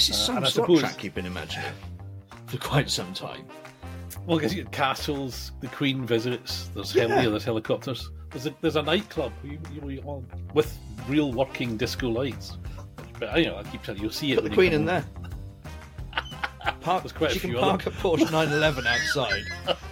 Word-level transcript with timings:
This 0.00 0.08
is 0.08 0.16
Uh, 0.16 0.18
some 0.24 0.36
and 0.38 0.46
I 0.46 0.48
slot 0.48 0.64
suppose- 0.64 0.80
track 0.80 1.04
you've 1.04 1.14
been 1.14 1.26
imagining 1.26 1.72
for 2.46 2.56
quite 2.56 2.88
some 2.88 3.12
time. 3.12 3.44
Well, 4.24 4.38
because 4.38 4.54
you 4.54 4.62
get 4.62 4.72
castles, 4.72 5.52
the 5.60 5.66
Queen 5.66 6.06
visits. 6.06 6.70
There's 6.74 6.94
Yeah. 6.94 7.06
heli, 7.08 7.28
there's 7.28 7.44
helicopters. 7.44 8.10
There's 8.30 8.46
a, 8.46 8.54
there's 8.62 8.76
a 8.76 8.82
nightclub 8.82 9.30
you, 9.44 9.58
you, 9.70 9.90
you, 9.90 10.02
all- 10.06 10.24
with 10.54 10.74
real 11.06 11.34
working 11.34 11.76
disco 11.76 12.08
lights. 12.08 12.56
But 13.18 13.38
you 13.40 13.44
know, 13.48 13.56
I 13.58 13.62
keep 13.64 13.82
telling 13.82 13.98
you, 14.00 14.04
you'll 14.04 14.12
see 14.14 14.32
it. 14.32 14.36
Put 14.36 14.44
the 14.44 14.48
when 14.48 14.52
you 14.52 14.70
Queen 14.70 14.72
in 14.72 14.86
there. 14.86 15.04
Park, 16.80 17.02
There's 17.02 17.12
quite 17.12 17.32
a 17.32 17.34
she 17.34 17.40
can 17.40 17.50
few 17.50 17.58
park 17.58 17.84
a 17.84 17.90
Porsche 17.90 18.20
911 18.32 18.86
outside 18.86 19.44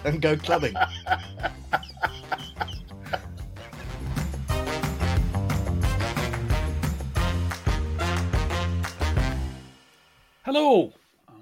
and 0.05 0.23
go 0.23 0.39
clubbing. 0.39 0.75
Hello, 10.61 10.93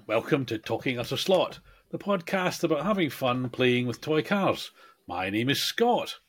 welcome 0.05 0.45
to 0.45 0.59
Talking 0.59 0.99
Utter 0.99 1.17
Slot, 1.17 1.57
the 1.89 1.97
podcast 1.97 2.63
about 2.63 2.85
having 2.85 3.09
fun 3.09 3.49
playing 3.49 3.87
with 3.87 3.99
toy 3.99 4.21
cars. 4.21 4.69
My 5.07 5.31
name 5.31 5.49
is 5.49 5.59
Scott. 5.59 6.19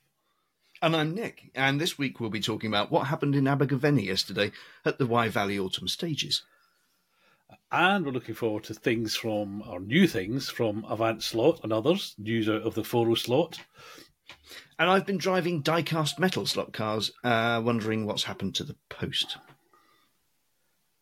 And 0.80 0.96
I'm 0.96 1.14
Nick, 1.14 1.50
and 1.54 1.78
this 1.78 1.98
week 1.98 2.18
we'll 2.18 2.30
be 2.30 2.40
talking 2.40 2.68
about 2.68 2.90
what 2.90 3.08
happened 3.08 3.34
in 3.34 3.46
Abergavenny 3.46 4.06
yesterday 4.06 4.52
at 4.86 4.96
the 4.96 5.06
Wye 5.06 5.28
Valley 5.28 5.58
Autumn 5.58 5.86
Stages. 5.86 6.44
And 7.70 8.06
we're 8.06 8.12
looking 8.12 8.34
forward 8.34 8.64
to 8.64 8.74
things 8.74 9.14
from, 9.14 9.62
or 9.68 9.80
new 9.80 10.08
things 10.08 10.48
from 10.48 10.86
Avant 10.88 11.22
Slot 11.22 11.60
and 11.62 11.74
others, 11.74 12.14
news 12.16 12.48
out 12.48 12.62
of 12.62 12.74
the 12.74 12.84
Foro 12.84 13.16
Slot. 13.16 13.60
And 14.78 14.88
I've 14.88 15.04
been 15.04 15.18
driving 15.18 15.60
die-cast 15.60 16.18
metal 16.18 16.46
slot 16.46 16.72
cars, 16.72 17.12
uh, 17.22 17.60
wondering 17.62 18.06
what's 18.06 18.24
happened 18.24 18.54
to 18.54 18.64
the 18.64 18.76
post. 18.88 19.36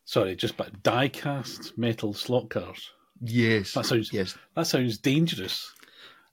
Sorry, 0.07 0.37
just 0.37 0.55
but 0.55 0.83
die-cast 0.83 1.77
metal 1.77 2.13
slot 2.13 2.49
cars. 2.49 2.91
Yes. 3.21 3.73
That 3.73 3.85
sounds 3.85 4.13
yes. 4.13 4.37
that 4.55 4.65
sounds 4.65 4.97
dangerous. 4.99 5.73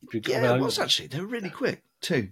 If 0.07 0.15
you- 0.15 0.21
I 0.27 0.31
Yeah, 0.31 0.43
mean, 0.53 0.61
it 0.61 0.65
was 0.65 0.79
actually. 0.79 1.09
They 1.09 1.19
were 1.19 1.27
really 1.27 1.51
quick, 1.51 1.83
too. 2.01 2.31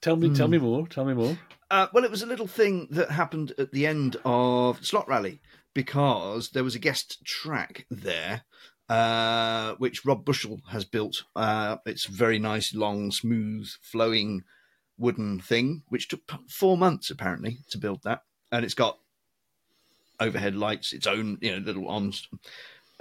Tell 0.00 0.16
me, 0.16 0.34
tell 0.34 0.48
me 0.48 0.56
more. 0.56 0.86
Tell 0.88 1.04
me 1.04 1.12
more. 1.12 1.36
Uh, 1.70 1.88
well, 1.92 2.04
it 2.04 2.10
was 2.10 2.22
a 2.22 2.26
little 2.26 2.46
thing 2.46 2.88
that 2.90 3.10
happened 3.10 3.52
at 3.58 3.72
the 3.72 3.86
end 3.86 4.16
of 4.24 4.82
Slot 4.84 5.06
Rally 5.08 5.40
because 5.74 6.50
there 6.50 6.64
was 6.64 6.74
a 6.74 6.78
guest 6.78 7.22
track 7.26 7.84
there, 7.90 8.44
uh, 8.88 9.74
which 9.74 10.06
Rob 10.06 10.24
Bushell 10.24 10.60
has 10.70 10.86
built. 10.86 11.24
Uh, 11.36 11.76
it's 11.84 12.08
a 12.08 12.12
very 12.12 12.38
nice, 12.38 12.74
long, 12.74 13.10
smooth, 13.12 13.68
flowing 13.82 14.44
wooden 14.96 15.38
thing, 15.38 15.82
which 15.88 16.08
took 16.08 16.22
four 16.48 16.78
months 16.78 17.10
apparently 17.10 17.58
to 17.70 17.76
build 17.78 18.02
that, 18.04 18.22
and 18.50 18.64
it's 18.64 18.74
got 18.74 18.98
overhead 20.20 20.54
lights, 20.54 20.92
its 20.92 21.06
own, 21.06 21.38
you 21.40 21.52
know, 21.52 21.58
little 21.58 21.88
on 21.88 22.12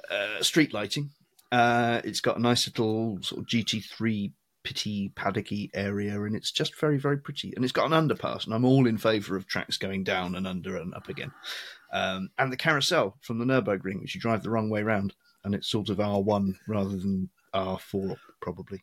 uh, 0.10 0.42
street 0.42 0.74
lighting. 0.74 1.12
Uh, 1.52 2.02
it's 2.04 2.22
got 2.22 2.38
a 2.38 2.42
nice 2.42 2.68
little 2.68 3.20
sort 3.22 3.42
of 3.42 3.48
GT3 3.48 4.32
pitty 4.64 5.12
paddocky 5.16 5.70
area, 5.74 6.22
and 6.24 6.36
it's 6.36 6.52
just 6.52 6.80
very, 6.80 6.98
very 6.98 7.18
pretty. 7.18 7.54
And 7.56 7.64
it's 7.64 7.74
got 7.74 7.92
an 7.92 8.10
underpass, 8.10 8.46
and 8.46 8.54
I'm 8.54 8.66
all 8.66 8.88
in 8.88 8.98
favour 8.98 9.36
of 9.36 9.48
tracks 9.48 9.78
going 9.78 10.04
down 10.04 10.36
and 10.36 10.48
under 10.48 10.78
and 10.78 10.94
up 10.94 11.10
again. 11.10 11.32
Um, 11.92 12.30
and 12.40 12.52
the 12.52 12.58
carousel 12.58 13.18
from 13.22 13.38
the 13.38 13.46
Nurburgring, 13.46 14.02
which 14.02 14.16
you 14.16 14.22
drive 14.22 14.44
the 14.44 14.50
wrong 14.50 14.70
way 14.70 14.82
round, 14.82 15.14
and 15.44 15.54
it's 15.54 15.70
sort 15.70 15.90
of 15.90 15.98
R1 15.98 16.56
rather 16.68 16.98
than 16.98 17.30
R4, 17.54 18.16
probably. 18.42 18.82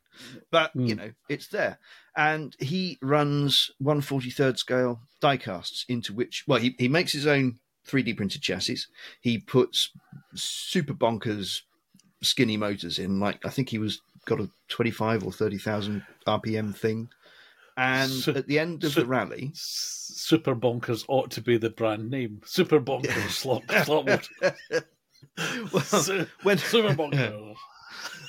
But, 0.51 0.71
you 0.75 0.95
know, 0.95 1.11
it's 1.29 1.49
there. 1.49 1.79
And 2.17 2.55
he 2.61 2.99
runs 3.03 3.71
143rd 3.83 4.59
scale 4.59 5.01
die 5.21 5.39
casts 5.39 5.85
into 5.89 6.13
which, 6.13 6.45
well, 6.47 6.61
he, 6.61 6.77
he 6.79 6.89
makes 6.89 7.13
his 7.13 7.27
own 7.27 7.59
3D 7.89 8.17
printed 8.17 8.43
chassis. 8.43 8.79
He 9.21 9.39
puts 9.39 9.91
super 10.35 10.95
bonkers 10.95 11.63
skinny 12.23 12.57
motors 12.57 12.99
in. 12.99 13.21
Like 13.21 13.45
I 13.45 13.51
think 13.51 13.69
he 13.69 13.79
was 13.79 14.01
got 14.27 14.41
a 14.41 14.51
twenty 14.69 14.91
five 14.91 15.25
or 15.25 15.33
thirty 15.33 15.59
thousand 15.59 16.05
RPM 16.27 16.75
thing. 16.77 17.09
And 17.77 18.11
So- 18.11 18.33
at 18.35 18.47
the 18.47 18.59
end 18.59 18.85
of 18.85 18.93
so- 18.93 19.01
the 19.01 19.07
rally, 19.07 19.51
Super 19.55 20.55
Bonkers 20.55 21.05
ought 21.09 21.31
to 21.33 21.41
be 21.41 21.57
the 21.57 21.71
brand 21.71 22.11
name. 22.11 22.43
Super 22.45 22.79
Bonkers 22.81 23.31
slot 23.31 23.63
slot 23.85 24.29
well, 25.73 25.83
Su- 25.83 26.27
when 26.43 26.59
Super 26.59 26.95
Bonkers. 26.95 27.57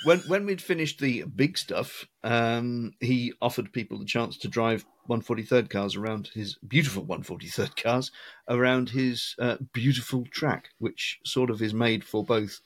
When 0.04 0.20
when 0.20 0.46
we'd 0.46 0.62
finished 0.62 1.00
the 1.00 1.24
big 1.24 1.58
stuff, 1.58 2.06
um, 2.24 2.94
he 3.00 3.34
offered 3.42 3.74
people 3.74 4.00
the 4.00 4.06
chance 4.06 4.38
to 4.38 4.48
drive 4.48 4.86
143rd 5.10 5.70
cars 5.70 5.96
around 5.96 6.30
his 6.34 6.58
beautiful 6.68 7.06
143rd 7.06 7.82
cars 7.82 8.12
around 8.48 8.90
his 8.90 9.36
uh, 9.40 9.58
beautiful 9.74 10.26
track, 10.32 10.70
which 10.80 11.20
sort 11.26 11.50
of 11.50 11.62
is 11.62 11.74
made 11.74 12.04
for 12.04 12.24
both 12.24 12.62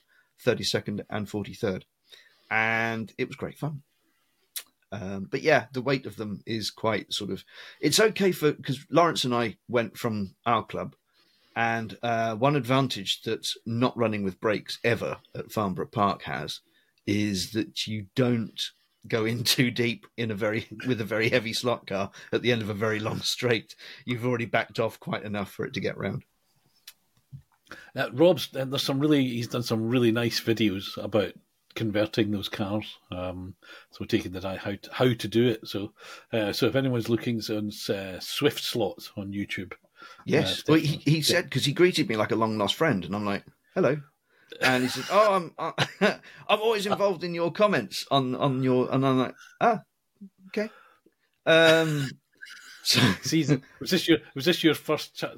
32nd 0.45 1.03
and 1.09 1.27
43rd, 1.27 1.83
and 2.49 3.13
it 3.17 3.27
was 3.27 3.35
great 3.35 3.57
fun. 3.57 3.81
Um, 4.91 5.27
but 5.29 5.41
yeah, 5.41 5.65
the 5.73 5.81
weight 5.81 6.05
of 6.05 6.15
them 6.15 6.41
is 6.45 6.71
quite 6.71 7.11
sort 7.11 7.31
of. 7.31 7.43
It's 7.81 7.99
okay 7.99 8.31
for 8.31 8.53
because 8.53 8.85
Lawrence 8.89 9.25
and 9.25 9.33
I 9.33 9.57
went 9.67 9.97
from 9.97 10.35
our 10.45 10.63
club, 10.63 10.95
and 11.55 11.97
uh, 12.01 12.35
one 12.35 12.55
advantage 12.55 13.23
that 13.23 13.47
not 13.65 13.97
running 13.97 14.23
with 14.23 14.39
brakes 14.39 14.79
ever 14.83 15.17
at 15.35 15.51
Farnborough 15.51 15.87
Park 15.87 16.23
has 16.23 16.61
is 17.07 17.51
that 17.51 17.87
you 17.87 18.07
don't 18.15 18.61
go 19.07 19.25
in 19.25 19.43
too 19.43 19.71
deep 19.71 20.05
in 20.17 20.31
a 20.31 20.35
very 20.35 20.67
with 20.87 21.01
a 21.01 21.05
very 21.05 21.29
heavy 21.29 21.53
slot 21.53 21.87
car 21.87 22.11
at 22.31 22.41
the 22.41 22.51
end 22.51 22.61
of 22.61 22.69
a 22.69 22.73
very 22.73 22.99
long 22.99 23.21
straight. 23.21 23.75
You've 24.05 24.25
already 24.25 24.45
backed 24.45 24.79
off 24.79 24.99
quite 24.99 25.23
enough 25.23 25.51
for 25.51 25.65
it 25.65 25.73
to 25.73 25.79
get 25.79 25.97
round. 25.97 26.23
Now, 27.95 28.09
Rob's 28.13 28.49
there's 28.51 28.83
some 28.83 28.99
really 28.99 29.23
he's 29.23 29.47
done 29.47 29.63
some 29.63 29.87
really 29.87 30.11
nice 30.11 30.39
videos 30.39 30.97
about 31.03 31.33
converting 31.73 32.31
those 32.31 32.47
cars. 32.47 32.97
Um, 33.11 33.55
so 33.91 34.05
taking 34.05 34.31
the 34.31 34.47
eye 34.47 34.55
how 34.55 34.71
to, 34.71 34.89
how 34.91 35.13
to 35.13 35.27
do 35.27 35.47
it. 35.47 35.67
So 35.67 35.93
uh, 36.31 36.53
so 36.53 36.67
if 36.67 36.75
anyone's 36.75 37.09
looking 37.09 37.41
on 37.49 37.71
uh, 37.89 38.19
Swift 38.19 38.63
Slots 38.63 39.11
on 39.17 39.33
YouTube, 39.33 39.73
Yes. 40.25 40.59
Uh, 40.59 40.63
well, 40.69 40.79
he, 40.79 40.97
he 41.05 41.21
said 41.21 41.45
because 41.45 41.65
he 41.65 41.73
greeted 41.73 42.09
me 42.09 42.15
like 42.15 42.31
a 42.31 42.35
long 42.35 42.57
lost 42.57 42.75
friend, 42.75 43.03
and 43.05 43.15
I'm 43.15 43.25
like, 43.25 43.43
"Hello," 43.73 43.97
and 44.61 44.83
he 44.83 44.89
said, 44.89 45.05
"Oh, 45.11 45.35
I'm 45.35 45.53
uh, 45.57 45.71
I'm 46.49 46.59
always 46.61 46.85
involved 46.85 47.23
in 47.23 47.33
your 47.33 47.51
comments 47.51 48.05
on 48.11 48.35
on 48.35 48.63
your," 48.63 48.91
and 48.91 49.05
I'm 49.05 49.19
like, 49.19 49.35
"Ah, 49.61 49.81
okay." 50.47 50.69
Um, 51.45 52.09
so 52.83 52.99
season 53.21 53.63
was 53.79 53.91
this 53.91 54.07
your 54.07 54.19
was 54.33 54.45
this 54.45 54.63
your 54.63 54.75
first 54.75 55.15
chat, 55.15 55.35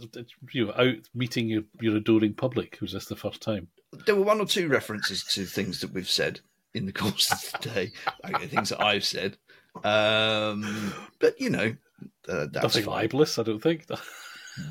you 0.51 0.68
know, 0.68 0.73
out 0.73 1.09
meeting 1.13 1.47
your 1.47 1.63
your 1.79 1.97
adoring 1.97 2.34
public? 2.34 2.78
Was 2.81 2.94
this 2.94 3.06
the 3.06 3.16
first 3.16 3.41
time? 3.41 3.68
there 4.06 4.16
were 4.16 4.23
one 4.23 4.41
or 4.41 4.45
two 4.45 4.68
references 4.68 5.24
to 5.24 5.45
things 5.45 5.79
that 5.79 5.94
we've 5.94 6.09
said 6.09 6.41
in 6.74 6.85
the 6.85 6.91
course 6.91 7.31
of 7.31 7.62
the 7.62 7.69
day, 7.69 7.91
like 8.24 8.50
things 8.50 8.69
that 8.69 8.84
I've 8.84 9.06
said. 9.06 9.38
Um, 9.84 10.94
but 11.19 11.39
you 11.39 11.50
know, 11.50 11.75
uh, 12.28 12.47
that's 12.51 12.75
Nothing 12.75 12.85
libelous, 12.85 13.39
I 13.39 13.44
don't 13.44 13.62
think. 13.62 13.88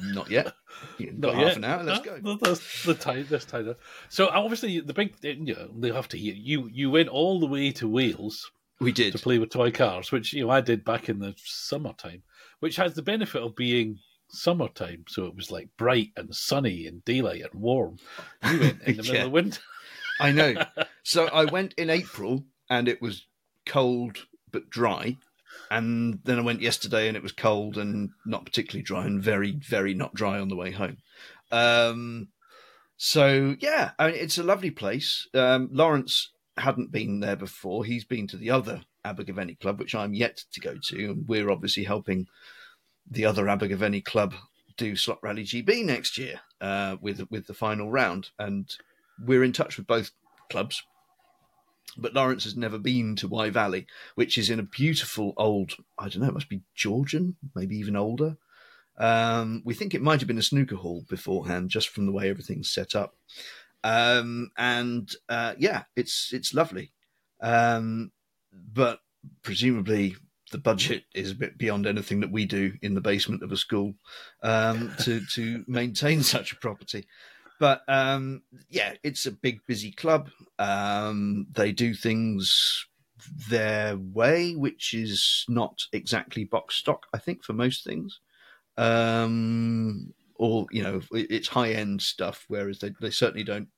Not 0.02 0.30
yet. 0.30 0.52
You've 0.98 1.18
Not 1.18 1.32
got 1.32 1.38
yet. 1.38 1.48
half 1.48 1.56
an 1.56 1.64
hour. 1.64 1.82
Let's 1.84 2.04
No, 2.06 2.20
go. 2.20 2.36
That's 2.42 2.84
the 2.84 2.94
time. 2.94 3.26
This 3.28 3.44
time. 3.44 3.74
So 4.08 4.28
obviously 4.28 4.80
the 4.80 4.92
big, 4.94 5.14
you 5.22 5.54
know, 5.54 5.68
they 5.78 5.92
have 5.92 6.08
to 6.08 6.18
hear 6.18 6.34
you. 6.34 6.68
You 6.72 6.90
went 6.90 7.08
all 7.08 7.40
the 7.40 7.46
way 7.46 7.70
to 7.72 7.88
Wales 7.88 8.50
We 8.80 8.92
did. 8.92 9.12
to 9.12 9.18
play 9.18 9.38
with 9.38 9.50
toy 9.50 9.70
cars, 9.70 10.12
which 10.12 10.32
you 10.32 10.44
know 10.44 10.50
I 10.50 10.60
did 10.60 10.84
back 10.84 11.08
in 11.08 11.18
the 11.18 11.34
summertime, 11.36 12.22
which 12.60 12.76
has 12.76 12.94
the 12.94 13.02
benefit 13.02 13.42
of 13.42 13.56
being 13.56 13.98
summertime. 14.28 15.04
So 15.08 15.26
it 15.26 15.36
was 15.36 15.50
like 15.50 15.68
bright 15.76 16.10
and 16.16 16.34
sunny 16.34 16.86
and 16.86 17.04
daylight 17.04 17.42
and 17.52 17.60
warm. 17.60 17.98
You 18.50 18.60
went 18.60 18.82
in 18.82 18.96
the 18.96 19.02
middle 19.02 19.26
of 19.26 19.32
winter. 19.32 19.60
I 20.20 20.32
know. 20.32 20.54
So 21.04 21.26
I 21.28 21.44
went 21.44 21.72
in 21.74 21.88
April 21.88 22.42
and 22.68 22.88
it 22.88 23.00
was 23.00 23.26
cold 23.64 24.26
but 24.50 24.68
dry. 24.68 25.16
And 25.70 26.20
then 26.24 26.38
I 26.38 26.42
went 26.42 26.60
yesterday 26.60 27.08
and 27.08 27.16
it 27.16 27.22
was 27.22 27.32
cold 27.32 27.76
and 27.76 28.10
not 28.24 28.44
particularly 28.44 28.82
dry 28.82 29.04
and 29.04 29.22
very, 29.22 29.52
very 29.52 29.94
not 29.94 30.14
dry 30.14 30.38
on 30.38 30.48
the 30.48 30.56
way 30.56 30.70
home. 30.70 30.98
Um, 31.50 32.28
so, 32.96 33.56
yeah, 33.58 33.90
I 33.98 34.08
mean, 34.08 34.16
it's 34.16 34.38
a 34.38 34.42
lovely 34.42 34.70
place. 34.70 35.28
Um, 35.34 35.68
Lawrence 35.72 36.30
hadn't 36.56 36.92
been 36.92 37.20
there 37.20 37.36
before. 37.36 37.84
He's 37.84 38.04
been 38.04 38.26
to 38.28 38.36
the 38.36 38.50
other 38.50 38.82
Abergavenny 39.04 39.54
club, 39.54 39.78
which 39.78 39.94
I'm 39.94 40.14
yet 40.14 40.44
to 40.52 40.60
go 40.60 40.76
to. 40.82 41.10
And 41.10 41.28
we're 41.28 41.50
obviously 41.50 41.84
helping 41.84 42.26
the 43.08 43.24
other 43.24 43.48
Abergavenny 43.48 44.00
club 44.00 44.34
do 44.76 44.96
Slot 44.96 45.18
Rally 45.22 45.44
GB 45.44 45.84
next 45.84 46.18
year 46.18 46.40
uh, 46.60 46.96
with 47.00 47.30
with 47.30 47.46
the 47.46 47.54
final 47.54 47.90
round. 47.90 48.30
And 48.38 48.74
we're 49.22 49.44
in 49.44 49.52
touch 49.52 49.76
with 49.76 49.86
both 49.86 50.10
clubs. 50.50 50.82
But 51.96 52.14
Lawrence 52.14 52.44
has 52.44 52.56
never 52.56 52.78
been 52.78 53.16
to 53.16 53.28
Wye 53.28 53.50
Valley, 53.50 53.86
which 54.16 54.36
is 54.36 54.50
in 54.50 54.60
a 54.60 54.64
beautiful 54.64 55.32
old, 55.36 55.76
I 55.98 56.08
don't 56.08 56.22
know, 56.22 56.28
it 56.28 56.34
must 56.34 56.48
be 56.48 56.62
Georgian, 56.74 57.36
maybe 57.54 57.76
even 57.76 57.96
older. 57.96 58.36
Um, 58.98 59.62
we 59.64 59.74
think 59.74 59.94
it 59.94 60.02
might 60.02 60.20
have 60.20 60.28
been 60.28 60.38
a 60.38 60.42
snooker 60.42 60.76
hall 60.76 61.04
beforehand, 61.08 61.70
just 61.70 61.88
from 61.88 62.06
the 62.06 62.12
way 62.12 62.28
everything's 62.28 62.70
set 62.70 62.94
up. 62.94 63.16
Um, 63.84 64.50
and 64.56 65.10
uh, 65.28 65.54
yeah, 65.58 65.84
it's 65.94 66.32
it's 66.32 66.54
lovely. 66.54 66.92
Um, 67.40 68.10
but 68.52 69.00
presumably 69.42 70.16
the 70.52 70.58
budget 70.58 71.04
is 71.14 71.32
a 71.32 71.36
bit 71.36 71.58
beyond 71.58 71.86
anything 71.86 72.20
that 72.20 72.30
we 72.30 72.46
do 72.46 72.72
in 72.82 72.94
the 72.94 73.00
basement 73.00 73.42
of 73.42 73.52
a 73.52 73.56
school 73.56 73.94
um, 74.42 74.92
to 75.00 75.20
to 75.34 75.64
maintain 75.66 76.22
such 76.22 76.52
a 76.52 76.56
property. 76.56 77.06
But 77.58 77.82
um, 77.88 78.42
yeah, 78.68 78.94
it's 79.02 79.26
a 79.26 79.32
big, 79.32 79.60
busy 79.66 79.92
club. 79.92 80.30
Um, 80.58 81.46
they 81.52 81.72
do 81.72 81.94
things 81.94 82.86
their 83.48 83.96
way, 83.96 84.54
which 84.54 84.94
is 84.94 85.44
not 85.48 85.82
exactly 85.92 86.44
box 86.44 86.76
stock, 86.76 87.06
I 87.14 87.18
think, 87.18 87.44
for 87.44 87.52
most 87.52 87.84
things. 87.84 88.20
Um, 88.76 90.12
or, 90.34 90.66
you 90.70 90.82
know, 90.82 91.00
it's 91.12 91.48
high 91.48 91.72
end 91.72 92.02
stuff, 92.02 92.44
whereas 92.48 92.80
they, 92.80 92.92
they 93.00 93.10
certainly 93.10 93.44
don't 93.44 93.68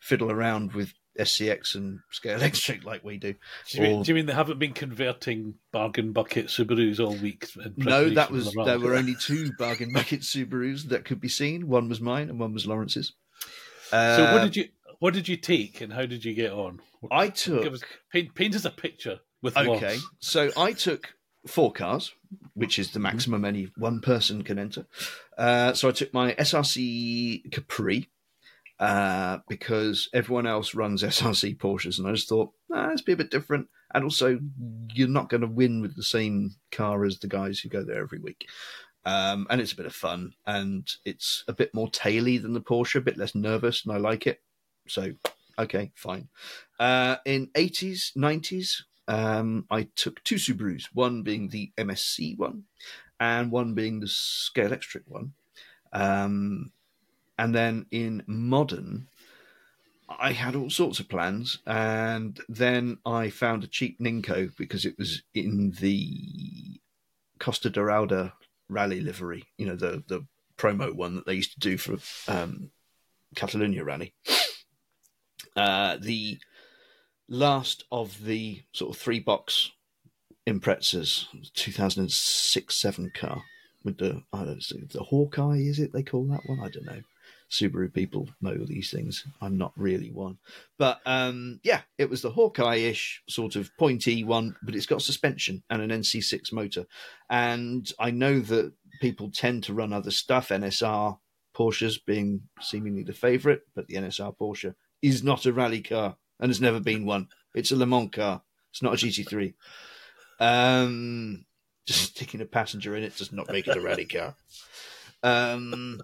fiddle 0.00 0.30
around 0.30 0.72
with 0.72 0.92
SCX 1.18 1.74
and 1.74 2.00
Scale 2.10 2.36
Electric 2.38 2.84
like 2.84 3.04
we 3.04 3.18
do. 3.18 3.34
Do 3.70 3.78
you, 3.78 3.82
mean, 3.82 4.02
do 4.02 4.10
you, 4.10 4.14
mean, 4.14 4.26
they 4.26 4.32
haven't 4.32 4.58
been 4.58 4.72
converting 4.72 5.54
bargain 5.72 6.12
bucket 6.12 6.46
Subarus 6.46 7.00
all 7.00 7.16
week? 7.16 7.46
No, 7.76 8.10
that 8.10 8.30
was 8.30 8.52
there 8.52 8.78
were 8.78 8.94
only 8.94 9.14
two 9.14 9.52
bargain 9.58 9.92
bucket 9.92 10.20
Subarus 10.20 10.88
that 10.88 11.04
could 11.04 11.20
be 11.20 11.28
seen. 11.28 11.68
One 11.68 11.88
was 11.88 12.00
mine, 12.00 12.28
and 12.30 12.38
one 12.38 12.52
was 12.52 12.66
Lawrence's. 12.66 13.12
Uh, 13.92 14.16
so 14.16 14.22
what 14.24 14.40
uh, 14.40 14.44
did 14.44 14.56
you 14.56 14.68
what 14.98 15.14
did 15.14 15.28
you 15.28 15.36
take, 15.36 15.80
and 15.80 15.92
how 15.92 16.06
did 16.06 16.24
you 16.24 16.34
get 16.34 16.52
on? 16.52 16.80
I 17.10 17.28
took 17.28 17.66
us, 17.66 17.82
paint, 18.12 18.34
paint 18.34 18.54
us 18.54 18.64
a 18.64 18.70
picture 18.70 19.20
with 19.42 19.56
okay. 19.56 19.94
Loss. 19.94 20.06
So 20.20 20.50
I 20.56 20.72
took 20.72 21.14
four 21.46 21.72
cars, 21.72 22.12
which 22.54 22.78
is 22.78 22.90
the 22.90 22.98
maximum 22.98 23.44
any 23.44 23.70
one 23.76 24.00
person 24.00 24.42
can 24.42 24.58
enter. 24.58 24.86
Uh, 25.36 25.72
so 25.74 25.88
I 25.88 25.92
took 25.92 26.12
my 26.12 26.34
SRC 26.34 27.52
Capri, 27.52 28.08
uh, 28.78 29.38
because 29.48 30.08
everyone 30.12 30.46
else 30.46 30.74
runs 30.74 31.02
SRC 31.02 31.56
Porsches, 31.58 31.98
and 31.98 32.08
I 32.08 32.12
just 32.12 32.28
thought, 32.28 32.52
nah, 32.68 32.88
let's 32.88 33.02
be 33.02 33.12
a 33.12 33.16
bit 33.16 33.30
different. 33.30 33.68
And 33.94 34.04
also, 34.04 34.38
you're 34.92 35.08
not 35.08 35.28
going 35.28 35.40
to 35.40 35.46
win 35.46 35.80
with 35.80 35.96
the 35.96 36.02
same 36.02 36.56
car 36.72 37.04
as 37.04 37.18
the 37.18 37.28
guys 37.28 37.60
who 37.60 37.68
go 37.68 37.84
there 37.84 38.02
every 38.02 38.18
week. 38.18 38.46
Um, 39.04 39.46
and 39.48 39.60
it's 39.60 39.72
a 39.72 39.76
bit 39.76 39.86
of 39.86 39.94
fun, 39.94 40.32
and 40.46 40.90
it's 41.04 41.44
a 41.46 41.52
bit 41.52 41.72
more 41.72 41.88
taily 41.88 42.42
than 42.42 42.52
the 42.52 42.60
Porsche, 42.60 42.96
a 42.96 43.00
bit 43.00 43.16
less 43.16 43.34
nervous, 43.34 43.84
and 43.84 43.94
I 43.94 43.98
like 43.98 44.26
it. 44.26 44.42
So, 44.88 45.12
okay, 45.58 45.92
fine. 45.94 46.28
Uh, 46.78 47.16
in 47.24 47.46
80s, 47.54 48.16
90s, 48.16 48.82
um, 49.08 49.66
I 49.70 49.84
took 49.94 50.22
two 50.24 50.34
Subarus, 50.36 50.88
one 50.92 51.22
being 51.22 51.48
the 51.48 51.72
MSC 51.78 52.36
one, 52.36 52.64
and 53.20 53.52
one 53.52 53.74
being 53.74 54.00
the 54.00 54.06
Scalextric 54.06 55.02
one. 55.06 55.32
Um, 55.92 56.72
and 57.38 57.54
then 57.54 57.86
in 57.90 58.22
modern, 58.26 59.08
I 60.08 60.32
had 60.32 60.54
all 60.54 60.70
sorts 60.70 61.00
of 61.00 61.08
plans, 61.08 61.58
and 61.66 62.40
then 62.48 62.98
I 63.04 63.30
found 63.30 63.64
a 63.64 63.68
cheap 63.68 63.98
Ninco 64.00 64.56
because 64.56 64.84
it 64.84 64.96
was 64.98 65.22
in 65.34 65.72
the 65.80 66.80
Costa 67.38 67.70
Dorada 67.70 68.34
rally 68.68 69.00
livery, 69.00 69.44
you 69.58 69.66
know, 69.66 69.76
the 69.76 70.02
the 70.06 70.26
promo 70.56 70.94
one 70.94 71.14
that 71.16 71.26
they 71.26 71.34
used 71.34 71.52
to 71.52 71.60
do 71.60 71.76
for 71.76 71.96
um, 72.28 72.70
Catalonia 73.34 73.84
rally. 73.84 74.14
Uh, 75.54 75.96
the 76.00 76.38
last 77.28 77.84
of 77.90 78.24
the 78.24 78.62
sort 78.72 78.94
of 78.94 79.00
three 79.00 79.20
box 79.20 79.70
Imprezas, 80.46 81.26
2006 81.54 82.76
7 82.76 83.10
car 83.14 83.42
with 83.82 83.98
the 83.98 84.22
know, 84.32 84.86
the 84.92 85.02
Hawkeye, 85.02 85.58
is 85.58 85.78
it 85.78 85.92
they 85.92 86.02
call 86.02 86.24
that 86.26 86.46
one? 86.46 86.60
I 86.60 86.68
don't 86.68 86.86
know. 86.86 87.00
Subaru 87.50 87.92
people 87.92 88.28
know 88.40 88.56
these 88.56 88.90
things. 88.90 89.24
I'm 89.40 89.56
not 89.56 89.72
really 89.76 90.10
one. 90.10 90.38
But 90.78 91.00
um, 91.06 91.60
yeah, 91.62 91.82
it 91.98 92.10
was 92.10 92.22
the 92.22 92.30
Hawkeye 92.30 92.76
ish 92.76 93.22
sort 93.28 93.56
of 93.56 93.70
pointy 93.78 94.24
one, 94.24 94.56
but 94.62 94.74
it's 94.74 94.86
got 94.86 95.02
suspension 95.02 95.62
and 95.70 95.80
an 95.80 95.90
NC6 95.90 96.52
motor. 96.52 96.86
And 97.30 97.90
I 97.98 98.10
know 98.10 98.40
that 98.40 98.72
people 99.00 99.30
tend 99.30 99.64
to 99.64 99.74
run 99.74 99.92
other 99.92 100.10
stuff, 100.10 100.48
NSR 100.48 101.18
Porsches 101.56 101.98
being 102.04 102.42
seemingly 102.60 103.02
the 103.02 103.12
favourite, 103.12 103.60
but 103.74 103.86
the 103.86 103.94
NSR 103.94 104.36
Porsche 104.36 104.74
is 105.00 105.22
not 105.22 105.46
a 105.46 105.52
rally 105.52 105.80
car 105.80 106.16
and 106.40 106.50
has 106.50 106.60
never 106.60 106.80
been 106.80 107.06
one. 107.06 107.28
It's 107.54 107.70
a 107.70 107.76
Le 107.76 107.86
Mans 107.86 108.10
car. 108.10 108.42
It's 108.70 108.82
not 108.82 108.94
a 108.94 108.96
GT3. 108.96 109.54
Um, 110.38 111.46
just 111.86 112.00
sticking 112.16 112.40
a 112.40 112.44
passenger 112.44 112.96
in 112.96 113.04
it 113.04 113.16
does 113.16 113.32
not 113.32 113.50
make 113.50 113.68
it 113.68 113.76
a 113.76 113.80
rally 113.80 114.04
car. 114.04 114.34
Um, 115.22 116.00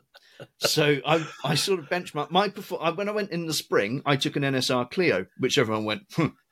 so 0.59 0.99
I, 1.07 1.27
I 1.45 1.55
sort 1.55 1.81
of 1.81 1.87
benchmarked 1.87 2.31
my 2.31 2.49
perform. 2.49 2.97
When 2.97 3.09
I 3.09 3.13
went 3.13 3.31
in 3.31 3.47
the 3.47 3.55
spring, 3.55 4.03
I 4.05 4.17
took 4.17 4.37
an 4.37 4.43
NSR 4.43 4.91
Clio, 4.91 5.27
which 5.39 5.59
everyone 5.59 5.85
went, 5.85 6.03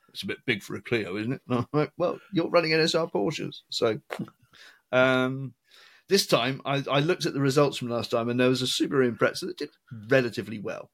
"It's 0.09 0.23
a 0.23 0.27
bit 0.27 0.45
big 0.45 0.63
for 0.63 0.75
a 0.75 0.81
Clio, 0.81 1.17
isn't 1.17 1.33
it?" 1.33 1.41
And 1.47 1.59
I'm 1.59 1.67
like, 1.73 1.91
"Well, 1.97 2.19
you're 2.33 2.49
running 2.49 2.71
NSR 2.71 3.11
Porsches, 3.11 3.57
so." 3.69 3.99
Um, 4.93 5.53
this 6.09 6.27
time, 6.27 6.61
I, 6.65 6.83
I, 6.91 6.99
looked 6.99 7.25
at 7.25 7.33
the 7.33 7.39
results 7.39 7.77
from 7.77 7.87
last 7.87 8.11
time, 8.11 8.27
and 8.27 8.37
there 8.37 8.49
was 8.49 8.61
a 8.61 8.65
Subaru 8.65 9.09
Impreza 9.09 9.47
that 9.47 9.57
did 9.57 9.69
relatively 10.09 10.59
well. 10.59 10.89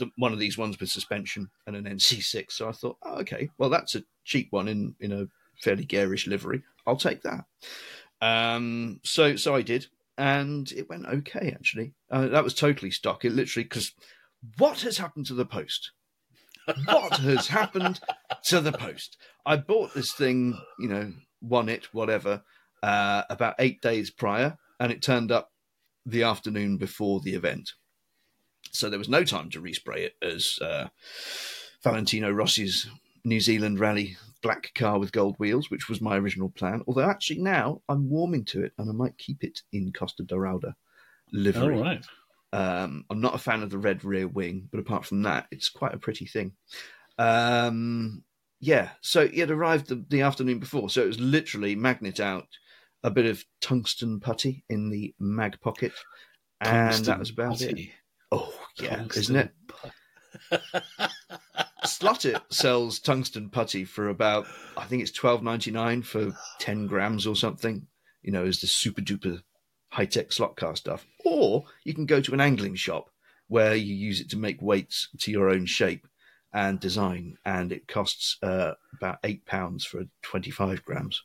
The, 0.00 0.10
one 0.16 0.32
of 0.32 0.40
these 0.40 0.58
ones 0.58 0.80
with 0.80 0.90
suspension 0.90 1.50
and 1.68 1.76
an 1.76 1.84
NC6. 1.84 2.50
So 2.50 2.68
I 2.68 2.72
thought, 2.72 2.96
oh, 3.04 3.20
okay, 3.20 3.48
well, 3.58 3.70
that's 3.70 3.94
a 3.94 4.02
cheap 4.24 4.48
one 4.50 4.66
in 4.66 4.96
in 4.98 5.12
a 5.12 5.28
fairly 5.62 5.84
garish 5.84 6.26
livery. 6.26 6.64
I'll 6.84 6.96
take 6.96 7.22
that. 7.22 7.44
Um, 8.20 9.00
so 9.04 9.36
so 9.36 9.54
I 9.54 9.62
did 9.62 9.86
and 10.18 10.70
it 10.72 10.88
went 10.88 11.06
okay 11.06 11.52
actually. 11.54 11.94
Uh, 12.10 12.28
that 12.28 12.44
was 12.44 12.54
totally 12.54 12.90
stock. 12.90 13.24
It 13.24 13.32
literally 13.32 13.64
because 13.64 13.92
what 14.58 14.80
has 14.82 14.98
happened 14.98 15.26
to 15.26 15.34
the 15.34 15.46
post? 15.46 15.92
what 16.86 17.16
has 17.18 17.48
happened 17.48 18.00
to 18.44 18.60
the 18.60 18.72
post? 18.72 19.16
I 19.44 19.56
bought 19.56 19.94
this 19.94 20.12
thing, 20.12 20.58
you 20.78 20.88
know, 20.88 21.12
won 21.40 21.68
it, 21.68 21.88
whatever, 21.92 22.42
uh, 22.82 23.22
about 23.30 23.54
eight 23.58 23.80
days 23.80 24.10
prior, 24.10 24.58
and 24.80 24.90
it 24.90 25.02
turned 25.02 25.30
up 25.30 25.52
the 26.04 26.22
afternoon 26.22 26.76
before 26.76 27.20
the 27.20 27.34
event. 27.34 27.72
So 28.72 28.90
there 28.90 28.98
was 28.98 29.08
no 29.08 29.24
time 29.24 29.50
to 29.50 29.60
respray 29.60 29.98
it 29.98 30.16
as 30.22 30.58
uh, 30.60 30.88
Valentino 31.82 32.30
Rossi's 32.30 32.88
New 33.26 33.40
Zealand 33.40 33.80
rally 33.80 34.16
black 34.40 34.72
car 34.76 35.00
with 35.00 35.10
gold 35.10 35.34
wheels, 35.38 35.68
which 35.68 35.88
was 35.88 36.00
my 36.00 36.16
original 36.16 36.48
plan. 36.48 36.80
Although 36.86 37.10
actually 37.10 37.40
now 37.40 37.82
I'm 37.88 38.08
warming 38.08 38.44
to 38.46 38.62
it, 38.62 38.72
and 38.78 38.88
I 38.88 38.92
might 38.92 39.18
keep 39.18 39.42
it 39.42 39.62
in 39.72 39.92
Costa 39.92 40.22
Dorada 40.22 40.76
livery. 41.32 41.74
All 41.74 41.82
right. 41.82 42.06
Um, 42.52 43.04
I'm 43.10 43.20
not 43.20 43.34
a 43.34 43.38
fan 43.38 43.64
of 43.64 43.70
the 43.70 43.78
red 43.78 44.04
rear 44.04 44.28
wing, 44.28 44.68
but 44.70 44.78
apart 44.78 45.04
from 45.04 45.22
that, 45.22 45.48
it's 45.50 45.68
quite 45.68 45.92
a 45.92 45.98
pretty 45.98 46.26
thing. 46.26 46.52
Um, 47.18 48.22
yeah, 48.60 48.90
so 49.00 49.28
it 49.32 49.50
arrived 49.50 49.88
the, 49.88 50.04
the 50.08 50.22
afternoon 50.22 50.60
before, 50.60 50.88
so 50.88 51.02
it 51.02 51.08
was 51.08 51.18
literally 51.18 51.74
magnet 51.74 52.20
out, 52.20 52.46
a 53.02 53.10
bit 53.10 53.26
of 53.26 53.44
tungsten 53.60 54.20
putty 54.20 54.64
in 54.70 54.88
the 54.88 55.12
mag 55.18 55.60
pocket, 55.60 55.92
and 56.60 56.92
tungsten 56.92 57.04
that 57.06 57.18
was 57.18 57.30
about 57.30 57.58
putty. 57.58 57.82
it. 57.82 57.90
Oh 58.30 58.54
yeah, 58.80 58.96
tungsten 58.96 59.20
isn't 59.20 59.36
it? 59.36 60.62
Slot.it 61.86 62.42
sells 62.50 62.98
tungsten 62.98 63.48
putty 63.48 63.84
for 63.84 64.08
about 64.08 64.46
I 64.76 64.84
think 64.84 65.02
it's 65.02 65.12
twelve 65.12 65.42
ninety 65.42 65.70
nine 65.70 66.02
for 66.02 66.36
ten 66.58 66.86
grams 66.86 67.26
or 67.26 67.36
something. 67.36 67.86
You 68.22 68.32
know, 68.32 68.44
is 68.44 68.60
the 68.60 68.66
super 68.66 69.00
duper 69.00 69.42
high 69.90 70.06
tech 70.06 70.32
slot 70.32 70.56
car 70.56 70.76
stuff. 70.76 71.06
Or 71.24 71.64
you 71.84 71.94
can 71.94 72.06
go 72.06 72.20
to 72.20 72.34
an 72.34 72.40
angling 72.40 72.74
shop 72.74 73.10
where 73.48 73.74
you 73.74 73.94
use 73.94 74.20
it 74.20 74.28
to 74.30 74.36
make 74.36 74.60
weights 74.60 75.08
to 75.20 75.30
your 75.30 75.48
own 75.48 75.66
shape 75.66 76.06
and 76.52 76.80
design, 76.80 77.36
and 77.44 77.70
it 77.70 77.86
costs 77.86 78.36
uh, 78.42 78.72
about 78.94 79.18
eight 79.24 79.46
pounds 79.46 79.84
for 79.84 80.04
twenty 80.22 80.50
five 80.50 80.84
grams. 80.84 81.22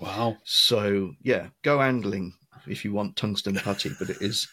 Wow! 0.00 0.38
So 0.44 1.14
yeah, 1.20 1.48
go 1.62 1.80
angling 1.80 2.34
if 2.66 2.84
you 2.84 2.92
want 2.92 3.16
tungsten 3.16 3.56
putty, 3.56 3.90
but 3.98 4.10
it 4.10 4.22
is 4.22 4.48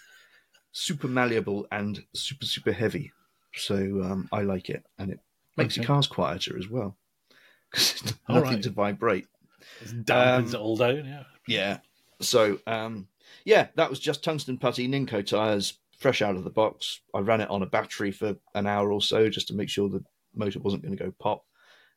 super 0.71 1.07
malleable 1.07 1.67
and 1.71 2.03
super 2.13 2.45
super 2.45 2.71
heavy. 2.71 3.12
So 3.55 3.75
um, 3.75 4.29
I 4.31 4.41
like 4.41 4.69
it, 4.69 4.85
and 4.97 5.11
it 5.11 5.19
makes 5.57 5.75
okay. 5.75 5.81
your 5.81 5.87
cars 5.87 6.07
quieter 6.07 6.57
as 6.57 6.69
well 6.69 6.97
because 7.71 8.03
nothing 8.29 8.43
right. 8.43 8.63
to 8.63 8.69
vibrate. 8.69 9.27
It 9.81 10.05
dampens 10.05 10.49
um, 10.49 10.55
it 10.55 10.55
all 10.55 10.77
down. 10.77 11.05
Yeah. 11.05 11.23
Yeah. 11.47 11.77
So 12.21 12.59
um, 12.67 13.07
yeah, 13.45 13.67
that 13.75 13.89
was 13.89 13.99
just 13.99 14.23
tungsten 14.23 14.57
putty 14.57 14.87
Ninco 14.87 15.25
tires, 15.25 15.79
fresh 15.97 16.21
out 16.21 16.35
of 16.35 16.43
the 16.43 16.49
box. 16.49 17.01
I 17.13 17.19
ran 17.19 17.41
it 17.41 17.49
on 17.49 17.63
a 17.63 17.67
battery 17.67 18.11
for 18.11 18.35
an 18.55 18.67
hour 18.67 18.91
or 18.91 19.01
so 19.01 19.29
just 19.29 19.47
to 19.49 19.55
make 19.55 19.69
sure 19.69 19.89
the 19.89 20.03
motor 20.35 20.59
wasn't 20.59 20.83
going 20.83 20.95
to 20.95 21.03
go 21.03 21.13
pop, 21.19 21.45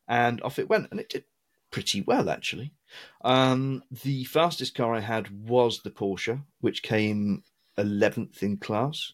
and 0.08 0.40
off 0.42 0.58
it 0.58 0.68
went, 0.68 0.88
and 0.90 1.00
it 1.00 1.08
did 1.08 1.24
pretty 1.70 2.02
well 2.02 2.28
actually. 2.28 2.72
Um, 3.24 3.82
the 3.90 4.24
fastest 4.24 4.74
car 4.74 4.94
I 4.94 5.00
had 5.00 5.48
was 5.48 5.80
the 5.80 5.90
Porsche, 5.90 6.42
which 6.60 6.82
came 6.82 7.42
11th 7.78 8.42
in 8.42 8.58
class. 8.58 9.12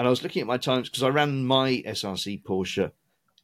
And 0.00 0.06
I 0.06 0.10
was 0.10 0.22
looking 0.22 0.40
at 0.40 0.48
my 0.48 0.56
times 0.56 0.88
because 0.88 1.02
I 1.02 1.10
ran 1.10 1.44
my 1.44 1.82
SRC 1.86 2.42
Porsche 2.42 2.90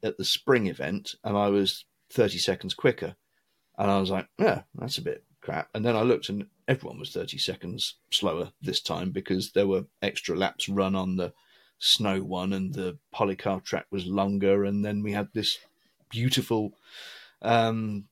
at 0.03 0.17
the 0.17 0.25
spring 0.25 0.69
event 0.69 1.15
and 1.23 1.37
I 1.37 1.49
was 1.49 1.85
30 2.15 2.39
seconds 2.39 2.73
quicker. 2.73 3.15
And 3.77 3.91
I 3.91 4.01
was 4.01 4.11
like, 4.11 4.27
yeah, 4.39 4.63
that's 4.75 4.97
a 4.97 5.03
bit 5.03 5.23
crap. 5.43 5.69
And 5.75 5.85
then 5.85 5.95
I 5.95 6.01
looked 6.01 6.31
and 6.31 6.47
everyone 6.67 6.99
was 6.99 7.11
30 7.11 7.37
seconds 7.37 7.97
slower 8.11 8.53
this 8.63 8.81
time 8.81 9.11
because 9.11 9.53
there 9.53 9.67
were 9.67 9.85
extra 10.01 10.35
laps 10.35 10.67
run 10.67 10.95
on 10.95 11.17
the 11.17 11.35
snow 11.79 12.23
one 12.23 12.55
and 12.55 12.73
the 12.73 12.97
Policar 13.15 13.63
track 13.63 13.85
was 13.91 14.07
longer. 14.07 14.65
And 14.65 14.83
then 14.83 15.03
we 15.03 15.13
had 15.13 15.29
this 15.35 15.59
beautiful 16.09 16.73
um, 17.43 18.05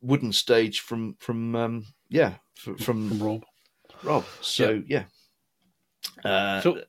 wooden 0.00 0.32
stage 0.32 0.80
from, 0.80 1.16
from 1.18 1.54
um, 1.54 1.86
yeah, 2.08 2.36
from, 2.54 2.78
from 2.78 3.22
Rob. 3.22 3.44
Rob. 4.02 4.24
So, 4.40 4.82
yeah. 4.86 5.04
yeah. 6.24 6.30
Uh, 6.30 6.60
so 6.62 6.80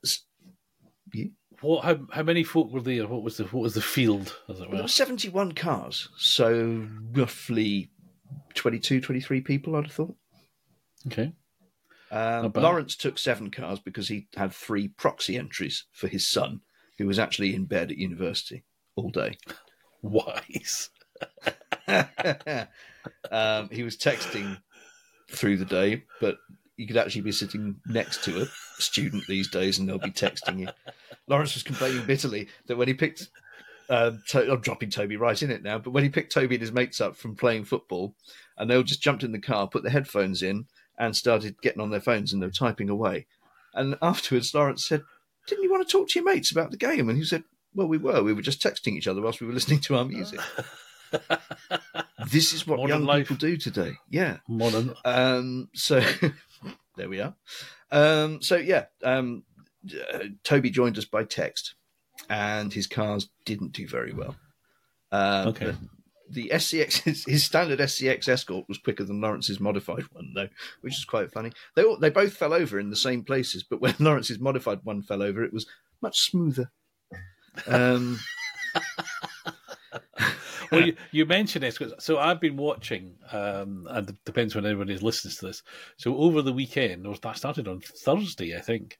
you. 1.14 1.30
What? 1.60 1.84
How, 1.84 1.98
how 2.10 2.22
many 2.22 2.42
folk 2.42 2.72
were 2.72 2.80
there? 2.80 3.06
What 3.06 3.22
was 3.22 3.36
the 3.36 3.44
what 3.44 3.62
was 3.62 3.74
the 3.74 3.80
field? 3.82 4.36
As 4.48 4.58
it 4.58 4.70
There 4.70 4.78
were? 4.78 4.82
were 4.82 4.88
71 4.88 5.52
cars, 5.52 6.08
so 6.16 6.86
roughly 7.12 7.90
22, 8.54 9.00
23 9.00 9.40
people, 9.42 9.76
I'd 9.76 9.84
have 9.84 9.92
thought. 9.92 10.16
Okay. 11.06 11.32
Um, 12.10 12.52
Lawrence 12.54 12.94
took 12.96 13.18
seven 13.18 13.50
cars 13.50 13.78
because 13.78 14.08
he 14.08 14.28
had 14.36 14.52
three 14.52 14.88
proxy 14.88 15.36
entries 15.36 15.84
for 15.92 16.08
his 16.08 16.26
son, 16.26 16.60
who 16.98 17.06
was 17.06 17.18
actually 17.18 17.54
in 17.54 17.64
bed 17.64 17.90
at 17.90 17.96
university 17.96 18.64
all 18.96 19.10
day. 19.10 19.38
Wise. 20.02 20.90
um, 23.30 23.68
he 23.70 23.82
was 23.82 23.96
texting 23.96 24.60
through 25.30 25.56
the 25.56 25.64
day, 25.64 26.04
but 26.20 26.36
you 26.76 26.86
could 26.86 26.96
actually 26.96 27.22
be 27.22 27.32
sitting 27.32 27.76
next 27.86 28.24
to 28.24 28.42
a 28.42 28.46
student 28.82 29.24
these 29.26 29.48
days 29.48 29.78
and 29.78 29.88
they'll 29.88 29.98
be 29.98 30.10
texting 30.10 30.58
you. 30.60 30.68
Lawrence 31.28 31.54
was 31.54 31.62
complaining 31.62 32.04
bitterly 32.06 32.48
that 32.66 32.76
when 32.76 32.88
he 32.88 32.94
picked, 32.94 33.28
uh, 33.88 34.12
to- 34.28 34.52
I'm 34.52 34.60
dropping 34.60 34.90
Toby 34.90 35.16
right 35.16 35.40
in 35.42 35.50
it 35.50 35.62
now, 35.62 35.78
but 35.78 35.90
when 35.90 36.02
he 36.04 36.10
picked 36.10 36.32
Toby 36.32 36.56
and 36.56 36.62
his 36.62 36.72
mates 36.72 37.00
up 37.00 37.16
from 37.16 37.36
playing 37.36 37.64
football, 37.64 38.14
and 38.58 38.70
they 38.70 38.76
all 38.76 38.82
just 38.82 39.02
jumped 39.02 39.22
in 39.22 39.32
the 39.32 39.40
car, 39.40 39.68
put 39.68 39.82
their 39.82 39.92
headphones 39.92 40.42
in, 40.42 40.66
and 40.98 41.16
started 41.16 41.56
getting 41.62 41.80
on 41.80 41.90
their 41.90 42.00
phones 42.00 42.32
and 42.32 42.42
they 42.42 42.46
were 42.46 42.52
typing 42.52 42.90
away. 42.90 43.26
And 43.74 43.96
afterwards, 44.02 44.54
Lawrence 44.54 44.86
said, 44.86 45.02
Didn't 45.46 45.64
you 45.64 45.70
want 45.70 45.86
to 45.86 45.90
talk 45.90 46.08
to 46.10 46.18
your 46.18 46.30
mates 46.32 46.50
about 46.52 46.70
the 46.70 46.76
game? 46.76 47.08
And 47.08 47.16
he 47.18 47.24
said, 47.24 47.44
Well, 47.74 47.88
we 47.88 47.96
were. 47.98 48.22
We 48.22 48.34
were 48.34 48.42
just 48.42 48.62
texting 48.62 48.96
each 48.96 49.08
other 49.08 49.22
whilst 49.22 49.40
we 49.40 49.46
were 49.46 49.54
listening 49.54 49.80
to 49.80 49.96
our 49.96 50.04
music. 50.04 50.40
this 52.30 52.52
is 52.52 52.66
what 52.66 52.78
Modern 52.78 52.88
young 53.00 53.04
life. 53.04 53.28
people 53.28 53.36
do 53.36 53.56
today. 53.56 53.94
Yeah. 54.10 54.38
Modern. 54.48 54.94
Um, 55.04 55.68
so 55.74 56.02
there 56.96 57.08
we 57.08 57.20
are. 57.20 57.34
Um, 57.90 58.40
so 58.42 58.56
yeah, 58.56 58.84
um, 59.02 59.44
uh, 60.12 60.18
Toby 60.44 60.70
joined 60.70 60.98
us 60.98 61.04
by 61.04 61.24
text, 61.24 61.74
and 62.28 62.72
his 62.72 62.86
cars 62.86 63.28
didn't 63.44 63.72
do 63.72 63.86
very 63.86 64.12
well. 64.12 64.36
Um, 65.10 65.48
Okay. 65.48 65.66
The, 65.66 65.76
the 66.32 66.50
SCX, 66.54 67.02
his, 67.02 67.24
his 67.24 67.44
standard 67.44 67.78
SCX 67.78 68.28
Escort 68.28 68.66
was 68.68 68.78
quicker 68.78 69.04
than 69.04 69.20
Lawrence's 69.20 69.60
modified 69.60 70.04
one, 70.12 70.32
though, 70.34 70.48
which 70.80 70.96
is 70.96 71.04
quite 71.04 71.30
funny. 71.30 71.52
They 71.74 71.84
all, 71.84 71.98
they 71.98 72.10
both 72.10 72.34
fell 72.34 72.52
over 72.52 72.80
in 72.80 72.90
the 72.90 72.96
same 72.96 73.22
places, 73.22 73.62
but 73.62 73.80
when 73.80 73.94
Lawrence's 74.00 74.40
modified 74.40 74.80
one 74.82 75.02
fell 75.02 75.22
over, 75.22 75.44
it 75.44 75.52
was 75.52 75.66
much 76.00 76.20
smoother. 76.20 76.70
Um, 77.66 78.18
well, 80.72 80.86
you, 80.86 80.96
you 81.10 81.26
mentioned 81.26 81.62
this. 81.62 81.78
So 81.98 82.18
I've 82.18 82.40
been 82.40 82.56
watching, 82.56 83.14
um, 83.30 83.86
and 83.90 84.08
it 84.08 84.16
depends 84.24 84.54
when 84.54 84.64
everybody 84.64 84.96
listens 84.98 85.36
to 85.36 85.46
this. 85.46 85.62
So 85.98 86.16
over 86.16 86.42
the 86.42 86.52
weekend, 86.52 87.06
or 87.06 87.14
that 87.16 87.36
started 87.36 87.68
on 87.68 87.80
Thursday, 87.80 88.56
I 88.56 88.60
think. 88.60 88.98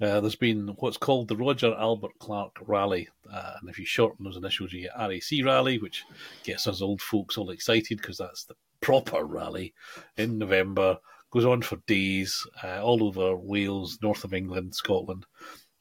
Uh, 0.00 0.20
there's 0.20 0.36
been 0.36 0.68
what's 0.78 0.96
called 0.96 1.26
the 1.26 1.36
Roger 1.36 1.74
Albert 1.74 2.12
Clark 2.20 2.56
Rally, 2.66 3.08
uh, 3.32 3.54
and 3.60 3.68
if 3.68 3.78
you 3.80 3.84
shorten 3.84 4.24
those 4.24 4.36
initials, 4.36 4.72
you 4.72 4.82
get 4.82 4.96
RAC 4.96 5.44
Rally, 5.44 5.78
which 5.78 6.04
gets 6.44 6.68
us 6.68 6.80
old 6.80 7.02
folks 7.02 7.36
all 7.36 7.50
excited 7.50 7.98
because 7.98 8.18
that's 8.18 8.44
the 8.44 8.54
proper 8.80 9.24
rally 9.24 9.74
in 10.16 10.38
November. 10.38 10.98
Goes 11.30 11.44
on 11.44 11.62
for 11.62 11.76
days, 11.88 12.46
uh, 12.62 12.80
all 12.82 13.02
over 13.02 13.36
Wales, 13.36 13.98
north 14.00 14.22
of 14.22 14.32
England, 14.32 14.74
Scotland, 14.74 15.26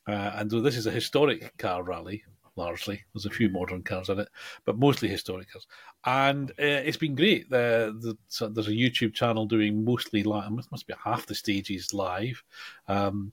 uh, 0.07 0.31
and 0.35 0.49
so 0.49 0.61
this 0.61 0.77
is 0.77 0.87
a 0.87 0.91
historic 0.91 1.55
car 1.57 1.83
rally. 1.83 2.23
Largely, 2.55 3.03
there's 3.13 3.27
a 3.27 3.29
few 3.29 3.49
modern 3.49 3.83
cars 3.83 4.09
in 4.09 4.19
it, 4.19 4.29
but 4.65 4.79
mostly 4.79 5.09
historic 5.09 5.51
cars. 5.51 5.67
And 6.05 6.49
uh, 6.51 6.81
it's 6.83 6.97
been 6.97 7.13
great. 7.13 7.51
The, 7.51 8.17
so 8.29 8.49
there's 8.49 8.67
a 8.67 8.71
YouTube 8.71 9.13
channel 9.13 9.45
doing 9.45 9.85
mostly 9.85 10.23
live. 10.23 10.49
Must 10.71 10.87
be 10.87 10.95
half 11.03 11.27
the 11.27 11.35
stages 11.35 11.93
live. 11.93 12.43
Um, 12.87 13.31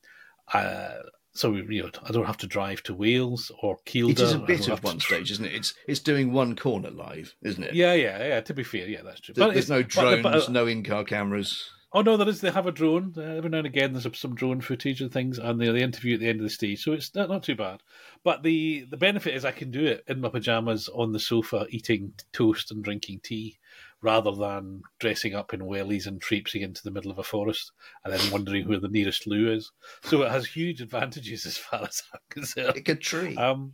uh, 0.53 0.91
so 1.33 1.51
we, 1.51 1.63
you 1.77 1.83
know, 1.83 1.91
I 2.05 2.13
don't 2.13 2.27
have 2.27 2.37
to 2.39 2.47
drive 2.47 2.83
to 2.85 2.95
Wales 2.95 3.51
or 3.63 3.79
Kielder. 3.87 4.11
it 4.11 4.21
is 4.21 4.33
a 4.33 4.39
bit 4.39 4.61
of 4.61 4.67
have 4.67 4.81
to 4.83 4.87
one 4.87 5.01
stage, 5.01 5.31
isn't 5.33 5.45
it? 5.45 5.55
It's 5.55 5.75
it's 5.89 6.01
doing 6.01 6.33
one 6.33 6.55
corner 6.55 6.91
live, 6.91 7.35
isn't 7.43 7.63
it? 7.65 7.75
Yeah, 7.75 7.95
yeah, 7.95 8.25
yeah. 8.25 8.41
To 8.41 8.55
be 8.55 8.63
fair, 8.63 8.87
yeah, 8.87 9.03
that's 9.03 9.21
true. 9.21 9.35
There- 9.35 9.47
But 9.49 9.55
There's 9.55 9.69
no 9.71 9.83
but 9.83 9.89
drones, 9.91 10.23
but, 10.23 10.49
uh, 10.49 10.53
no 10.53 10.67
in-car 10.67 11.05
cameras. 11.05 11.69
Oh 11.97 12.03
no, 12.03 12.17
there 12.17 12.29
is. 12.29 12.41
They 12.41 12.51
have 12.51 12.67
a 12.67 12.73
drone. 12.73 13.15
Uh, 13.17 13.21
every 13.23 13.51
now 13.51 13.59
and 13.59 13.67
again, 13.69 13.93
there's 13.93 14.19
some 14.19 14.35
drone 14.35 14.61
footage 14.61 15.01
and 15.01 15.13
things, 15.13 15.39
and 15.39 15.61
they, 15.61 15.71
they 15.71 15.83
interview 15.83 16.15
at 16.15 16.21
the 16.21 16.29
end 16.29 16.41
of 16.41 16.45
the 16.45 16.51
stage, 16.51 16.83
so 16.83 16.93
it's 16.93 17.15
not, 17.15 17.29
not 17.29 17.45
too 17.45 17.55
bad. 17.55 17.83
But 18.25 18.43
the 18.43 18.85
the 18.91 18.97
benefit 18.97 19.35
is 19.35 19.45
I 19.45 19.53
can 19.53 19.71
do 19.71 19.87
it 19.87 20.05
in 20.09 20.21
my 20.21 20.29
pajamas 20.29 20.89
on 20.89 21.13
the 21.13 21.21
sofa, 21.21 21.67
eating 21.71 22.13
toast 22.33 22.73
and 22.73 22.83
drinking 22.83 23.21
tea, 23.23 23.59
rather 24.05 24.31
than 24.31 24.83
dressing 25.01 25.35
up 25.35 25.55
in 25.55 25.61
wellies 25.61 26.07
and 26.07 26.21
traipsing 26.21 26.61
into 26.61 26.83
the 26.83 26.91
middle 26.91 27.11
of 27.11 27.19
a 27.19 27.25
forest 27.25 27.73
and 28.05 28.13
then 28.13 28.31
wondering 28.31 28.69
where 28.69 28.79
the 28.79 28.89
nearest 28.89 29.27
loo 29.27 29.51
is. 29.51 29.73
So 30.03 30.23
it 30.23 30.31
has 30.31 30.47
huge 30.47 30.83
advantages 30.83 31.47
as 31.47 31.57
far 31.57 31.83
as 31.83 32.03
I'm 32.13 32.21
concerned. 32.29 32.75
Like 32.75 32.89
a 32.89 32.95
tree. 32.95 33.35
Um, 33.35 33.73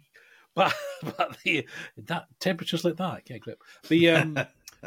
but 0.54 0.72
but 1.02 1.36
the 1.44 1.66
that 2.06 2.26
temperatures 2.38 2.84
like 2.84 2.96
that, 2.96 3.22
yeah, 3.28 3.38
grip. 3.38 3.60
The 3.88 4.10
um, 4.10 4.34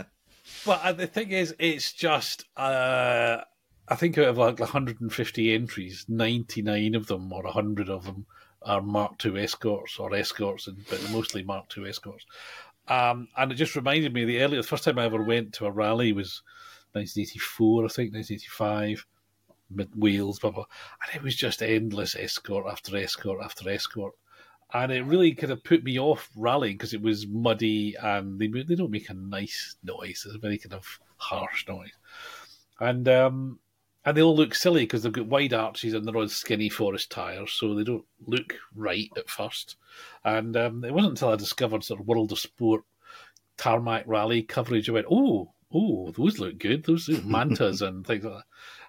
but 0.66 0.82
uh, 0.82 0.94
the 0.94 1.08
thing 1.08 1.32
is, 1.32 1.54
it's 1.60 1.92
just 1.92 2.46
uh, 2.56 3.42
I 3.88 3.96
think 3.96 4.18
out 4.18 4.30
of 4.30 4.38
like 4.38 4.60
150 4.60 5.54
entries, 5.54 6.06
99 6.08 6.96
of 6.96 7.08
them 7.08 7.32
or 7.34 7.44
100 7.44 7.90
of 7.90 8.06
them 8.06 8.26
are 8.62 8.82
Mark 8.82 9.24
II 9.26 9.42
escorts 9.42 10.00
or 10.00 10.16
escorts, 10.16 10.68
and 10.68 10.86
but 10.90 11.12
mostly 11.12 11.44
Mark 11.44 11.66
II 11.78 11.90
escorts. 11.90 12.26
Um, 12.88 13.30
and 13.38 13.52
it 13.52 13.56
just 13.56 13.76
reminded 13.76 14.14
me 14.14 14.26
the 14.26 14.42
earlier, 14.42 14.62
the 14.62 14.68
first 14.68 14.84
time 14.84 15.00
I 15.00 15.06
ever 15.06 15.24
went 15.24 15.54
to 15.54 15.66
a 15.66 15.72
rally 15.72 16.12
was 16.12 16.42
1984, 16.94 17.86
I 17.86 17.88
think, 17.88 18.14
1985 18.14 19.06
mid 19.70 19.90
Wales, 19.96 20.40
blah, 20.40 20.52
blah. 20.52 20.66
And 21.06 21.16
it 21.16 21.24
was 21.24 21.36
just 21.36 21.62
endless 21.62 22.16
escort 22.16 22.66
after 22.70 22.96
escort 22.98 23.44
after 23.44 23.70
escort. 23.70 24.14
And 24.74 24.92
it 24.92 25.04
really 25.04 25.34
kind 25.34 25.54
of 25.54 25.64
put 25.64 25.84
me 25.84 26.00
off 26.00 26.30
rallying 26.36 26.76
because 26.76 26.94
it 26.94 27.02
was 27.02 27.28
muddy 27.28 27.96
and 28.02 28.40
they, 28.40 28.48
they 28.48 28.76
don't 28.76 28.92
make 28.92 29.10
a 29.10 29.14
nice 29.14 29.76
noise. 29.84 30.24
It's 30.26 30.36
a 30.36 30.40
very 30.40 30.58
kind 30.58 30.74
of 30.74 31.00
harsh 31.18 31.68
noise. 31.68 31.92
And 32.80 33.08
um, 33.08 33.60
and 34.06 34.18
they 34.18 34.22
all 34.22 34.36
look 34.36 34.54
silly 34.54 34.82
because 34.82 35.04
they've 35.04 35.12
got 35.12 35.28
wide 35.28 35.54
arches 35.54 35.94
and 35.94 36.06
they're 36.06 36.18
on 36.18 36.30
skinny 36.30 36.70
forest 36.70 37.10
tyres, 37.10 37.54
so 37.54 37.74
they 37.74 37.84
don't 37.84 38.06
look 38.26 38.56
right 38.76 39.10
at 39.18 39.30
first. 39.30 39.78
And 40.24 40.58
um, 40.58 40.84
it 40.84 40.94
wasn't 40.94 41.12
until 41.12 41.30
I 41.30 41.36
discovered 41.36 41.84
sort 41.84 42.02
of 42.02 42.08
World 42.08 42.32
of 42.32 42.40
Sport 42.40 42.84
tarmac 43.58 44.04
rally 44.06 44.44
coverage, 44.44 44.90
I 44.90 44.94
went, 44.94 45.08
oh, 45.10 45.54
oh, 45.74 46.12
those 46.12 46.40
look 46.40 46.58
good. 46.58 46.84
Those 46.84 47.10
are 47.10 47.22
mantas 47.26 47.82
and 47.82 48.06
things 48.06 48.26
like 48.26 48.34
that. 48.34 48.44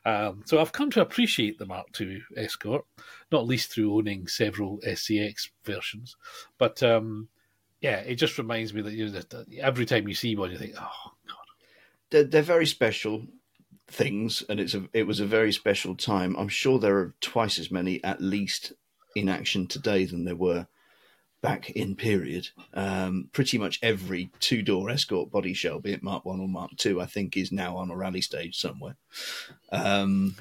Um, 0.06 0.42
so 0.44 0.60
I've 0.60 0.72
come 0.72 0.90
to 0.92 1.00
appreciate 1.00 1.58
the 1.58 1.66
Mark 1.66 1.86
II 1.98 2.22
Escort, 2.36 2.84
not 3.32 3.46
least 3.46 3.72
through 3.72 3.94
owning 3.94 4.26
several 4.26 4.78
SCX 4.86 5.48
versions. 5.64 6.16
But 6.58 6.82
um, 6.82 7.28
yeah, 7.80 7.98
it 7.98 8.16
just 8.16 8.36
reminds 8.36 8.74
me 8.74 8.82
that, 8.82 8.92
you 8.92 9.08
know, 9.08 9.44
every 9.60 9.86
time 9.86 10.08
you 10.08 10.14
see 10.14 10.36
one, 10.36 10.50
you 10.50 10.58
think, 10.58 10.74
oh, 10.78 11.12
God. 11.26 11.36
they're, 12.10 12.24
they're 12.24 12.42
very 12.42 12.66
special 12.66 13.24
things, 13.88 14.42
and 14.48 14.60
it's 14.60 14.74
a 14.74 14.88
it 14.92 15.06
was 15.06 15.20
a 15.20 15.26
very 15.26 15.52
special 15.52 15.94
time. 15.94 16.36
I'm 16.36 16.48
sure 16.48 16.78
there 16.78 16.98
are 16.98 17.14
twice 17.20 17.58
as 17.58 17.70
many, 17.70 18.02
at 18.02 18.20
least, 18.20 18.72
in 19.14 19.28
action 19.28 19.66
today 19.66 20.04
than 20.04 20.24
there 20.24 20.36
were 20.36 20.66
back 21.42 21.70
in 21.70 21.94
period. 21.94 22.48
Um, 22.72 23.28
pretty 23.32 23.58
much 23.58 23.78
every 23.82 24.30
two 24.40 24.62
door 24.62 24.88
escort 24.88 25.30
body 25.30 25.52
shell, 25.52 25.78
be 25.78 25.92
it 25.92 26.02
Mark 26.02 26.24
One 26.24 26.40
or 26.40 26.48
Mark 26.48 26.70
Two, 26.76 27.00
I 27.00 27.06
think 27.06 27.36
is 27.36 27.52
now 27.52 27.76
on 27.76 27.90
a 27.90 27.96
rally 27.96 28.22
stage 28.22 28.56
somewhere. 28.56 28.96
Um, 29.70 30.36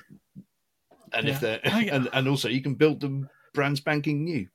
and 1.11 1.27
if 1.27 1.39
they're 1.39 1.59
and, 1.63 2.09
and 2.11 2.27
also 2.27 2.49
you 2.49 2.61
can 2.61 2.75
build 2.75 3.01
them 3.01 3.29
brand 3.53 3.77
spanking 3.77 4.23
new. 4.23 4.47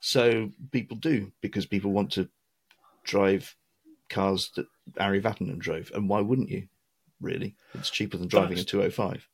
So 0.00 0.50
people 0.70 0.96
do 0.96 1.32
because 1.40 1.66
people 1.66 1.90
want 1.90 2.12
to 2.12 2.28
drive 3.02 3.56
cars 4.08 4.50
that 4.56 4.66
Ari 4.98 5.20
Vatanen 5.20 5.58
drove, 5.58 5.90
and 5.94 6.08
why 6.08 6.20
wouldn't 6.20 6.50
you? 6.50 6.68
Really, 7.20 7.56
it's 7.74 7.90
cheaper 7.90 8.16
than 8.18 8.28
driving 8.28 8.58
a 8.58 8.64
205. 8.64 9.26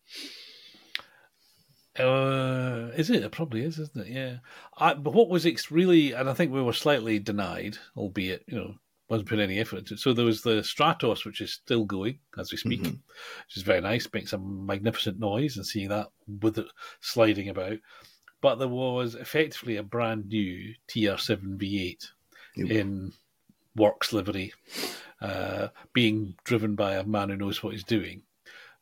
Uh, 1.98 2.90
is 2.96 3.10
it? 3.10 3.22
It 3.22 3.32
probably 3.32 3.62
is, 3.62 3.78
isn't 3.78 4.06
it? 4.06 4.12
Yeah. 4.12 4.36
I, 4.78 4.94
but 4.94 5.12
what 5.12 5.28
was 5.28 5.44
ex- 5.44 5.70
really, 5.70 6.12
and 6.12 6.28
I 6.30 6.32
think 6.34 6.50
we 6.50 6.62
were 6.62 6.72
slightly 6.72 7.18
denied, 7.18 7.76
albeit 7.96 8.44
you 8.46 8.56
know 8.56 8.74
wasn't 9.10 9.28
put 9.28 9.40
any 9.40 9.58
effort 9.58 9.80
into. 9.80 9.94
it. 9.94 10.00
So 10.00 10.14
there 10.14 10.24
was 10.24 10.40
the 10.40 10.62
Stratos, 10.62 11.26
which 11.26 11.42
is 11.42 11.52
still 11.52 11.84
going 11.84 12.18
as 12.38 12.50
we 12.50 12.56
speak, 12.56 12.80
Mhm. 12.80 12.92
which 13.46 13.56
is 13.56 13.62
very 13.62 13.82
nice, 13.82 14.08
makes 14.14 14.32
a 14.32 14.38
magnificent 14.38 15.18
noise, 15.18 15.56
and 15.58 15.66
seeing 15.66 15.88
that 15.90 16.08
with 16.40 16.56
it 16.56 16.66
sliding 17.00 17.50
about. 17.50 17.78
But 18.40 18.54
there 18.56 18.68
was 18.68 19.14
effectively 19.14 19.76
a 19.76 19.82
brand 19.82 20.28
new 20.28 20.74
TR7 20.88 21.58
V8 21.58 22.10
Yep. 22.56 22.70
in 22.70 23.12
works 23.76 24.12
livery, 24.12 24.52
uh, 25.20 25.68
being 25.92 26.34
driven 26.44 26.74
by 26.74 26.94
a 26.94 27.04
man 27.04 27.28
who 27.28 27.36
knows 27.36 27.62
what 27.62 27.72
he's 27.72 27.84
doing. 27.84 28.22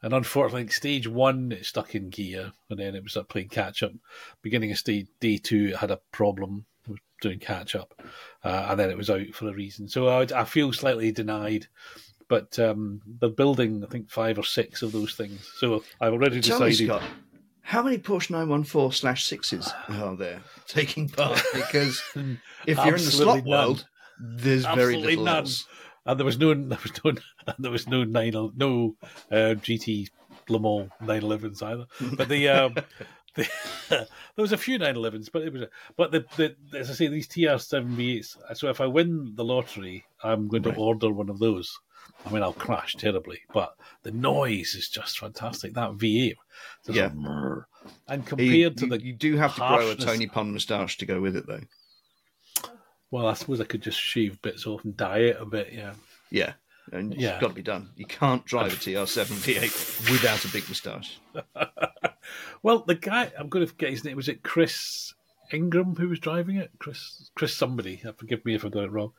And 0.02 0.14
unfortunately, 0.14 0.68
stage 0.68 1.06
one 1.06 1.52
it 1.52 1.66
stuck 1.66 1.94
in 1.94 2.08
gear, 2.08 2.52
and 2.70 2.78
then 2.78 2.94
it 2.94 3.02
was 3.02 3.16
up 3.16 3.28
playing 3.28 3.48
catch 3.50 3.82
up. 3.82 3.92
Beginning 4.40 4.70
of 4.72 4.78
stage 4.78 5.08
day 5.20 5.36
two, 5.36 5.68
it 5.72 5.76
had 5.76 5.90
a 5.90 6.00
problem 6.10 6.64
doing 7.20 7.38
catch 7.38 7.74
up, 7.74 7.94
uh, 8.44 8.68
and 8.70 8.80
then 8.80 8.90
it 8.90 8.96
was 8.96 9.10
out 9.10 9.26
for 9.34 9.48
a 9.48 9.52
reason. 9.52 9.88
So 9.88 10.08
I, 10.08 10.26
I 10.34 10.44
feel 10.44 10.72
slightly 10.72 11.12
denied, 11.12 11.66
but 12.28 12.58
um, 12.58 13.02
they're 13.20 13.28
building 13.28 13.84
I 13.84 13.88
think 13.88 14.08
five 14.10 14.38
or 14.38 14.44
six 14.44 14.80
of 14.80 14.92
those 14.92 15.14
things. 15.14 15.52
So 15.58 15.84
I've 16.00 16.14
already 16.14 16.40
Tell 16.40 16.60
me, 16.60 16.70
decided. 16.70 16.88
Scott, 16.88 17.02
How 17.60 17.82
many 17.82 17.98
Porsche 17.98 18.30
914 18.30 18.92
slash 18.92 19.26
sixes 19.26 19.70
are 19.88 20.16
there 20.16 20.40
taking 20.66 21.10
part? 21.10 21.42
Because 21.54 22.02
if 22.66 22.78
you're 22.78 22.96
in 22.96 23.04
the 23.04 23.10
slot 23.10 23.36
none. 23.38 23.46
world, 23.46 23.86
there's 24.20 24.64
very 24.64 24.94
Absolutely 24.96 25.16
none. 25.16 25.36
else. 25.38 25.66
And 26.06 26.18
there 26.18 26.24
was 26.26 26.38
no, 26.38 26.54
there 26.54 26.78
was 26.82 26.92
no, 27.04 27.12
there 27.58 27.70
was 27.70 27.88
no 27.88 28.04
nine, 28.04 28.32
no 28.56 28.96
uh, 29.30 29.54
GT 29.56 30.08
Le 30.48 30.58
Mans 30.60 30.90
911s 31.02 31.62
either. 31.62 31.86
But 32.16 32.28
the, 32.28 32.48
um, 32.48 32.74
the 33.34 33.48
there 33.88 34.06
was 34.38 34.52
a 34.52 34.56
few 34.56 34.78
911s, 34.78 35.28
but 35.32 35.42
it 35.42 35.52
was, 35.52 35.64
but 35.96 36.10
the, 36.10 36.24
the 36.36 36.78
as 36.78 36.90
I 36.90 36.94
say, 36.94 37.06
these 37.08 37.28
TR7 37.28 37.94
V8s. 37.96 38.56
So 38.56 38.68
if 38.68 38.80
I 38.80 38.86
win 38.86 39.32
the 39.36 39.44
lottery, 39.44 40.04
I'm 40.22 40.48
going 40.48 40.62
to 40.64 40.70
Right. 40.70 40.78
order 40.78 41.10
one 41.10 41.28
of 41.28 41.38
those. 41.38 41.78
I 42.26 42.32
mean, 42.32 42.42
I'll 42.42 42.52
crash 42.52 42.96
terribly, 42.96 43.40
but 43.52 43.74
the 44.02 44.10
noise 44.10 44.74
is 44.74 44.88
just 44.88 45.18
fantastic. 45.18 45.74
That 45.74 45.92
V8, 45.92 46.34
Yeah. 46.88 47.06
a 47.06 47.66
and 48.08 48.22
You, 48.22 48.26
compared 48.28 48.76
to 48.78 48.84
you- 48.84 48.90
the 48.90 49.02
you 49.04 49.12
do 49.12 49.36
have 49.36 49.54
to 49.54 49.60
grow 49.60 49.90
a 49.90 49.94
Tony 49.94 50.26
Pond 50.26 50.52
moustache 50.52 50.96
to 50.98 51.06
go 51.06 51.20
with 51.20 51.36
it, 51.36 51.46
though. 51.46 51.60
Well, 53.10 53.26
I 53.26 53.34
suppose 53.34 53.60
I 53.60 53.64
could 53.64 53.82
just 53.82 53.98
shave 54.00 54.40
bits 54.42 54.66
off 54.66 54.84
and 54.84 54.96
dye 54.96 55.18
it 55.18 55.36
a 55.40 55.44
bit. 55.46 55.72
Yeah, 55.72 55.94
Yeah, 56.30 56.52
and 56.92 57.14
Yeah. 57.14 57.32
it's 57.32 57.40
got 57.40 57.48
to 57.48 57.54
be 57.54 57.62
done. 57.62 57.90
You 57.96 58.06
can't 58.06 58.44
drive 58.44 58.72
a 58.72 58.76
TR7 58.76 59.26
V8 59.26 60.10
without 60.10 60.44
a 60.44 60.48
big 60.48 60.68
moustache. 60.68 61.18
Well, 62.62 62.80
the 62.86 62.94
guy 62.94 63.32
I'm 63.38 63.48
going 63.48 63.64
to 63.66 63.72
forget 63.72 63.90
his 63.90 64.04
name. 64.04 64.16
Was 64.16 64.28
it 64.28 64.42
Chris 64.42 65.14
Ingram 65.52 65.96
who 65.96 66.08
was 66.08 66.20
driving 66.20 66.56
it? 66.56 66.70
Chris 66.78 67.30
Chris 67.34 67.56
somebody. 67.56 68.00
Uh, 68.06 68.12
Forgive 68.12 68.44
me 68.44 68.54
if 68.54 68.64
I 68.64 68.68
got 68.68 68.84
it 68.84 68.92
wrong. 68.92 69.12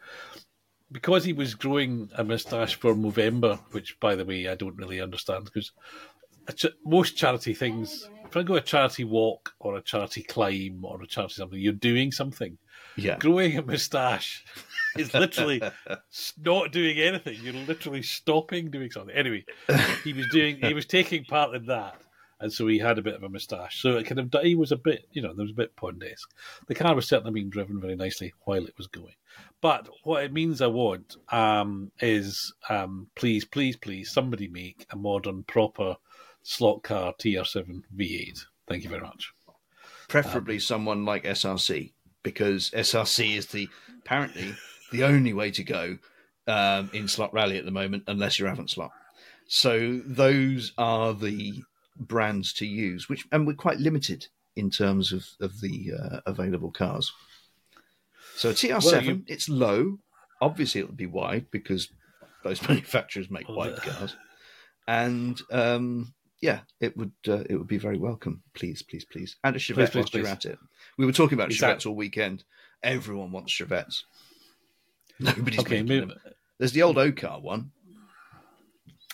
Because 0.92 1.24
he 1.26 1.34
was 1.34 1.56
growing 1.56 2.10
a 2.16 2.24
moustache 2.24 2.76
for 2.76 2.94
Movember, 2.94 3.60
which, 3.72 4.00
by 4.00 4.16
the 4.16 4.24
way, 4.26 4.48
I 4.48 4.56
don't 4.56 4.78
really 4.78 5.02
understand 5.02 5.46
because 5.46 5.72
most 6.86 7.18
charity 7.18 7.54
things, 7.54 8.08
if 8.32 8.38
I 8.38 8.44
go 8.44 8.56
a 8.56 8.62
charity 8.62 9.04
walk 9.04 9.54
or 9.60 9.76
a 9.76 9.82
charity 9.82 10.24
climb 10.24 10.86
or 10.86 11.02
a 11.02 11.08
charity 11.08 11.34
something, 11.34 11.60
you're 11.60 11.74
doing 11.74 12.14
something. 12.14 12.58
Yeah, 12.96 13.18
Growing 13.18 13.58
a 13.58 13.62
moustache 13.62 14.46
is 14.98 15.14
literally 15.14 15.62
not 16.42 16.72
doing 16.72 16.98
anything. 16.98 17.40
You're 17.42 17.54
literally 17.54 18.04
stopping 18.04 18.72
doing 18.72 18.90
something. 18.90 19.14
Anyway, 19.14 19.44
he 20.06 20.14
was 20.14 20.28
doing, 20.28 20.60
he 20.62 20.74
was 20.74 20.86
taking 20.86 21.26
part 21.26 21.54
in 21.56 21.66
that, 21.66 22.00
and 22.40 22.54
so 22.54 22.68
he 22.68 22.80
had 22.80 22.98
a 22.98 23.02
bit 23.02 23.16
of 23.16 23.24
a 23.24 23.30
moustache. 23.30 23.82
So 23.82 23.98
it 23.98 24.06
kind 24.06 24.20
of, 24.20 24.42
he 24.44 24.56
was 24.56 24.72
a 24.72 24.78
bit, 24.78 25.08
you 25.12 25.22
know, 25.22 25.34
there 25.34 25.44
was 25.44 25.52
a 25.52 25.56
bit 25.56 25.76
Pondesque. 25.76 26.30
The 26.68 26.76
car 26.76 26.96
was 26.96 27.10
certainly 27.10 27.34
being 27.34 27.50
driven 27.50 27.82
very 27.82 27.98
nicely 27.98 28.34
while 28.46 28.66
it 28.66 28.78
was 28.78 28.88
going. 28.88 29.16
But 29.60 29.90
what 30.04 30.24
it 30.24 30.32
means 30.32 30.62
I 30.62 30.68
want 30.68 31.18
um, 31.30 31.92
is, 32.00 32.54
um, 32.70 33.08
please, 33.16 33.44
please, 33.44 33.76
please, 33.76 34.10
somebody 34.10 34.48
make 34.48 34.86
a 34.90 34.96
modern, 34.96 35.44
proper 35.44 35.98
slot 36.44 36.84
car 36.84 37.14
TR7 37.20 37.84
V8. 37.96 38.40
Thank 38.68 38.84
you 38.84 38.90
very 38.90 39.02
much. 39.02 39.32
preferably 40.08 40.60
someone 40.60 41.06
like 41.06 41.24
SRC 41.24 41.94
because 42.24 42.70
SRC 42.72 43.38
is 43.38 43.46
the 43.48 43.68
apparently 44.00 44.54
the 44.92 45.04
only 45.04 45.34
way 45.34 45.50
to 45.52 45.64
go 45.64 45.98
um, 46.48 46.90
in 46.94 47.08
slot 47.08 47.34
rally 47.34 47.58
at 47.58 47.66
the 47.66 47.72
moment, 47.72 48.04
unless 48.08 48.38
you're 48.38 48.50
Avant 48.50 48.70
slot. 48.70 48.92
So 49.48 50.02
those 50.06 50.74
are 50.78 51.14
the 51.14 51.64
brands 51.98 52.54
to 52.54 52.66
use, 52.66 53.08
which 53.10 53.26
and 53.32 53.46
we're 53.48 53.54
quite 53.54 53.80
limited 53.80 54.28
in 54.56 54.70
terms 54.70 55.12
of 55.12 55.26
of 55.40 55.62
the 55.62 55.92
uh, 55.98 56.20
available 56.26 56.72
cars. 56.72 57.12
So 58.36 58.52
TR7, 58.52 58.84
Well, 58.92 59.04
you- 59.04 59.24
it's 59.28 59.48
low. 59.50 60.00
Obviously, 60.42 60.82
it'll 60.82 60.94
be 60.94 61.06
wide 61.06 61.48
because 61.52 61.90
most 62.44 62.68
manufacturers 62.70 63.30
make 63.30 63.48
Well, 63.48 63.58
wide 63.58 63.76
the- 63.76 63.82
cars, 63.82 64.16
and 64.88 65.40
um, 65.52 66.14
yeah, 66.42 66.62
it 66.80 66.98
would 66.98 67.12
uh, 67.28 67.44
it 67.50 67.56
would 67.56 67.68
be 67.68 67.78
very 67.78 67.98
welcome. 67.98 68.42
Please, 68.54 68.82
please, 68.82 69.06
please, 69.06 69.36
and 69.44 69.56
a 69.56 69.60
Chevette 69.60 69.76
Please, 69.76 69.90
please, 69.90 69.96
whilst 69.96 70.14
you're 70.16 70.24
please. 70.24 70.32
at 70.32 70.46
it. 70.46 70.60
We 70.98 71.06
were 71.06 71.12
talking 71.12 71.38
about 71.38 71.52
Exact- 71.52 71.82
Chevettes 71.84 71.86
all 71.88 71.96
weekend. 71.96 72.44
Everyone 72.84 73.32
wants 73.32 73.54
Chevettes. 73.54 74.04
Nobody's 75.20 75.60
Okay, 75.60 75.82
making 75.84 75.88
move, 75.88 76.10
them. 76.10 76.18
There's 76.58 76.72
the 76.72 76.82
old 76.84 76.98
O-car 76.98 77.40
one, 77.40 77.72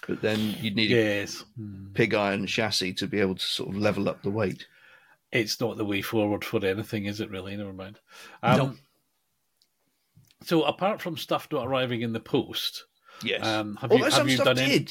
but 0.08 0.22
then 0.22 0.40
you'd 0.62 0.76
need 0.76 0.92
a 0.92 0.96
yes. 0.96 1.44
Hmm. 1.58 1.88
pig 1.94 2.13
iron 2.13 2.46
chassis 2.48 2.94
to 2.94 3.08
be 3.08 3.20
able 3.20 3.36
to 3.36 3.44
sort 3.46 3.70
of 3.70 3.78
level 3.78 4.08
up 4.08 4.22
the 4.24 4.30
weight. 4.30 4.66
it's 5.34 5.60
not 5.60 5.76
the 5.78 5.84
way 5.86 6.02
forward 6.02 6.46
for 6.46 6.66
anything, 6.66 7.06
is 7.06 7.20
it? 7.20 7.30
Really, 7.30 7.56
never 7.58 7.74
mind. 7.74 8.00
Um, 8.42 8.58
No. 8.58 8.76
So, 10.44 10.63
apart 10.63 11.02
from 11.02 11.18
stuff 11.18 11.48
not 11.52 11.68
arriving 11.68 12.02
in 12.02 12.13
the 12.13 12.20
post, 12.20 12.86
Yes. 13.24 13.46
um, 13.46 13.76
have 13.78 13.92
Although 13.92 14.06
you 14.06 14.12
have 14.12 14.30
you 14.30 14.36
stuff 14.36 14.46
done 14.46 14.60
any? 14.60 14.88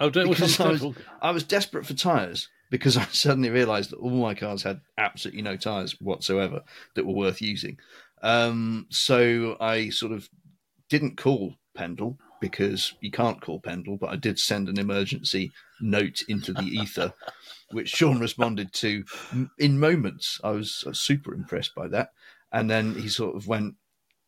Oh, 0.00 0.08
do, 0.08 0.26
well, 0.26 0.34
some 0.34 0.46
because 0.46 0.60
I 0.60 0.70
was. 0.70 0.96
I 1.22 1.30
was 1.30 1.44
desperate 1.44 1.86
for 1.86 1.94
tyres 1.94 2.48
because 2.70 2.96
I 2.96 3.04
suddenly 3.06 3.50
realised 3.50 3.90
that 3.90 3.98
all 3.98 4.10
my 4.10 4.34
cars 4.34 4.62
had 4.62 4.80
absolutely 4.96 5.42
no 5.42 5.56
tyres 5.56 6.00
whatsoever 6.00 6.62
that 6.94 7.06
were 7.06 7.14
worth 7.14 7.42
using. 7.42 7.78
Um, 8.22 8.86
so 8.90 9.56
I 9.60 9.90
sort 9.90 10.12
of 10.12 10.28
didn't 10.88 11.16
call 11.16 11.56
Pendle 11.74 12.18
because 12.40 12.94
you 13.00 13.10
can't 13.10 13.40
call 13.42 13.60
Pendle, 13.60 13.98
but 13.98 14.10
I 14.10 14.16
did 14.16 14.38
send 14.38 14.68
an 14.68 14.78
emergency 14.78 15.52
note 15.80 16.22
into 16.28 16.52
the 16.52 16.64
ether, 16.64 17.12
which 17.70 17.90
Sean 17.90 18.18
responded 18.18 18.72
to 18.74 19.04
in 19.58 19.78
moments. 19.78 20.40
I 20.42 20.50
was, 20.50 20.82
I 20.86 20.90
was 20.90 21.00
super 21.00 21.34
impressed 21.34 21.74
by 21.74 21.88
that. 21.88 22.12
And 22.52 22.70
then 22.70 22.94
he 22.94 23.08
sort 23.08 23.36
of 23.36 23.46
went, 23.46 23.74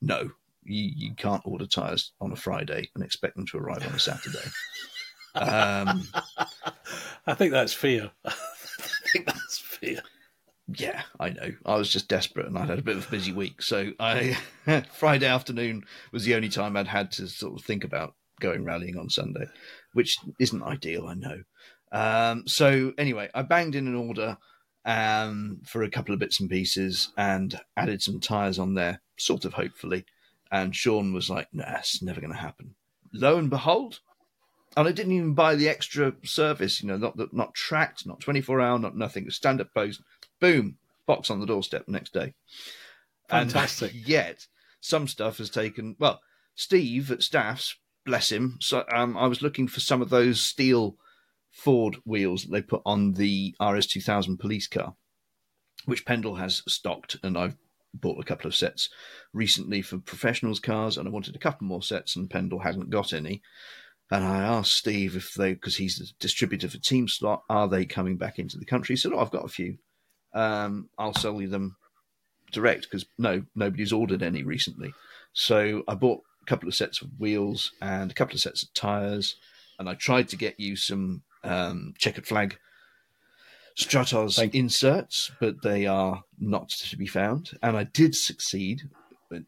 No, 0.00 0.30
you, 0.62 0.92
you 0.94 1.14
can't 1.14 1.42
order 1.44 1.66
tyres 1.66 2.12
on 2.20 2.32
a 2.32 2.36
Friday 2.36 2.90
and 2.94 3.02
expect 3.02 3.36
them 3.36 3.46
to 3.46 3.58
arrive 3.58 3.86
on 3.86 3.94
a 3.94 3.98
Saturday. 3.98 4.38
Um, 5.34 6.08
I 7.26 7.34
think 7.34 7.52
that's 7.52 7.72
fear. 7.72 8.10
I 8.24 8.32
think 9.12 9.26
that's 9.26 9.58
fair. 9.58 10.02
Yeah, 10.68 11.02
I 11.18 11.30
know. 11.30 11.52
I 11.66 11.76
was 11.76 11.90
just 11.90 12.08
desperate, 12.08 12.46
and 12.46 12.56
I'd 12.56 12.68
had 12.68 12.78
a 12.78 12.82
bit 12.82 12.96
of 12.96 13.06
a 13.06 13.10
busy 13.10 13.32
week. 13.32 13.62
So 13.62 13.92
I 13.98 14.36
Friday 14.94 15.26
afternoon 15.26 15.84
was 16.12 16.24
the 16.24 16.34
only 16.34 16.48
time 16.48 16.76
I'd 16.76 16.86
had 16.86 17.12
to 17.12 17.28
sort 17.28 17.58
of 17.58 17.64
think 17.64 17.84
about 17.84 18.14
going 18.40 18.64
rallying 18.64 18.96
on 18.96 19.10
Sunday, 19.10 19.46
which 19.92 20.18
isn't 20.38 20.62
ideal, 20.62 21.06
I 21.06 21.14
know. 21.14 21.42
Um, 21.92 22.44
so 22.46 22.92
anyway, 22.96 23.28
I 23.34 23.42
banged 23.42 23.74
in 23.74 23.86
an 23.86 23.94
order 23.94 24.38
um, 24.84 25.60
for 25.64 25.82
a 25.82 25.90
couple 25.90 26.14
of 26.14 26.20
bits 26.20 26.40
and 26.40 26.48
pieces 26.48 27.12
and 27.16 27.58
added 27.76 28.02
some 28.02 28.20
tyres 28.20 28.58
on 28.58 28.74
there, 28.74 29.00
sort 29.18 29.44
of 29.44 29.54
hopefully. 29.54 30.04
And 30.50 30.74
Sean 30.76 31.12
was 31.12 31.30
like, 31.30 31.48
"Nah, 31.52 31.78
it's 31.78 32.02
never 32.02 32.20
going 32.20 32.32
to 32.32 32.38
happen." 32.38 32.74
Lo 33.12 33.38
and 33.38 33.50
behold, 33.50 34.00
and 34.76 34.88
I 34.88 34.92
didn't 34.92 35.12
even 35.12 35.34
buy 35.34 35.54
the 35.54 35.68
extra 35.68 36.14
service. 36.24 36.82
You 36.82 36.88
know, 36.88 36.96
not 36.96 37.32
not 37.32 37.54
tracked, 37.54 38.06
not 38.06 38.20
twenty 38.20 38.40
four 38.40 38.60
hour, 38.60 38.78
not 38.78 38.96
nothing. 38.96 39.28
Stand 39.30 39.60
up 39.60 39.72
post, 39.74 40.02
boom, 40.40 40.76
box 41.06 41.30
on 41.30 41.40
the 41.40 41.46
doorstep 41.46 41.86
the 41.86 41.92
next 41.92 42.12
day. 42.12 42.34
Fantastic. 43.28 43.92
And 43.92 44.00
yet, 44.08 44.46
some 44.80 45.08
stuff 45.08 45.38
has 45.38 45.50
taken. 45.50 45.96
Well, 45.98 46.20
Steve 46.54 47.10
at 47.10 47.22
Staffs, 47.22 47.76
bless 48.04 48.30
him. 48.30 48.58
So 48.60 48.84
um, 48.92 49.16
I 49.16 49.26
was 49.26 49.42
looking 49.42 49.68
for 49.68 49.80
some 49.80 50.02
of 50.02 50.10
those 50.10 50.40
steel 50.40 50.96
Ford 51.50 51.96
wheels 52.04 52.44
that 52.44 52.52
they 52.52 52.62
put 52.62 52.82
on 52.84 53.12
the 53.12 53.54
RS 53.60 53.86
two 53.86 54.00
thousand 54.00 54.38
police 54.38 54.66
car, 54.66 54.94
which 55.84 56.06
Pendle 56.06 56.36
has 56.36 56.62
stocked, 56.66 57.16
and 57.22 57.36
I've 57.36 57.56
bought 57.94 58.20
a 58.20 58.24
couple 58.24 58.48
of 58.48 58.54
sets 58.54 58.88
recently 59.34 59.82
for 59.82 59.98
professionals 59.98 60.60
cars, 60.60 60.96
and 60.96 61.06
I 61.06 61.10
wanted 61.10 61.36
a 61.36 61.40
couple 61.40 61.66
more 61.66 61.82
sets, 61.82 62.16
and 62.16 62.30
Pendle 62.30 62.60
hasn't 62.60 62.90
got 62.90 63.12
any. 63.12 63.42
And 64.12 64.24
I 64.24 64.42
asked 64.42 64.76
Steve 64.76 65.16
if 65.16 65.32
they, 65.32 65.54
because 65.54 65.76
he's 65.76 65.96
the 65.96 66.06
distributor 66.20 66.68
for 66.68 66.76
Team 66.76 67.08
Slot, 67.08 67.44
are 67.48 67.66
they 67.66 67.86
coming 67.86 68.18
back 68.18 68.38
into 68.38 68.58
the 68.58 68.66
country? 68.66 68.92
He 68.92 68.98
said, 68.98 69.12
"Oh, 69.14 69.18
I've 69.18 69.30
got 69.30 69.46
a 69.46 69.48
few. 69.48 69.78
Um, 70.34 70.90
I'll 70.98 71.14
sell 71.14 71.40
you 71.40 71.48
them 71.48 71.76
direct 72.52 72.82
because 72.82 73.06
no, 73.16 73.44
nobody's 73.54 73.90
ordered 73.90 74.22
any 74.22 74.42
recently." 74.42 74.92
So 75.32 75.82
I 75.88 75.94
bought 75.94 76.20
a 76.42 76.44
couple 76.44 76.68
of 76.68 76.74
sets 76.74 77.00
of 77.00 77.08
wheels 77.18 77.72
and 77.80 78.10
a 78.10 78.14
couple 78.14 78.34
of 78.34 78.40
sets 78.40 78.62
of 78.62 78.74
tires, 78.74 79.34
and 79.78 79.88
I 79.88 79.94
tried 79.94 80.28
to 80.28 80.36
get 80.36 80.60
you 80.60 80.76
some 80.76 81.22
um, 81.42 81.94
checkered 81.96 82.26
flag 82.26 82.58
Stratos 83.78 84.36
Thank- 84.36 84.54
inserts, 84.54 85.30
but 85.40 85.62
they 85.62 85.86
are 85.86 86.24
not 86.38 86.68
to 86.68 86.96
be 86.98 87.06
found. 87.06 87.52
And 87.62 87.78
I 87.78 87.84
did 87.84 88.14
succeed, 88.14 88.82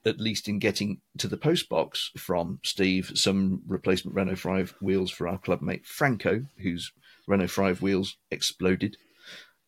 at 0.05 0.21
least 0.21 0.49
in 0.49 0.59
getting 0.59 1.01
to 1.19 1.29
the 1.29 1.37
post 1.37 1.69
box 1.69 2.11
from 2.17 2.59
Steve 2.63 3.13
some 3.15 3.63
replacement 3.67 4.15
Renault 4.17 4.37
5 4.37 4.75
wheels 4.81 5.11
for 5.11 5.29
our 5.29 5.39
clubmate 5.39 5.85
Franco, 5.87 6.43
whose 6.59 6.93
Renault 7.27 7.49
5 7.49 7.83
wheels 7.83 8.17
exploded 8.31 8.97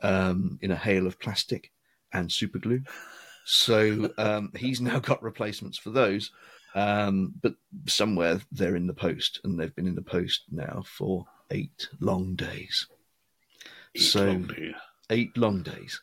um, 0.03 0.59
in 0.63 0.71
a 0.71 0.77
hail 0.77 1.07
of 1.07 1.19
plastic 1.19 1.71
and 2.13 2.31
super 2.31 2.59
glue. 2.59 2.83
So 3.45 4.11
um, 4.19 4.53
he's 4.57 4.81
now 4.81 4.99
got 4.99 5.23
replacements 5.23 5.79
for 5.79 5.91
those. 5.91 6.31
Um, 6.75 7.33
but 7.41 7.55
somewhere 7.87 8.41
they're 8.53 8.77
in 8.77 8.87
the 8.87 8.93
post, 8.93 9.41
and 9.45 9.59
they've 9.59 9.75
been 9.75 9.87
in 9.87 9.95
the 9.95 10.03
post 10.03 10.43
now 10.51 10.83
for 10.87 11.25
eight 11.51 11.89
long 12.01 12.35
days. 12.35 12.87
So- 13.97 14.27
Long 14.27 14.47
day. 14.47 14.75
Eight 15.09 15.37
long 15.37 15.63
days. 15.63 16.03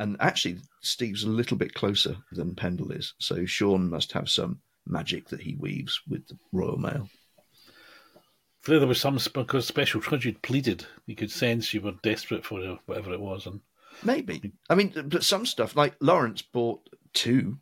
And 0.00 0.16
actually, 0.18 0.56
Steve's 0.80 1.24
a 1.24 1.28
little 1.28 1.58
bit 1.58 1.74
closer 1.74 2.16
than 2.32 2.54
Pendle 2.54 2.90
is. 2.90 3.12
So 3.18 3.44
Sean 3.44 3.90
must 3.90 4.12
have 4.12 4.30
some 4.30 4.62
magic 4.86 5.28
that 5.28 5.42
he 5.42 5.56
weaves 5.56 6.00
with 6.08 6.26
the 6.26 6.38
Royal 6.52 6.78
Mail. 6.78 7.10
There 8.66 8.86
was 8.86 8.98
some 8.98 9.18
because 9.34 9.66
special 9.66 10.00
trudge 10.00 10.40
pleaded. 10.40 10.86
You 11.04 11.16
could 11.16 11.30
sense 11.30 11.74
you 11.74 11.82
were 11.82 11.92
desperate 12.02 12.46
for 12.46 12.78
whatever 12.86 13.12
it 13.12 13.20
was, 13.20 13.44
and 13.44 13.60
maybe. 14.02 14.52
I 14.70 14.74
mean, 14.74 14.94
but 15.04 15.22
some 15.22 15.44
stuff 15.44 15.76
like 15.76 15.96
Lawrence 16.00 16.40
bought 16.40 16.80
two 17.12 17.58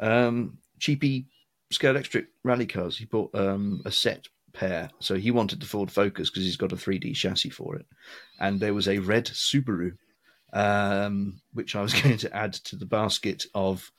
um, 0.00 0.56
cheapy 0.78 1.26
Scalextric 1.70 2.28
rally 2.44 2.66
cars. 2.66 2.96
He 2.96 3.04
bought 3.04 3.34
um, 3.34 3.82
a 3.84 3.92
set 3.92 4.26
pair, 4.54 4.88
so 5.00 5.16
he 5.16 5.30
wanted 5.30 5.60
the 5.60 5.66
Ford 5.66 5.90
Focus 5.90 6.30
because 6.30 6.44
he's 6.44 6.56
got 6.56 6.72
a 6.72 6.76
3D 6.76 7.14
chassis 7.14 7.50
for 7.50 7.76
it, 7.76 7.84
and 8.40 8.58
there 8.58 8.72
was 8.72 8.88
a 8.88 9.00
red 9.00 9.26
Subaru, 9.26 9.98
um, 10.52 11.40
which 11.52 11.76
I 11.76 11.82
was 11.82 11.94
going 12.02 12.18
to 12.18 12.36
add 12.36 12.52
to 12.54 12.76
the 12.76 12.86
basket 12.86 13.44
of 13.54 13.90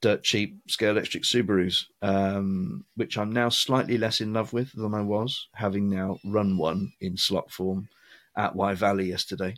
dirt 0.00 0.22
cheap 0.22 0.56
Scalextric 0.68 1.24
Subarus, 1.24 1.84
um, 2.02 2.84
which 2.96 3.18
I'm 3.18 3.32
now 3.32 3.48
slightly 3.48 3.98
less 3.98 4.20
in 4.20 4.32
love 4.32 4.52
with 4.52 4.72
than 4.72 4.94
I 4.94 5.02
was, 5.02 5.48
having 5.54 5.90
now 5.90 6.18
run 6.24 6.56
one 6.56 6.92
in 7.00 7.16
slot 7.16 7.50
form 7.50 7.88
at 8.36 8.56
Wye 8.56 8.74
Valley 8.74 9.06
yesterday, 9.06 9.54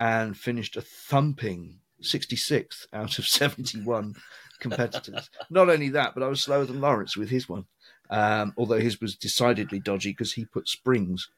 and 0.00 0.36
finished 0.36 0.76
a 0.76 0.80
thumping 0.80 1.78
66th 2.02 2.86
out 2.92 3.18
of 3.18 3.26
71 3.28 4.14
competitors. 4.60 5.30
Not 5.50 5.70
only 5.70 5.90
that, 5.90 6.14
but 6.14 6.22
I 6.22 6.28
was 6.28 6.42
slower 6.42 6.64
than 6.64 6.80
Lawrence 6.80 7.16
with 7.16 7.30
his 7.30 7.48
one, 7.48 7.66
um, 8.10 8.54
although 8.56 8.80
his 8.80 9.00
was 9.00 9.14
decidedly 9.14 9.78
dodgy 9.78 10.10
because 10.10 10.32
he 10.32 10.44
put 10.44 10.68
springs 10.68 11.28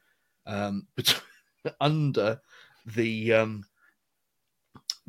um, 0.45 0.87
under 1.81 2.39
the 2.85 3.33
um, 3.33 3.65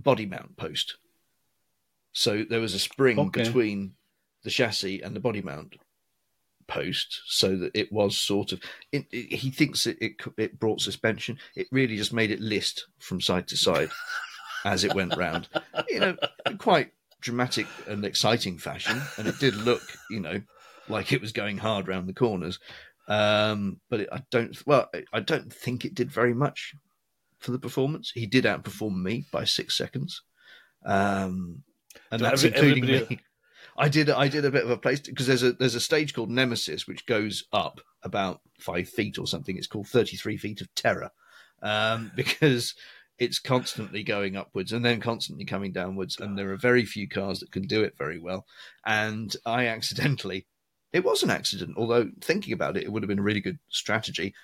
body 0.02 0.26
mount 0.26 0.56
post. 0.56 0.96
So 2.12 2.44
there 2.48 2.60
was 2.60 2.74
a 2.74 2.78
spring 2.78 3.18
okay. 3.18 3.44
between 3.44 3.92
the 4.42 4.50
chassis 4.50 5.00
and 5.00 5.14
the 5.14 5.20
body 5.20 5.42
mount 5.42 5.76
post, 6.66 7.22
so 7.26 7.56
that 7.56 7.72
it 7.74 7.92
was 7.92 8.18
sort 8.18 8.52
of. 8.52 8.60
It, 8.92 9.06
it, 9.12 9.32
he 9.36 9.50
thinks 9.50 9.86
it, 9.86 9.98
it 10.00 10.14
it 10.36 10.58
brought 10.58 10.80
suspension. 10.80 11.38
It 11.54 11.68
really 11.70 11.96
just 11.96 12.12
made 12.12 12.30
it 12.30 12.40
list 12.40 12.86
from 12.98 13.20
side 13.20 13.48
to 13.48 13.56
side 13.56 13.90
as 14.64 14.84
it 14.84 14.94
went 14.94 15.16
round. 15.16 15.48
You 15.88 16.00
know, 16.00 16.16
quite 16.58 16.92
dramatic 17.20 17.66
and 17.86 18.04
exciting 18.04 18.58
fashion, 18.58 19.00
and 19.18 19.28
it 19.28 19.38
did 19.38 19.54
look, 19.54 19.82
you 20.10 20.20
know, 20.20 20.40
like 20.88 21.12
it 21.12 21.20
was 21.20 21.32
going 21.32 21.58
hard 21.58 21.88
round 21.88 22.08
the 22.08 22.14
corners. 22.14 22.58
Um, 23.08 23.80
but 23.88 24.00
it, 24.00 24.08
I 24.12 24.22
don't. 24.30 24.56
Well, 24.66 24.88
I 25.12 25.20
don't 25.20 25.52
think 25.52 25.84
it 25.84 25.94
did 25.94 26.10
very 26.10 26.34
much 26.34 26.74
for 27.40 27.50
the 27.50 27.58
performance. 27.58 28.12
He 28.14 28.26
did 28.26 28.44
outperform 28.44 29.02
me 29.02 29.26
by 29.32 29.44
six 29.44 29.76
seconds. 29.76 30.22
Um, 30.84 31.62
and 32.10 32.22
that's 32.22 32.44
including 32.44 32.86
me. 32.86 33.20
I 33.76 33.88
did 33.88 34.10
I 34.10 34.28
did 34.28 34.44
a 34.44 34.50
bit 34.50 34.64
of 34.64 34.70
a 34.70 34.76
place 34.76 35.00
because 35.00 35.26
there's 35.26 35.42
a 35.42 35.52
there's 35.52 35.74
a 35.74 35.80
stage 35.80 36.14
called 36.14 36.30
Nemesis 36.30 36.86
which 36.86 37.06
goes 37.06 37.44
up 37.52 37.80
about 38.02 38.40
five 38.58 38.88
feet 38.88 39.18
or 39.18 39.26
something. 39.26 39.56
It's 39.56 39.66
called 39.66 39.88
thirty 39.88 40.16
three 40.16 40.36
feet 40.36 40.60
of 40.60 40.72
terror 40.74 41.10
um, 41.62 42.12
because 42.16 42.74
it's 43.18 43.38
constantly 43.38 44.02
going 44.02 44.36
upwards 44.36 44.72
and 44.72 44.84
then 44.84 45.00
constantly 45.00 45.44
coming 45.44 45.72
downwards, 45.72 46.18
and 46.20 46.38
there 46.38 46.52
are 46.52 46.56
very 46.56 46.84
few 46.84 47.08
cars 47.08 47.40
that 47.40 47.52
can 47.52 47.66
do 47.66 47.82
it 47.82 47.94
very 47.98 48.18
well. 48.18 48.46
And 48.86 49.34
I 49.44 49.66
accidentally, 49.66 50.46
it 50.92 51.04
was 51.04 51.22
an 51.22 51.30
accident, 51.30 51.74
although 51.76 52.10
thinking 52.22 52.54
about 52.54 52.78
it, 52.78 52.84
it 52.84 52.92
would 52.92 53.02
have 53.02 53.08
been 53.08 53.18
a 53.18 53.22
really 53.22 53.42
good 53.42 53.58
strategy 53.68 54.34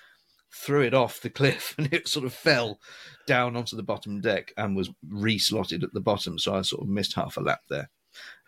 threw 0.53 0.81
it 0.81 0.93
off 0.93 1.21
the 1.21 1.29
cliff 1.29 1.75
and 1.77 1.91
it 1.93 2.07
sort 2.07 2.25
of 2.25 2.33
fell 2.33 2.79
down 3.25 3.55
onto 3.55 3.75
the 3.75 3.83
bottom 3.83 4.21
deck 4.21 4.53
and 4.57 4.75
was 4.75 4.89
reslotted 5.09 5.83
at 5.83 5.93
the 5.93 5.99
bottom. 5.99 6.39
So 6.39 6.55
I 6.55 6.61
sort 6.61 6.83
of 6.83 6.89
missed 6.89 7.13
half 7.13 7.37
a 7.37 7.41
lap 7.41 7.61
there. 7.69 7.89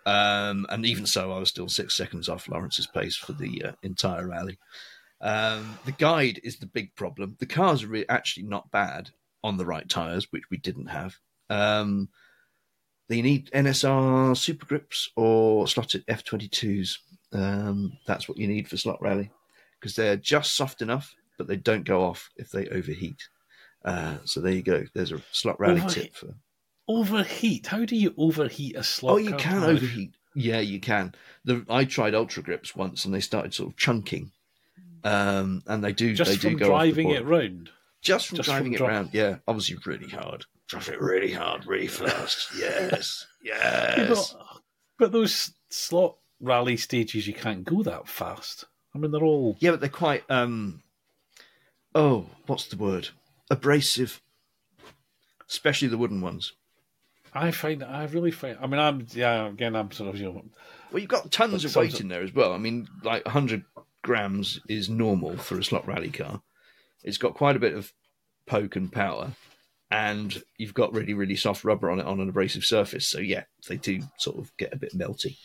Um, 0.06 0.66
and 0.70 0.86
even 0.86 1.06
so, 1.06 1.32
I 1.32 1.40
was 1.40 1.50
still 1.50 1.68
six 1.68 1.96
seconds 1.96 2.30
off 2.30 2.48
Lawrence's 2.48 2.88
pace 2.88 3.16
for 3.16 3.34
the 3.34 3.64
uh, 3.66 3.72
entire 3.84 4.28
rally. 4.28 4.58
Um, 5.22 5.78
the 5.86 5.92
guide 5.92 6.40
is 6.44 6.58
the 6.58 6.66
big 6.66 6.96
problem. 6.96 7.36
The 7.40 7.46
cars 7.46 7.84
are 7.84 7.88
re- 7.88 8.06
actually 8.08 8.44
not 8.44 8.72
bad 8.72 9.10
on 9.44 9.58
the 9.58 9.66
right 9.66 9.88
tyres, 9.88 10.32
which 10.32 10.50
we 10.50 10.58
didn't 10.58 10.88
have. 10.88 11.18
Um, 11.50 12.10
they 13.10 13.22
need 13.22 13.52
NSR 13.52 14.38
super 14.38 14.66
grips 14.66 15.10
or 15.16 15.68
slotted 15.68 16.06
F22s. 16.08 16.98
Um, 17.34 17.98
that's 18.08 18.30
what 18.30 18.38
you 18.38 18.48
need 18.48 18.68
for 18.68 18.78
slot 18.78 19.02
rally 19.02 19.32
because 19.80 19.96
they're 19.96 20.16
just 20.16 20.56
soft 20.56 20.82
enough 20.82 21.14
but 21.40 21.48
they 21.48 21.56
don't 21.56 21.86
go 21.86 22.04
off 22.04 22.30
if 22.36 22.52
they 22.52 22.68
overheat. 22.68 23.30
Uh, 23.84 24.18
so 24.26 24.42
there 24.42 24.52
you 24.52 24.62
go. 24.62 24.84
There's 24.94 25.14
a 25.14 25.22
slot 25.32 25.60
rally 25.60 25.82
tip 25.88 26.14
for 26.14 26.36
overheat. 26.88 27.68
How 27.68 27.86
do 27.86 27.96
you 27.96 28.14
overheat 28.18 28.76
a 28.76 28.84
slot? 28.84 29.14
Oh, 29.14 29.18
you 29.18 29.34
can 29.36 29.64
overheat. 29.64 30.12
Yeah, 30.36 30.60
you 30.60 30.80
can. 30.80 31.16
The, 31.46 31.66
I 31.70 31.86
tried 31.86 32.14
Ultra 32.14 32.44
Grips 32.44 32.76
once, 32.76 33.06
and 33.06 33.14
they 33.14 33.22
started 33.22 33.54
sort 33.54 33.70
of 33.70 33.78
chunking, 33.78 34.32
um, 35.04 35.64
and 35.66 35.84
they 35.84 35.94
do. 35.94 36.14
Just 36.14 36.32
they 36.32 36.38
from 36.38 36.52
do 36.52 36.60
go 36.60 36.68
driving 36.68 37.10
it 37.12 37.26
round. 37.26 37.70
Just 38.02 38.28
from 38.28 38.38
Just 38.38 38.50
driving 38.50 38.74
from 38.74 38.74
it 38.74 38.78
dri- 38.78 38.88
round. 38.88 39.10
Yeah, 39.14 39.38
obviously 39.48 39.78
really 39.86 40.10
hard. 40.10 40.46
Drive 40.68 40.90
it 40.90 41.02
really 41.02 41.32
hard, 41.32 41.66
really 41.66 41.88
fast. 41.88 42.50
yes, 42.58 43.26
yes. 43.44 44.34
But, 44.34 44.62
but 44.98 45.12
those 45.12 45.52
slot 45.70 46.18
rally 46.40 46.78
stages, 46.78 47.28
you 47.28 47.34
can't 47.34 47.64
go 47.64 47.82
that 47.84 48.08
fast. 48.08 48.66
I 48.94 48.98
mean, 48.98 49.12
they're 49.12 49.24
all 49.24 49.58
yeah, 49.60 49.72
but 49.72 49.80
they're 49.80 49.90
quite 49.90 50.24
um, 50.30 50.82
oh, 51.96 52.28
what's 52.46 52.68
the 52.68 52.78
word? 52.78 53.10
Abrasive, 53.50 54.22
especially 55.50 55.88
the 55.88 55.98
wooden 55.98 56.22
ones. 56.22 56.54
I 57.34 57.52
find 57.52 57.84
I 57.84 58.06
really 58.06 58.32
find. 58.32 58.58
I 58.62 58.68
mean, 58.68 58.80
I'm 58.80 59.06
yeah. 59.12 59.48
Again, 59.48 59.76
I'm 59.76 59.92
sort 59.92 60.10
of 60.10 60.20
you 60.20 60.26
know. 60.26 60.44
Well, 60.92 61.00
you've 61.00 61.10
got 61.10 61.32
tons 61.32 61.64
of 61.66 61.76
weight 61.76 62.00
in 62.00 62.08
there 62.08 62.24
as 62.24 62.34
well. 62.34 62.54
I 62.54 62.58
mean, 62.58 62.88
like 63.04 63.24
100 63.26 63.64
grams 64.02 64.60
is 64.68 64.90
normal 64.90 65.38
for 65.38 65.60
a 65.60 65.64
slot 65.64 65.88
rally 65.88 66.10
car. 66.10 66.42
It's 67.04 67.18
got 67.20 67.36
quite 67.36 67.56
a 67.56 67.60
bit 67.60 67.76
of 67.76 67.94
poke 68.48 68.76
and 68.76 68.92
power, 68.92 69.34
and 69.92 70.42
you've 70.58 70.74
got 70.74 70.94
really, 70.94 71.14
really 71.14 71.36
soft 71.36 71.64
rubber 71.64 71.92
on 71.92 72.00
it 72.00 72.06
on 72.06 72.20
an 72.20 72.30
abrasive 72.30 72.66
surface. 72.66 73.08
So 73.08 73.20
yeah, 73.20 73.44
they 73.68 73.78
do 73.78 74.02
sort 74.18 74.38
of 74.38 74.56
get 74.58 74.74
a 74.74 74.78
bit 74.78 74.98
melty. 74.98 75.38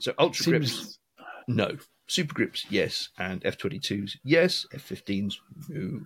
So 0.00 0.12
ultra 0.18 0.44
Seems... 0.44 0.74
grips, 0.74 0.98
no. 1.48 1.78
Super 2.12 2.34
grips, 2.34 2.66
yes, 2.68 3.08
and 3.16 3.40
F 3.42 3.56
twenty 3.56 3.78
twos, 3.78 4.18
yes. 4.22 4.66
F 4.70 4.82
fifteens, 4.82 5.40
no. 5.70 6.02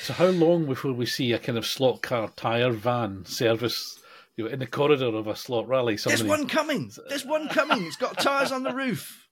So 0.00 0.12
how 0.12 0.26
long 0.26 0.66
before 0.66 0.92
we 0.92 1.06
see 1.06 1.32
a 1.32 1.40
kind 1.40 1.58
of 1.58 1.66
slot 1.66 2.02
car 2.02 2.30
tire 2.36 2.70
van 2.70 3.24
service? 3.24 3.98
You 4.36 4.44
know, 4.44 4.50
in 4.50 4.60
the 4.60 4.66
corridor 4.68 5.06
of 5.06 5.26
a 5.26 5.34
slot 5.34 5.66
rally. 5.66 5.96
Somebody... 5.96 6.22
There's 6.22 6.38
one 6.38 6.46
coming. 6.46 6.92
There's 7.08 7.26
one 7.26 7.48
coming. 7.48 7.84
It's 7.84 7.96
got 7.96 8.20
tires 8.20 8.52
on 8.52 8.62
the 8.62 8.72
roof. 8.72 9.26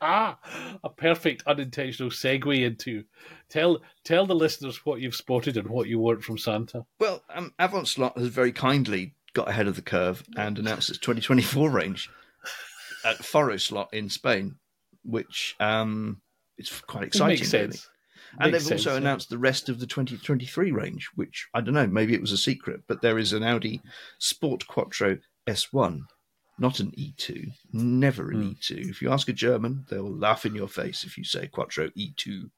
Ah, 0.00 0.38
a 0.84 0.90
perfect 0.90 1.42
unintentional 1.44 2.10
segue 2.10 2.64
into 2.64 3.02
tell 3.48 3.80
tell 4.04 4.26
the 4.26 4.36
listeners 4.36 4.86
what 4.86 5.00
you've 5.00 5.16
spotted 5.16 5.56
and 5.56 5.68
what 5.70 5.88
you 5.88 5.98
want 5.98 6.22
from 6.22 6.38
Santa. 6.38 6.86
Well, 7.00 7.24
um, 7.34 7.52
Avant 7.58 7.88
Slot 7.88 8.16
has 8.16 8.28
very 8.28 8.52
kindly 8.52 9.14
got 9.32 9.48
ahead 9.48 9.66
of 9.66 9.74
the 9.74 9.82
curve 9.82 10.22
and 10.36 10.56
announced 10.56 10.88
its 10.88 10.98
2024 11.00 11.68
range 11.68 12.08
at 13.04 13.24
Foro 13.24 13.56
Slot 13.56 13.92
in 13.92 14.08
Spain 14.08 14.54
which 15.04 15.56
um, 15.60 16.20
is 16.58 16.70
quite 16.86 17.04
exciting. 17.04 17.36
It 17.36 17.40
makes 17.40 17.50
sense. 17.50 17.88
And 18.40 18.50
Makes 18.50 18.64
they've 18.64 18.72
also 18.72 18.90
sense, 18.90 18.98
announced 18.98 19.30
the 19.30 19.38
rest 19.38 19.68
of 19.68 19.78
the 19.78 19.86
2023 19.86 20.72
range, 20.72 21.08
which 21.14 21.48
I 21.54 21.60
don't 21.60 21.74
know, 21.74 21.86
maybe 21.86 22.14
it 22.14 22.20
was 22.20 22.32
a 22.32 22.36
secret, 22.36 22.82
but 22.88 23.00
there 23.00 23.18
is 23.18 23.32
an 23.32 23.44
Audi 23.44 23.80
Sport 24.18 24.66
Quattro 24.66 25.18
S1, 25.46 26.00
not 26.58 26.80
an 26.80 26.90
E2, 26.98 27.52
never 27.72 28.30
an 28.30 28.42
mm. 28.42 28.58
E2. 28.58 28.90
If 28.90 29.02
you 29.02 29.12
ask 29.12 29.28
a 29.28 29.32
German, 29.32 29.84
they'll 29.88 30.10
laugh 30.10 30.46
in 30.46 30.54
your 30.54 30.68
face 30.68 31.04
if 31.04 31.16
you 31.16 31.22
say 31.22 31.46
Quattro 31.46 31.88
E2, 31.90 32.50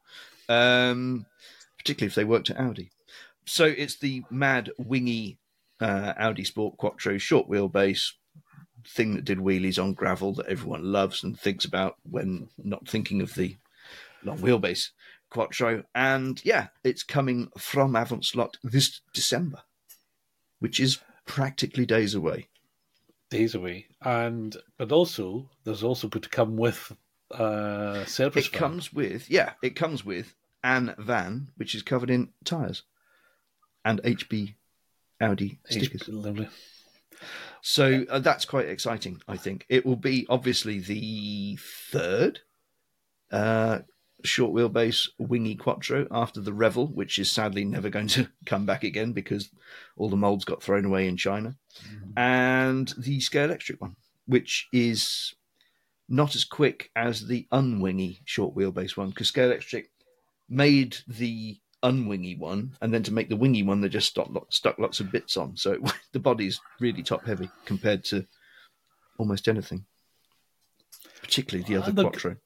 um, 0.49 1.27
particularly 1.79 2.09
if 2.09 2.15
they 2.15 2.25
worked 2.25 2.51
at 2.51 2.61
Audi. 2.61 2.91
So 3.45 3.65
it's 3.67 3.99
the 3.99 4.25
mad, 4.31 4.71
wingy 4.79 5.39
uh, 5.81 6.15
Audi 6.19 6.45
Sport 6.45 6.79
Quattro 6.79 7.19
short 7.19 7.49
wheelbase 7.49 8.13
thing 8.87 9.15
that 9.15 9.25
did 9.25 9.39
wheelies 9.39 9.83
on 9.83 9.95
gravel 9.95 10.33
that 10.35 10.47
everyone 10.47 10.93
loves 10.93 11.23
and 11.23 11.39
thinks 11.39 11.65
about 11.65 11.97
when 12.09 12.49
not 12.59 12.89
thinking 12.89 13.21
of 13.21 13.35
the 13.35 13.57
long 14.23 14.39
wheelbase 14.39 14.91
Quattro. 15.31 15.85
And 15.95 16.41
yeah, 16.45 16.69
it's 16.85 17.03
coming 17.03 17.51
from 17.59 17.97
Avant 17.97 18.25
Slot 18.25 18.59
this 18.63 19.01
December, 19.13 19.63
which 20.61 20.81
is 20.81 20.99
practically 21.27 21.87
days 21.87 22.15
away. 22.15 22.49
Days 23.31 23.55
away, 23.55 23.87
and 24.01 24.57
but 24.79 24.93
also 24.93 25.51
there's 25.65 25.83
also 25.83 26.09
going 26.09 26.23
to 26.23 26.29
come 26.29 26.57
with 26.57 26.93
uh 27.33 28.05
service. 28.05 28.47
It 28.47 28.53
van. 28.53 28.59
comes 28.61 28.93
with 28.93 29.29
yeah, 29.29 29.55
it 29.63 29.75
comes 29.75 30.05
with 30.05 30.35
an 30.63 30.95
van 30.97 31.49
which 31.57 31.75
is 31.75 31.83
covered 31.83 32.11
in 32.11 32.31
tires 32.45 32.85
and 33.85 34.01
HB 34.03 34.55
Audi 35.21 35.59
stickers. 35.69 36.09
Lovely. 36.09 36.49
So 37.63 38.05
uh, 38.09 38.21
that's 38.21 38.45
quite 38.45 38.69
exciting, 38.69 39.21
I 39.27 39.37
think. 39.37 39.67
It 39.69 39.85
will 39.85 39.97
be 39.97 40.27
obviously 40.29 40.79
the 40.79 41.59
third 41.91 42.41
uh, 43.33 43.81
short 44.23 44.55
wheelbase 44.55 45.09
wingy 45.19 45.57
quattro 45.57 46.07
after 46.11 46.41
the 46.41 46.53
Revell, 46.53 46.89
which 46.89 47.19
is 47.19 47.31
sadly 47.31 47.65
never 47.65 47.89
going 47.89 48.09
to 48.09 48.29
come 48.47 48.67
back 48.67 48.85
again 48.85 49.13
because 49.13 49.51
all 49.97 50.09
the 50.09 50.17
molds 50.17 50.45
got 50.45 50.63
thrown 50.63 50.85
away 50.85 51.09
in 51.09 51.17
China, 51.17 51.57
mm-hmm. 51.85 52.19
and 52.19 52.95
the 52.99 53.19
Scalextric 53.19 53.81
one, 53.81 53.97
which 54.27 54.69
is 54.73 55.35
not 56.09 56.35
as 56.37 56.45
quick 56.45 56.91
as 56.95 57.27
the 57.27 57.47
unwingy 57.53 58.21
short 58.25 58.55
wheelbase 58.55 58.97
one 58.97 59.11
because 59.11 59.31
Scalextric 59.31 59.87
made 60.49 60.99
the 61.09 61.59
unwingy 61.91 62.39
one, 62.39 62.73
and 62.81 62.93
then 62.93 63.03
to 63.05 63.13
make 63.13 63.29
the 63.29 63.37
wingy 63.37 63.63
one, 63.63 63.81
they 63.81 63.89
just 63.89 64.09
stuck, 64.09 64.29
stuck 64.51 64.79
lots 64.79 65.01
of 65.01 65.11
bits 65.13 65.37
on. 65.37 65.57
So 65.57 65.73
it, 65.73 65.81
the 66.13 66.19
body's 66.19 66.61
really 66.81 67.03
top 67.03 67.25
heavy 67.27 67.49
compared 67.65 68.05
to 68.07 68.27
almost 69.19 69.49
anything, 69.49 69.85
particularly 71.23 71.65
the 71.67 71.77
other 71.81 71.89
And 71.91 71.99
the- 71.99 72.03
Quattro. 72.03 72.37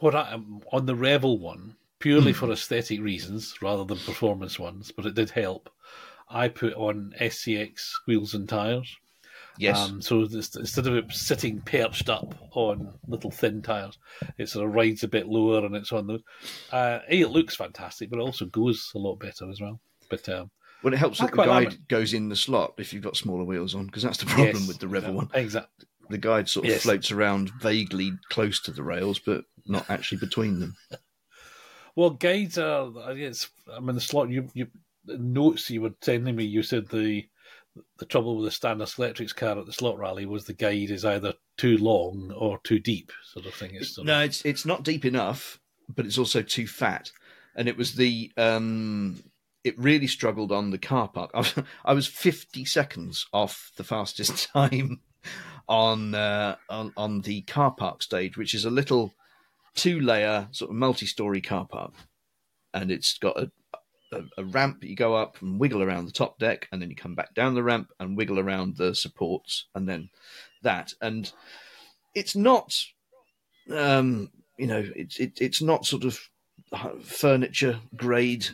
What 0.00 0.14
I, 0.14 0.38
on 0.72 0.86
the 0.86 0.94
Revell 0.94 1.38
one, 1.38 1.76
purely 2.00 2.32
Hmm. 2.32 2.38
for 2.46 2.52
aesthetic 2.52 3.00
reasons 3.00 3.54
rather 3.62 3.84
than 3.84 3.98
performance 3.98 4.58
ones, 4.58 4.90
but 4.90 5.06
it 5.06 5.14
did 5.14 5.30
help. 5.30 5.70
I 6.28 6.48
put 6.48 6.74
on 6.74 7.14
SCX 7.20 7.90
wheels 8.06 8.34
and 8.34 8.48
tires. 8.48 8.94
Yes, 9.58 9.78
Um, 9.78 10.02
so 10.02 10.26
this, 10.26 10.56
instead 10.56 10.86
of 10.86 10.96
it 10.96 11.12
sitting 11.12 11.60
perched 11.60 12.08
up 12.08 12.34
on 12.52 12.92
little 13.06 13.30
thin 13.30 13.62
tires, 13.62 13.98
it 14.36 14.48
sort 14.48 14.66
of 14.66 14.74
rides 14.74 15.04
a 15.04 15.08
bit 15.08 15.28
lower 15.28 15.64
and 15.64 15.76
it's 15.76 15.92
on 15.92 16.06
the. 16.08 16.22
Uh, 16.72 17.00
a, 17.08 17.20
it 17.20 17.30
looks 17.30 17.54
fantastic, 17.54 18.10
but 18.10 18.18
it 18.18 18.22
also 18.22 18.46
goes 18.46 18.90
a 18.94 18.98
lot 18.98 19.16
better 19.16 19.48
as 19.50 19.60
well. 19.60 19.80
But 20.08 20.28
um, 20.28 20.50
well, 20.82 20.92
it 20.92 20.98
helps 20.98 21.18
that 21.18 21.30
the 21.30 21.36
guide 21.36 21.88
goes 21.88 22.14
in 22.14 22.28
the 22.28 22.36
slot 22.36 22.74
if 22.78 22.92
you've 22.92 23.02
got 23.02 23.16
smaller 23.16 23.44
wheels 23.44 23.74
on, 23.74 23.86
because 23.86 24.02
that's 24.02 24.18
the 24.18 24.26
problem 24.26 24.56
yes, 24.56 24.68
with 24.68 24.78
the 24.80 24.88
Revell 24.88 25.14
one. 25.14 25.30
Exactly. 25.34 25.86
The 26.10 26.18
guide 26.18 26.48
sort 26.48 26.66
of 26.66 26.72
Yes. 26.72 26.82
floats 26.82 27.10
around 27.10 27.50
vaguely 27.62 28.12
close 28.28 28.60
to 28.62 28.72
the 28.72 28.82
rails, 28.82 29.18
but 29.18 29.44
not 29.66 29.88
actually 29.88 30.18
between 30.18 30.60
them. 30.60 30.76
Well, 31.96 32.10
guides 32.10 32.58
are. 32.58 32.90
I 33.04 33.14
guess 33.14 33.48
I 33.72 33.78
mean 33.78 33.94
the 33.94 34.00
slot. 34.00 34.28
You 34.28 34.48
you 34.52 34.66
the 35.04 35.16
notes 35.16 35.70
you 35.70 35.80
were 35.80 35.94
sending 36.00 36.34
me. 36.34 36.44
You 36.44 36.62
said 36.64 36.88
the 36.88 37.24
the 37.98 38.06
trouble 38.06 38.36
with 38.36 38.44
the 38.44 38.50
Standard 38.50 38.88
Electrics 38.98 39.32
car 39.32 39.58
at 39.58 39.66
the 39.66 39.72
slot 39.72 39.98
rally 39.98 40.26
was 40.26 40.44
the 40.44 40.52
guide 40.52 40.90
is 40.90 41.04
either 41.04 41.34
too 41.56 41.78
long 41.78 42.32
or 42.36 42.58
too 42.58 42.78
deep, 42.78 43.12
sort 43.24 43.46
of 43.46 43.54
thing. 43.54 43.72
It's 43.74 43.98
No, 43.98 44.18
of, 44.18 44.24
it's 44.24 44.44
it's 44.44 44.64
not 44.64 44.84
deep 44.84 45.04
enough, 45.04 45.60
but 45.94 46.06
it's 46.06 46.18
also 46.18 46.42
too 46.42 46.66
fat, 46.66 47.10
and 47.54 47.68
it 47.68 47.76
was 47.76 47.94
the 47.94 48.32
um, 48.36 49.22
it 49.62 49.78
really 49.78 50.06
struggled 50.06 50.52
on 50.52 50.70
the 50.70 50.78
car 50.78 51.08
park. 51.08 51.30
I 51.34 51.38
was, 51.38 51.54
I 51.84 51.92
was 51.94 52.06
fifty 52.06 52.64
seconds 52.64 53.26
off 53.32 53.72
the 53.76 53.84
fastest 53.84 54.48
time 54.52 55.00
on 55.68 56.14
uh, 56.14 56.56
on 56.68 56.92
on 56.96 57.20
the 57.22 57.42
car 57.42 57.72
park 57.72 58.02
stage, 58.02 58.36
which 58.36 58.54
is 58.54 58.64
a 58.64 58.70
little 58.70 59.14
two 59.74 60.00
layer 60.00 60.48
sort 60.52 60.70
of 60.70 60.76
multi 60.76 61.06
story 61.06 61.40
car 61.40 61.66
park, 61.66 61.92
and 62.72 62.90
it's 62.90 63.18
got 63.18 63.38
a, 63.38 63.50
a 64.14 64.24
a 64.38 64.44
ramp 64.44 64.84
you 64.84 64.96
go 64.96 65.14
up 65.14 65.40
and 65.42 65.58
wiggle 65.58 65.82
around 65.82 66.06
the 66.06 66.12
top 66.12 66.38
deck, 66.38 66.68
and 66.70 66.80
then 66.80 66.90
you 66.90 66.96
come 66.96 67.14
back 67.14 67.34
down 67.34 67.54
the 67.54 67.62
ramp 67.62 67.92
and 67.98 68.16
wiggle 68.16 68.38
around 68.38 68.76
the 68.76 68.94
supports, 68.94 69.66
and 69.74 69.88
then 69.88 70.10
that 70.62 70.92
and 71.00 71.32
it's 72.14 72.36
not 72.36 72.86
um, 73.70 74.30
you 74.56 74.66
know, 74.66 74.84
it's 74.94 75.18
it, 75.18 75.32
it's 75.40 75.62
not 75.62 75.86
sort 75.86 76.04
of 76.04 76.18
furniture 77.02 77.80
grade 77.96 78.48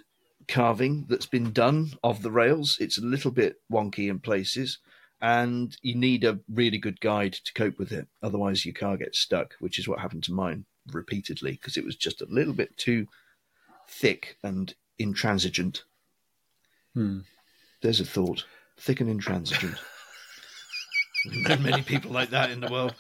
carving 0.49 1.07
that's 1.09 1.27
been 1.27 1.53
done 1.53 1.93
of 2.03 2.23
the 2.23 2.31
rails. 2.31 2.77
It's 2.81 2.99
a 2.99 3.05
little 3.05 3.31
bit 3.31 3.57
wonky 3.73 4.09
in 4.09 4.19
places, 4.19 4.79
and 5.21 5.77
you 5.83 5.95
need 5.95 6.25
a 6.25 6.41
really 6.53 6.79
good 6.79 7.01
guide 7.01 7.35
to 7.35 7.53
cope 7.53 7.79
with 7.79 7.93
it. 7.93 8.09
Otherwise, 8.23 8.65
your 8.65 8.75
car 8.75 8.97
gets 8.97 9.19
stuck, 9.19 9.55
which 9.61 9.79
is 9.79 9.89
what 9.89 10.01
happened 10.01 10.25
to 10.25 10.33
mine 10.33 10.65
repeatedly 10.93 11.53
because 11.53 11.77
it 11.77 11.85
was 11.85 11.95
just 11.95 12.23
a 12.23 12.27
little 12.29 12.55
bit 12.55 12.77
too 12.77 13.07
thick 13.89 14.37
and 14.43 14.75
intransigent. 15.01 15.85
Hmm. 16.95 17.21
There's 17.83 18.01
a 18.01 18.05
thought: 18.05 18.45
thick 18.79 19.01
and 19.01 19.11
intransigent. 19.11 19.77
There 21.45 21.59
are 21.59 21.61
many 21.61 21.83
people 21.83 22.11
like 22.13 22.31
that 22.31 22.51
in 22.51 22.61
the 22.61 22.71
world. 22.73 22.95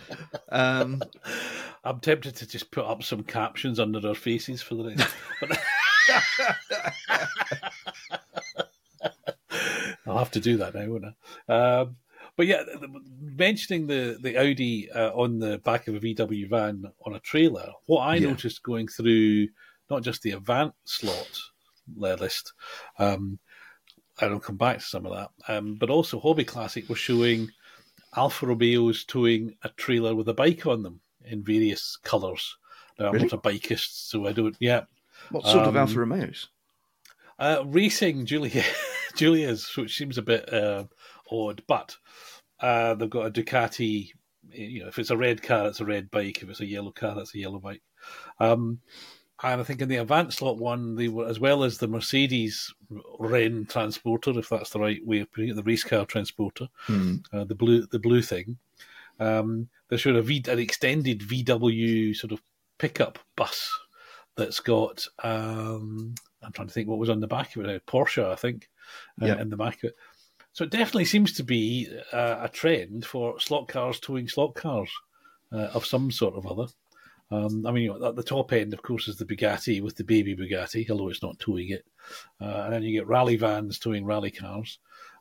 Um, 0.50 1.00
I'm 1.84 2.00
tempted 2.00 2.36
to 2.36 2.46
just 2.46 2.70
put 2.70 2.84
up 2.84 3.02
some 3.02 3.22
captions 3.22 3.80
under 3.80 3.98
their 3.98 4.14
faces 4.14 4.60
for 4.60 4.74
the 4.74 4.82
next. 4.94 5.14
But 5.40 5.58
I'll 10.06 10.18
have 10.18 10.30
to 10.32 10.40
do 10.40 10.56
that 10.58 10.74
now, 10.74 10.86
won't 10.86 11.04
I? 11.48 11.52
Um, 11.80 11.96
but 12.36 12.46
yeah, 12.46 12.62
th- 12.64 12.78
th- 12.80 12.90
mentioning 13.22 13.86
the 13.86 14.18
the 14.20 14.36
Audi 14.38 14.90
uh, 14.90 15.12
on 15.14 15.38
the 15.38 15.58
back 15.58 15.88
of 15.88 15.94
a 15.94 16.00
VW 16.00 16.48
van 16.48 16.84
on 17.06 17.14
a 17.14 17.20
trailer, 17.20 17.70
what 17.86 18.00
I 18.02 18.16
Yeah. 18.16 18.28
noticed 18.28 18.62
going 18.62 18.88
through 18.88 19.48
not 19.88 20.02
just 20.02 20.22
the 20.22 20.32
Avant 20.32 20.74
slot 20.84 21.40
uh, 22.02 22.14
list, 22.14 22.52
um, 22.98 23.38
and 24.20 24.32
I'll 24.32 24.40
come 24.40 24.56
back 24.56 24.78
to 24.78 24.84
some 24.84 25.06
of 25.06 25.12
that, 25.16 25.30
um, 25.52 25.74
but 25.76 25.90
also 25.90 26.20
Hobby 26.20 26.44
Classic 26.44 26.88
was 26.88 26.98
showing 26.98 27.50
Alfa 28.16 28.46
Romeos 28.46 29.04
towing 29.04 29.54
a 29.62 29.68
trailer 29.70 30.14
with 30.14 30.28
a 30.28 30.34
bike 30.34 30.66
on 30.66 30.82
them 30.82 31.00
in 31.24 31.42
various 31.42 31.96
colours. 32.02 32.56
Now, 32.98 33.08
I'm 33.10 33.18
not 33.18 33.32
a 33.32 33.38
bikeist, 33.38 34.08
so 34.08 34.26
I 34.26 34.32
don't. 34.32 34.56
Yeah, 34.60 34.82
what 35.30 35.46
sort 35.46 35.66
of 35.66 35.74
Um, 35.74 35.76
Alfa 35.76 36.00
Romeos? 36.00 36.48
uh, 37.38 37.62
racing 37.66 38.26
Giulia, 38.26 38.62
Giulia's, 39.16 39.74
which 39.76 39.96
seems 39.96 40.18
a 40.18 40.22
bit 40.22 40.52
uh, 40.52 40.84
odd, 41.30 41.62
but 41.66 41.96
uh, 42.60 42.94
they've 42.94 43.08
got 43.08 43.26
a 43.26 43.30
Ducati. 43.30 44.10
You 44.52 44.82
know, 44.82 44.88
if 44.88 44.98
it's 44.98 45.10
a 45.10 45.16
red 45.16 45.42
car, 45.42 45.68
it's 45.68 45.80
a 45.80 45.84
red 45.84 46.10
bike. 46.10 46.42
If 46.42 46.50
it's 46.50 46.60
a 46.60 46.66
yellow 46.66 46.90
car, 46.90 47.14
that's 47.14 47.34
a 47.34 47.38
yellow 47.38 47.60
bike. 47.60 47.82
Um, 48.40 48.80
and 49.42 49.60
I 49.60 49.64
think 49.64 49.80
in 49.80 49.88
the 49.88 49.96
Avant 49.96 50.32
slot 50.32 50.58
one, 50.58 50.94
they 50.96 51.08
were 51.08 51.26
as 51.26 51.40
well 51.40 51.64
as 51.64 51.78
the 51.78 51.88
Mercedes 51.88 52.72
Renntransporter, 53.18 54.36
if 54.36 54.48
that's 54.48 54.70
the 54.70 54.80
right 54.80 55.04
way 55.06 55.20
of 55.20 55.32
putting 55.32 55.50
it, 55.50 55.56
the 55.56 55.62
race 55.62 55.84
car 55.84 56.04
transporter, 56.04 56.68
Hmm. 56.86 57.16
uh, 57.32 57.44
the 57.44 57.54
blue, 57.54 57.86
the 57.86 57.98
blue 57.98 58.22
thing. 58.22 58.58
Um, 59.18 59.68
they 59.88 59.96
showed 59.96 60.16
a 60.16 60.22
v, 60.22 60.42
an 60.48 60.58
extended 60.58 61.20
VW 61.20 62.14
sort 62.16 62.32
of 62.32 62.42
pickup 62.78 63.18
bus 63.36 63.70
that's 64.36 64.60
got. 64.60 65.06
Um, 65.22 66.14
I'm 66.42 66.52
trying 66.52 66.68
to 66.68 66.72
think 66.74 66.88
what 66.88 66.98
was 66.98 67.10
on 67.10 67.20
the 67.20 67.26
back 67.26 67.54
of 67.56 67.64
it. 67.64 67.76
A 67.76 67.80
Porsche, 67.80 68.24
I 68.30 68.36
think, 68.36 68.68
uh, 69.20 69.26
in 69.38 69.50
the 69.50 69.56
back 69.56 69.78
of 69.78 69.90
it. 69.90 69.96
So 70.52 70.64
it 70.64 70.70
definitely 70.70 71.04
seems 71.04 71.32
to 71.34 71.44
be 71.44 71.88
uh, 72.12 72.38
a 72.42 72.48
trend 72.48 73.04
for 73.04 73.38
slot 73.38 73.68
cars 73.68 74.00
towing 74.00 74.26
slot 74.26 74.54
cars 74.54 74.90
uh, 75.52 75.68
of 75.74 75.84
some 75.86 76.10
sort 76.10 76.34
of 76.34 76.46
other. 76.46 76.66
Um, 77.30 77.64
I 77.66 77.70
mean, 77.70 77.90
at 78.04 78.16
the 78.16 78.22
top 78.22 78.52
end, 78.52 78.72
of 78.74 78.82
course, 78.82 79.06
is 79.06 79.16
the 79.16 79.24
Bugatti 79.24 79.80
with 79.82 79.96
the 79.96 80.04
baby 80.04 80.34
Bugatti, 80.36 80.88
although 80.90 81.08
it's 81.08 81.22
not 81.22 81.38
towing 81.38 81.70
it. 81.70 81.84
Uh, 82.40 82.62
and 82.64 82.72
then 82.72 82.82
you 82.82 82.92
get 82.98 83.06
rally 83.06 83.36
vans 83.36 83.78
towing 83.78 84.04
rally 84.04 84.30
cars, 84.32 84.78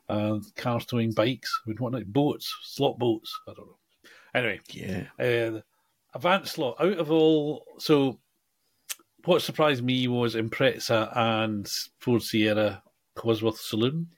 uh, 0.08 0.38
cars 0.56 0.86
towing 0.86 1.12
bikes, 1.12 1.60
with 1.66 1.78
what 1.78 1.92
like 1.92 2.06
boats, 2.06 2.52
slot 2.64 2.98
boats. 2.98 3.38
I 3.46 3.52
don't 3.54 3.66
know. 3.68 3.76
Anyway, 4.34 4.60
Yeah. 4.72 5.04
uh, 5.18 5.60
Avant 6.12 6.48
slot 6.48 6.76
out 6.80 6.98
of 6.98 7.12
all. 7.12 7.64
So, 7.78 8.18
what 9.24 9.42
surprised 9.42 9.84
me 9.84 10.08
was 10.08 10.34
Impreza 10.34 11.16
and 11.16 11.70
Ford 12.00 12.22
Sierra 12.22 12.82
Cosworth 13.16 13.58
Saloon. 13.58 14.08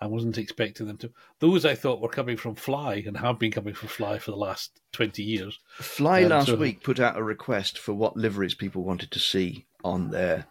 I 0.00 0.06
wasn't 0.06 0.38
expecting 0.38 0.86
them 0.86 0.98
to. 0.98 1.12
Those 1.38 1.64
I 1.64 1.74
thought 1.74 2.00
were 2.00 2.08
coming 2.08 2.36
from 2.36 2.56
Fly 2.56 3.02
and 3.06 3.16
have 3.16 3.38
been 3.38 3.52
coming 3.52 3.74
from 3.74 3.88
Fly 3.88 4.18
for 4.18 4.32
the 4.32 4.36
last 4.36 4.80
20 4.92 5.22
years. 5.22 5.58
Fly 5.76 6.24
Um, 6.24 6.30
last 6.30 6.46
so- 6.48 6.56
week 6.56 6.82
put 6.82 7.00
out 7.00 7.16
a 7.16 7.22
request 7.22 7.78
for 7.78 7.94
what 7.94 8.16
liveries 8.16 8.54
people 8.54 8.82
wanted 8.84 9.10
to 9.12 9.18
see 9.20 9.66
on 9.82 10.10
their 10.10 10.46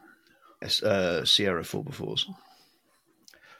uh, 0.81 1.25
Sierra 1.25 1.63
4x4s. 1.63 2.25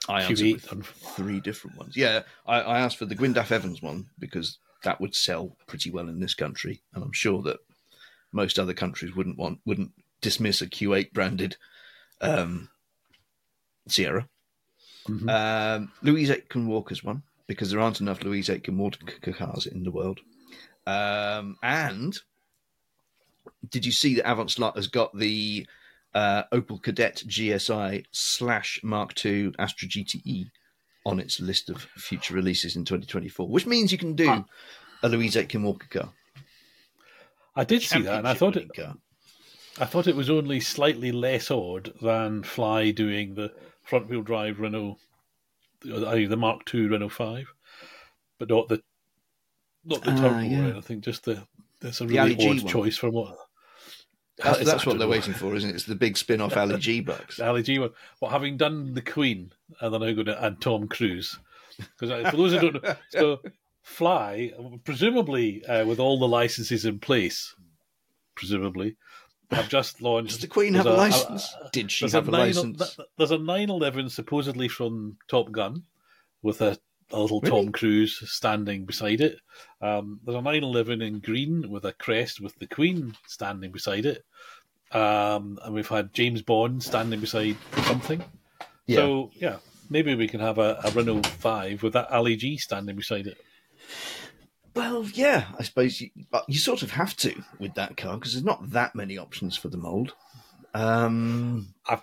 I 0.08 0.22
answered 0.22 0.38
Q8 0.38 0.52
with 0.54 0.72
and- 0.72 0.86
three 0.86 1.40
different 1.40 1.76
ones. 1.78 1.96
Yeah, 1.96 2.22
I, 2.46 2.60
I 2.60 2.78
asked 2.80 2.96
for 2.96 3.06
the 3.06 3.14
Gwyndaf 3.16 3.50
Evans 3.52 3.80
one 3.82 4.06
because 4.18 4.58
that 4.82 5.00
would 5.00 5.14
sell 5.14 5.56
pretty 5.66 5.90
well 5.90 6.08
in 6.08 6.20
this 6.20 6.34
country, 6.34 6.82
and 6.94 7.02
I'm 7.04 7.12
sure 7.12 7.40
that 7.42 7.58
most 8.32 8.58
other 8.58 8.74
countries 8.74 9.14
wouldn't 9.14 9.38
want 9.38 9.60
wouldn't 9.64 9.92
dismiss 10.20 10.60
a 10.60 10.66
Q8 10.66 11.12
branded 11.12 11.56
um, 12.20 12.68
Sierra. 13.88 14.28
Mhm. 15.08 15.28
Um, 15.28 15.92
Louise 16.02 16.30
Aitken 16.30 16.66
Walker's 16.66 17.04
one 17.04 17.22
because 17.46 17.70
there 17.70 17.80
aren't 17.80 18.00
enough 18.00 18.22
Louise 18.22 18.48
Aitken 18.48 18.76
Walker 18.78 19.32
cars 19.32 19.66
in 19.66 19.82
the 19.84 19.90
world. 19.90 20.20
Um, 20.86 21.56
and 21.62 22.18
did 23.68 23.84
you 23.84 23.92
see 23.92 24.14
that 24.14 24.30
Avant 24.30 24.50
Slot 24.50 24.76
has 24.76 24.86
got 24.86 25.16
the 25.16 25.66
uh, 26.14 26.44
Opel 26.52 26.80
Kadett 26.80 27.26
GSI 27.26 28.04
slash 28.12 28.80
Mark 28.82 29.12
II 29.24 29.52
Astra 29.58 29.88
GTE 29.88 30.50
on 31.04 31.18
its 31.20 31.40
list 31.40 31.68
of 31.68 31.82
future 31.96 32.34
releases 32.34 32.76
in 32.76 32.84
2024, 32.84 33.48
which 33.48 33.66
means 33.66 33.92
you 33.92 33.98
can 33.98 34.14
do 34.14 34.28
Ah. 34.28 34.44
a 35.02 35.08
Louise 35.08 35.36
Aitken 35.36 35.62
Walker 35.62 35.86
car. 35.88 36.12
I 37.56 37.64
did 37.64 37.82
see 37.82 38.00
that, 38.02 38.18
and 38.18 38.28
I 38.28 38.34
thought 38.34 38.56
it. 38.56 38.70
Winning 38.76 38.98
I 39.78 39.84
thought 39.86 40.06
it 40.06 40.14
was 40.16 40.30
only 40.30 40.60
slightly 40.60 41.10
less 41.12 41.50
odd 41.50 41.92
than 42.00 42.42
Fly 42.44 42.90
doing 42.92 43.34
the 43.34 43.52
front-wheel 43.84 44.22
drive 44.22 44.60
Renault, 44.60 44.98
the 45.80 46.26
the 46.28 46.36
Mark 46.36 46.62
II 46.74 46.86
Renault 46.86 47.10
Five, 47.10 47.46
but 48.38 48.48
not 48.48 48.68
the 48.68 48.82
not 49.84 50.02
the 50.02 50.10
Ah, 50.12 50.16
turbo 50.16 50.40
yeah. 50.40 50.58
or 50.60 50.70
anything. 50.72 51.00
Just 51.00 51.24
the 51.24 51.46
that's 51.80 52.00
a 52.00 52.06
really 52.06 52.18
Ali 52.18 52.34
G 52.36 52.48
odd 52.50 52.62
one. 52.62 52.66
choice 52.66 52.96
from 52.96 53.12
what. 53.12 53.36
That's, 54.42 54.58
Is 54.60 54.66
that's 54.66 54.84
what 54.84 54.98
they're 54.98 55.06
waiting 55.06 55.32
for, 55.34 55.54
isn't 55.54 55.70
it? 55.70 55.74
It's 55.76 55.84
the 55.84 55.94
big 55.94 56.16
spin-off 56.16 56.56
Ali 56.56 56.76
G 56.78 57.00
bucks. 57.02 57.38
Ali 57.38 57.62
G 57.62 57.78
one. 57.78 57.90
Well, 58.20 58.30
having 58.32 58.56
done 58.56 58.94
the 58.94 59.02
Queen, 59.02 59.52
and 59.80 59.92
they're 59.92 60.00
now 60.00 60.12
going 60.12 60.26
to 60.26 60.42
add 60.44 60.60
Tom 60.60 60.88
Cruise. 60.88 61.38
Because 61.76 62.30
for 62.30 62.36
those 62.36 62.52
who 62.52 62.58
don't 62.70 62.82
know, 62.82 62.94
so 63.10 63.40
Fly, 63.82 64.52
presumably 64.84 65.64
uh, 65.66 65.84
with 65.86 66.00
all 66.00 66.18
the 66.18 66.26
licenses 66.26 66.84
in 66.84 66.98
place, 66.98 67.54
presumably, 68.34 68.96
have 69.50 69.68
just 69.68 70.02
launched. 70.02 70.32
Does 70.32 70.40
the 70.40 70.46
Queen 70.46 70.74
have 70.74 70.86
a, 70.86 70.92
license? 70.92 71.54
Did 71.72 71.90
she 71.90 72.08
have 72.08 72.28
a, 72.28 72.30
9, 72.30 72.40
license? 72.40 72.98
There's 73.16 73.30
a 73.30 73.38
911 73.38 74.10
supposedly 74.10 74.68
from 74.68 75.18
Top 75.28 75.50
Gun 75.52 75.84
with 76.42 76.60
a, 76.60 76.78
a 77.10 77.20
little 77.20 77.40
really? 77.40 77.64
Tom 77.64 77.72
Cruise 77.72 78.22
standing 78.30 78.84
beside 78.84 79.20
it. 79.20 79.38
Um, 79.80 80.20
there's 80.24 80.36
a 80.36 80.42
911 80.42 81.02
in 81.02 81.20
green 81.20 81.70
with 81.70 81.84
a 81.84 81.92
crest 81.92 82.40
with 82.40 82.58
the 82.58 82.66
Queen 82.66 83.14
standing 83.26 83.72
beside 83.72 84.06
it. 84.06 84.24
Um, 84.92 85.58
and 85.64 85.74
we've 85.74 85.88
had 85.88 86.14
James 86.14 86.42
Bond 86.42 86.82
standing 86.82 87.20
beside 87.20 87.56
something. 87.84 88.22
Yeah. 88.86 88.96
So, 88.96 89.30
yeah, 89.34 89.56
maybe 89.90 90.14
we 90.14 90.28
can 90.28 90.40
have 90.40 90.58
a, 90.58 90.80
a 90.84 90.90
Renault 90.90 91.26
5 91.26 91.82
with 91.82 91.94
that 91.94 92.10
Ali 92.10 92.36
G 92.36 92.56
standing 92.58 92.96
beside 92.96 93.26
it. 93.26 93.38
Well, 94.74 95.04
yeah, 95.04 95.46
I 95.58 95.62
suppose 95.62 96.00
you, 96.00 96.10
you 96.48 96.58
sort 96.58 96.82
of 96.82 96.90
have 96.92 97.16
to 97.18 97.44
with 97.58 97.74
that 97.74 97.96
car 97.96 98.16
because 98.16 98.32
there's 98.32 98.44
not 98.44 98.70
that 98.70 98.94
many 98.94 99.16
options 99.16 99.56
for 99.56 99.68
the 99.68 99.76
mold. 99.76 100.14
Um, 100.74 101.74
I, 101.86 102.02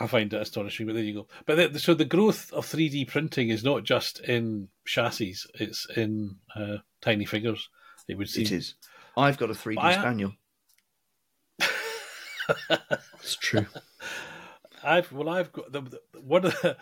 I 0.00 0.06
find 0.06 0.32
it 0.32 0.40
astonishing, 0.40 0.86
but 0.86 0.94
there 0.94 1.04
you 1.04 1.14
go. 1.14 1.26
But 1.44 1.74
the, 1.74 1.78
so 1.78 1.92
the 1.92 2.06
growth 2.06 2.52
of 2.52 2.66
3D 2.66 3.08
printing 3.08 3.50
is 3.50 3.62
not 3.62 3.84
just 3.84 4.20
in 4.20 4.68
chassis; 4.86 5.36
it's 5.54 5.86
in 5.94 6.36
uh, 6.54 6.78
tiny 7.02 7.26
figures. 7.26 7.68
It 8.08 8.16
would 8.16 8.30
seem. 8.30 8.44
It 8.44 8.52
is. 8.52 8.74
I've 9.16 9.38
got 9.38 9.50
a 9.50 9.54
3D 9.54 9.78
I, 9.78 9.92
spaniel. 9.92 10.32
it's 13.20 13.36
true. 13.36 13.66
I've 14.82 15.12
well, 15.12 15.28
I've 15.28 15.52
got 15.52 15.70
the, 15.70 15.82
the 15.82 16.00
one 16.20 16.46
of 16.46 16.52
the, 16.62 16.76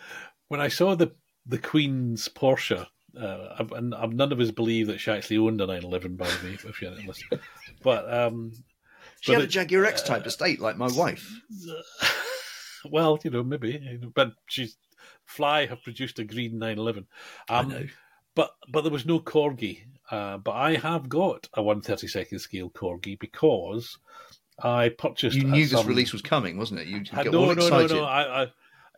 when 0.47 0.61
I 0.61 0.69
saw 0.69 0.95
the 0.95 1.13
the 1.45 1.57
Queen's 1.57 2.29
Porsche 2.29 2.87
uh, 3.17 3.65
and 3.75 3.93
none 4.13 4.31
of 4.31 4.39
us 4.39 4.51
believe 4.51 4.87
that 4.87 4.99
she 4.99 5.11
actually 5.11 5.37
owned 5.37 5.61
a 5.61 5.67
911, 5.67 6.15
by 6.15 6.27
the 6.27 6.47
way, 6.47 6.53
if 6.53 6.81
you 6.81 6.89
hadn't 6.89 7.07
listened. 7.07 7.39
But 7.83 8.11
um, 8.11 8.51
she 9.21 9.31
but 9.31 9.41
had 9.41 9.49
a 9.49 9.51
Jaguar 9.51 9.85
X 9.85 10.01
type 10.01 10.23
uh, 10.23 10.27
estate, 10.27 10.59
like 10.59 10.77
my 10.77 10.89
wife. 10.89 11.29
Well, 12.91 13.19
you 13.23 13.31
know, 13.31 13.43
maybe, 13.43 13.99
but 14.13 14.33
she's 14.47 14.77
Fly 15.25 15.65
have 15.65 15.83
produced 15.83 16.19
a 16.19 16.23
green 16.23 16.59
911. 16.59 17.07
Um, 17.49 17.65
I 17.65 17.69
know. 17.69 17.87
But 18.35 18.51
but 18.67 18.81
there 18.81 18.91
was 18.91 19.05
no 19.05 19.19
corgi. 19.19 19.81
Uh, 20.11 20.37
but 20.37 20.51
I 20.51 20.75
have 20.75 21.09
got 21.09 21.47
a 21.53 21.63
132nd 21.63 22.39
scale 22.39 22.69
corgi 22.69 23.17
because 23.17 23.97
I 24.61 24.89
purchased. 24.89 25.35
You 25.35 25.45
knew 25.45 25.65
some... 25.65 25.79
this 25.79 25.87
release 25.87 26.13
was 26.13 26.21
coming, 26.21 26.57
wasn't 26.57 26.81
it? 26.81 26.87
You 26.87 27.03
got 27.03 27.27
no, 27.27 27.45
all 27.45 27.51
excited. 27.51 27.91
no, 27.91 27.95
no, 27.95 28.01
no. 28.01 28.07
I, 28.07 28.43
I 28.43 28.47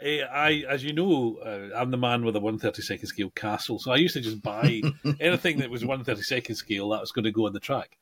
I, 0.02 0.64
as 0.70 0.84
you 0.84 0.94
know, 0.94 1.38
uh, 1.38 1.76
I'm 1.76 1.92
the 1.92 1.98
man 1.98 2.24
with 2.24 2.36
a 2.36 2.40
132nd 2.40 3.08
scale 3.08 3.32
castle, 3.32 3.80
so 3.80 3.92
I 3.92 3.98
used 3.98 4.14
to 4.14 4.22
just 4.22 4.42
buy 4.42 4.82
anything 5.20 5.60
that 5.60 5.70
was 5.70 5.84
132nd 5.84 6.56
scale 6.56 6.90
that 6.90 7.02
was 7.02 7.12
going 7.12 7.26
to 7.26 7.32
go 7.32 7.48
on 7.48 7.54
the 7.54 7.60
track. 7.60 7.98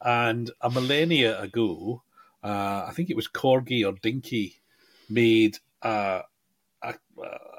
And 0.00 0.50
a 0.60 0.70
millennia 0.70 1.40
ago, 1.40 2.02
uh, 2.42 2.84
I 2.86 2.92
think 2.94 3.10
it 3.10 3.16
was 3.16 3.28
Corgi 3.28 3.86
or 3.86 3.96
Dinky 4.00 4.60
made 5.08 5.58
a, 5.82 6.22
a, 6.82 6.94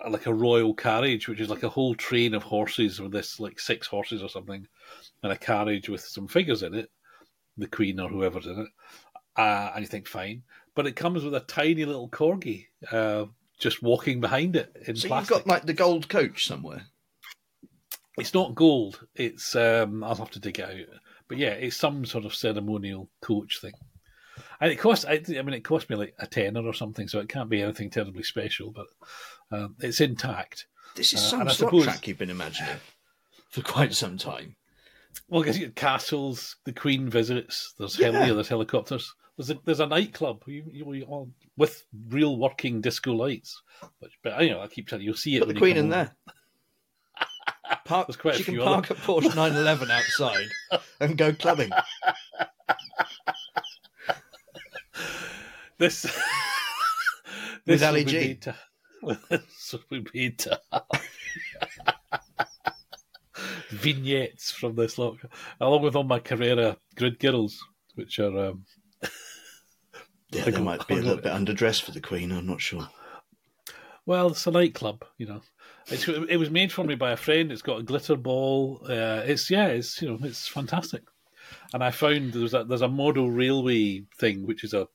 a, 0.03 0.09
like 0.09 0.27
a 0.27 0.33
royal 0.33 0.73
carriage, 0.73 1.27
which 1.27 1.39
is 1.39 1.49
like 1.49 1.63
a 1.63 1.69
whole 1.69 1.95
train 1.95 2.33
of 2.33 2.43
horses 2.43 3.01
with 3.01 3.11
this 3.11 3.39
like 3.39 3.59
six 3.59 3.88
horses 3.88 4.21
or 4.21 4.29
something, 4.29 4.67
and 5.23 5.31
a 5.31 5.38
carriage 5.38 5.89
with 5.89 6.01
some 6.01 6.27
figures 6.27 6.63
in 6.63 6.75
it, 6.75 6.91
the 7.57 7.67
queen 7.67 7.99
or 7.99 8.09
whoever's 8.09 8.45
in 8.45 8.59
it. 8.59 8.69
Uh, 9.35 9.71
and 9.73 9.81
you 9.81 9.88
think 9.88 10.07
fine, 10.07 10.43
but 10.75 10.88
it 10.88 10.95
comes 10.95 11.23
with 11.23 11.35
a 11.35 11.41
tiny 11.41 11.83
little 11.83 12.07
corgi 12.07 12.67
uh, 12.91 13.25
just 13.59 13.81
walking 13.81 14.19
behind 14.19 14.55
it 14.55 14.75
in 14.87 14.95
so 14.95 15.07
plastic. 15.07 15.35
you've 15.35 15.45
got 15.45 15.47
like 15.47 15.65
the 15.65 15.73
gold 15.73 16.09
coach 16.09 16.45
somewhere. 16.45 16.83
It's 18.17 18.33
not 18.33 18.55
gold. 18.55 19.05
It's 19.15 19.55
um, 19.55 20.03
I'll 20.03 20.15
have 20.15 20.31
to 20.31 20.39
dig 20.39 20.59
it 20.59 20.69
out. 20.69 20.99
But 21.27 21.37
yeah, 21.37 21.49
it's 21.49 21.75
some 21.75 22.05
sort 22.05 22.25
of 22.25 22.35
ceremonial 22.35 23.09
coach 23.21 23.59
thing. 23.59 23.73
And 24.61 24.71
it 24.71 24.77
cost. 24.77 25.05
I, 25.05 25.21
I 25.27 25.41
mean, 25.41 25.53
it 25.53 25.63
cost 25.63 25.89
me 25.89 25.95
like 25.95 26.13
a 26.19 26.27
tenner 26.27 26.61
or 26.61 26.73
something, 26.73 27.07
so 27.07 27.19
it 27.19 27.29
can't 27.29 27.49
be 27.49 27.61
anything 27.61 27.89
terribly 27.89 28.23
special. 28.23 28.71
But 28.71 28.87
um, 29.51 29.75
it's 29.79 30.01
intact. 30.01 30.67
This 30.95 31.13
is 31.13 31.19
uh, 31.19 31.23
some 31.23 31.41
uh, 31.41 31.51
slot 31.51 31.71
suppose, 31.71 31.83
track 31.83 32.07
you've 32.07 32.17
been 32.17 32.29
imagining 32.29 32.77
for 33.49 33.61
quite 33.61 33.93
some 33.93 34.17
time. 34.17 34.55
Well, 35.28 35.41
because 35.41 35.58
you 35.58 35.65
get 35.65 35.75
castles, 35.75 36.58
the 36.65 36.73
Queen 36.73 37.10
visits. 37.10 37.73
There's 37.78 37.97
yeah. 37.97 38.12
heli, 38.12 38.34
there's 38.34 38.47
helicopters. 38.47 39.13
There's 39.38 39.49
a 39.49 39.60
there's 39.65 39.80
a 39.80 39.88
nightclub 39.88 40.43
you, 40.47 40.63
you, 40.71 41.32
with 41.58 41.86
real 42.10 42.38
working 42.38 42.82
disco 42.82 43.13
lights. 43.13 43.62
But, 43.99 44.12
but 44.23 44.43
you 44.43 44.51
know, 44.51 44.62
I 44.62 44.67
keep 44.67 44.88
telling 44.88 45.04
you, 45.04 45.08
you'll 45.10 45.17
see 45.17 45.36
it. 45.36 45.39
Put 45.39 45.49
the 45.49 45.56
Queen 45.56 45.78
in 45.78 45.89
there. 45.89 46.15
Park, 47.86 48.08
There's 48.08 48.17
quite 48.17 48.36
she 48.36 48.43
can 48.43 48.58
park 48.58 48.91
other... 48.91 48.99
a 48.99 49.04
Porsche 49.04 49.36
911 49.36 49.91
outside 49.91 50.47
and 50.99 51.17
go 51.17 51.34
clubbing. 51.34 51.69
this, 55.78 56.01
this 56.01 56.21
with 57.65 57.84
Ali 57.84 58.04
G. 58.04 58.36
To, 58.36 58.56
this 59.30 59.75
would 59.89 60.12
be 60.12 60.32
to 60.32 60.60
vignettes 63.75 64.51
from 64.51 64.75
this 64.75 64.97
lot, 64.97 65.17
along 65.59 65.83
with 65.83 65.95
all 65.95 66.03
my 66.03 66.19
Carrera 66.19 66.77
grid 66.95 67.19
girls, 67.19 67.63
which 67.95 68.19
are 68.19 68.47
um, 68.47 68.65
yeah, 70.31 70.45
they 70.45 70.59
might 70.59 70.88
be 70.88 70.95
a 70.95 70.97
little 70.97 71.21
bit 71.21 71.31
underdressed 71.31 71.83
for 71.83 71.91
the 71.91 72.01
Queen. 72.01 72.31
I'm 72.31 72.47
not 72.47 72.61
sure. 72.61 72.88
Well, 74.05 74.27
it's 74.27 74.45
a 74.45 74.51
nightclub, 74.51 75.03
you 75.17 75.25
know. 75.25 75.41
It's, 75.88 76.07
it 76.07 76.38
was 76.38 76.49
made 76.49 76.71
for 76.71 76.83
me 76.83 76.95
by 76.95 77.11
a 77.11 77.17
friend. 77.17 77.51
It's 77.51 77.61
got 77.61 77.79
a 77.79 77.83
glitter 77.83 78.15
ball. 78.15 78.81
Uh, 78.83 79.23
it's 79.25 79.49
yeah, 79.49 79.67
it's 79.67 80.01
you 80.01 80.09
know, 80.09 80.19
it's 80.21 80.47
fantastic. 80.47 81.03
And 81.73 81.83
I 81.83 81.91
found 81.91 82.33
there's 82.33 82.53
a 82.53 82.63
there's 82.63 82.81
a 82.81 82.88
model 82.88 83.29
railway 83.29 84.03
thing, 84.17 84.45
which 84.45 84.63
is 84.63 84.73
a 84.73 84.88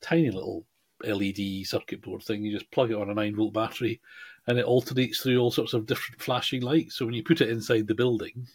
tiny 0.00 0.30
little 0.30 0.64
LED 1.04 1.66
circuit 1.66 2.02
board 2.02 2.22
thing. 2.22 2.44
You 2.44 2.52
just 2.52 2.70
plug 2.70 2.90
it 2.90 2.96
on 2.96 3.10
a 3.10 3.14
nine 3.14 3.36
volt 3.36 3.52
battery, 3.54 4.00
and 4.46 4.58
it 4.58 4.64
alternates 4.64 5.20
through 5.20 5.38
all 5.38 5.50
sorts 5.50 5.72
of 5.72 5.86
different 5.86 6.20
flashing 6.20 6.62
lights. 6.62 6.96
So 6.96 7.04
when 7.04 7.14
you 7.14 7.22
put 7.22 7.40
it 7.40 7.50
inside 7.50 7.86
the 7.86 7.94
building, 7.94 8.46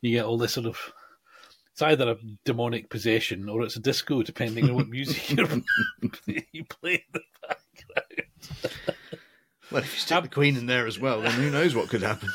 you 0.00 0.12
get 0.12 0.26
all 0.26 0.38
this 0.38 0.52
sort 0.52 0.66
of 0.66 0.78
it's 1.72 1.82
either 1.82 2.10
a 2.10 2.16
demonic 2.44 2.88
possession 2.88 3.48
or 3.48 3.62
it's 3.62 3.74
a 3.74 3.80
disco, 3.80 4.22
depending 4.22 4.68
on 4.68 4.76
what 4.76 4.88
music 4.88 5.28
you're, 5.30 5.48
you 6.52 6.64
play 6.64 6.94
in 6.94 7.00
the 7.12 7.20
background. 7.42 8.96
Well, 9.72 9.82
if 9.82 9.92
you 9.92 9.98
stick 9.98 10.16
um, 10.16 10.22
the 10.22 10.28
Queen 10.28 10.56
in 10.56 10.66
there 10.66 10.86
as 10.86 11.00
well, 11.00 11.20
then 11.20 11.32
who 11.32 11.50
knows 11.50 11.74
what 11.74 11.88
could 11.88 12.02
happen. 12.02 12.28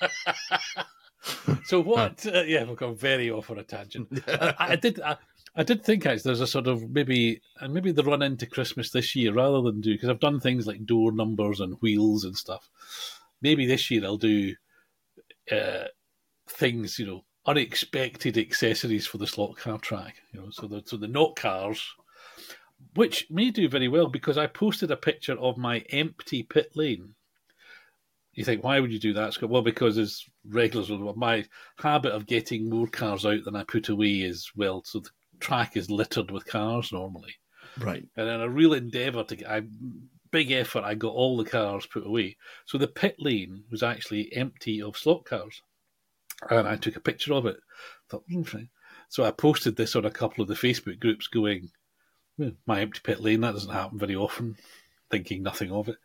so 1.64 1.80
what? 1.80 2.24
Uh, 2.24 2.42
yeah, 2.42 2.62
we've 2.62 2.76
gone 2.76 2.94
very 2.94 3.32
off 3.32 3.50
on 3.50 3.58
a 3.58 3.64
tangent. 3.64 4.22
I, 4.28 4.54
I, 4.58 4.76
did. 4.76 5.00
I, 5.00 5.16
I 5.56 5.62
did 5.62 5.84
think 5.84 6.04
actually 6.04 6.30
there's 6.30 6.40
a 6.40 6.46
sort 6.46 6.66
of 6.66 6.90
maybe 6.90 7.40
and 7.60 7.72
maybe 7.72 7.92
the 7.92 8.02
run 8.02 8.22
into 8.22 8.46
Christmas 8.46 8.90
this 8.90 9.14
year 9.14 9.32
rather 9.32 9.60
than 9.62 9.80
do 9.80 9.92
because 9.92 10.08
I've 10.08 10.20
done 10.20 10.40
things 10.40 10.66
like 10.66 10.84
door 10.84 11.12
numbers 11.12 11.60
and 11.60 11.76
wheels 11.80 12.24
and 12.24 12.36
stuff. 12.36 12.68
Maybe 13.40 13.66
this 13.66 13.90
year 13.90 14.04
I'll 14.04 14.16
do 14.16 14.54
uh, 15.50 15.84
things 16.48 16.98
you 16.98 17.06
know 17.06 17.24
unexpected 17.46 18.36
accessories 18.36 19.06
for 19.06 19.18
the 19.18 19.26
slot 19.26 19.56
car 19.56 19.78
track. 19.78 20.16
You 20.32 20.40
know, 20.40 20.50
so 20.50 20.66
the 20.66 20.82
so 20.84 20.96
the 20.96 21.06
not 21.06 21.36
cars, 21.36 21.84
which 22.94 23.28
may 23.30 23.50
do 23.50 23.68
very 23.68 23.88
well 23.88 24.08
because 24.08 24.38
I 24.38 24.48
posted 24.48 24.90
a 24.90 24.96
picture 24.96 25.38
of 25.38 25.56
my 25.56 25.80
empty 25.90 26.42
pit 26.42 26.72
lane. 26.74 27.14
You 28.32 28.44
think 28.44 28.64
why 28.64 28.80
would 28.80 28.92
you 28.92 28.98
do 28.98 29.12
that, 29.12 29.34
Scott? 29.34 29.50
Well, 29.50 29.62
because 29.62 29.96
as 29.98 30.24
regulars, 30.48 30.90
my 31.14 31.44
habit 31.78 32.10
of 32.10 32.26
getting 32.26 32.68
more 32.68 32.88
cars 32.88 33.24
out 33.24 33.44
than 33.44 33.54
I 33.54 33.62
put 33.62 33.88
away 33.88 34.22
is 34.22 34.50
well, 34.56 34.82
so 34.84 34.98
the 34.98 35.10
track 35.44 35.76
is 35.76 35.90
littered 35.90 36.30
with 36.30 36.46
cars 36.46 36.90
normally. 36.90 37.34
Right. 37.78 38.06
And 38.16 38.28
in 38.28 38.40
a 38.40 38.48
real 38.48 38.72
endeavour 38.72 39.24
to 39.24 39.36
get, 39.36 39.50
I, 39.50 39.62
big 40.30 40.50
effort, 40.50 40.84
I 40.84 40.94
got 40.94 41.12
all 41.12 41.36
the 41.36 41.44
cars 41.44 41.86
put 41.86 42.06
away. 42.06 42.36
So 42.64 42.78
the 42.78 42.88
pit 42.88 43.16
lane 43.18 43.64
was 43.70 43.82
actually 43.82 44.32
empty 44.32 44.80
of 44.80 44.96
slot 44.96 45.26
cars 45.26 45.60
and 46.50 46.66
I 46.66 46.76
took 46.76 46.96
a 46.96 47.00
picture 47.00 47.34
of 47.34 47.46
it. 47.46 47.56
Thought, 48.08 48.28
mm, 48.28 48.68
so 49.08 49.24
I 49.24 49.30
posted 49.30 49.76
this 49.76 49.94
on 49.96 50.04
a 50.04 50.10
couple 50.10 50.42
of 50.42 50.48
the 50.48 50.54
Facebook 50.54 50.98
groups, 50.98 51.26
going, 51.26 51.70
"My 52.66 52.80
empty 52.80 53.00
pit 53.02 53.20
lane 53.20 53.42
that 53.42 53.52
doesn't 53.52 53.72
happen 53.72 53.98
very 53.98 54.16
often." 54.16 54.56
Thinking 55.10 55.42
nothing 55.42 55.70
of 55.70 55.88
it. 55.88 55.96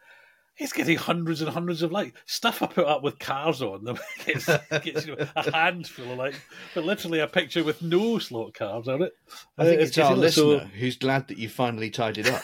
It's 0.59 0.73
getting 0.73 0.97
hundreds 0.97 1.41
and 1.41 1.49
hundreds 1.49 1.81
of 1.81 1.91
likes. 1.91 2.19
Stuff 2.25 2.61
I 2.61 2.67
put 2.67 2.85
up 2.85 3.01
with 3.01 3.17
cars 3.17 3.61
on 3.61 3.85
them 3.85 3.97
gets, 4.25 4.45
gets 4.45 5.07
you 5.07 5.15
know, 5.15 5.27
a 5.35 5.51
handful 5.51 6.11
of 6.11 6.17
likes, 6.17 6.37
but 6.75 6.83
literally 6.83 7.19
a 7.19 7.27
picture 7.27 7.63
with 7.63 7.81
no 7.81 8.19
slot 8.19 8.53
cars 8.53 8.89
on 8.89 9.01
it. 9.01 9.13
I 9.57 9.63
think 9.63 9.79
uh, 9.79 9.81
it's, 9.83 9.89
it's 9.91 9.97
our 9.97 10.15
listener 10.15 10.59
so... 10.59 10.65
who's 10.65 10.97
glad 10.97 11.29
that 11.29 11.37
you 11.37 11.47
finally 11.47 11.89
tied 11.89 12.17
it 12.17 12.29
up. 12.29 12.43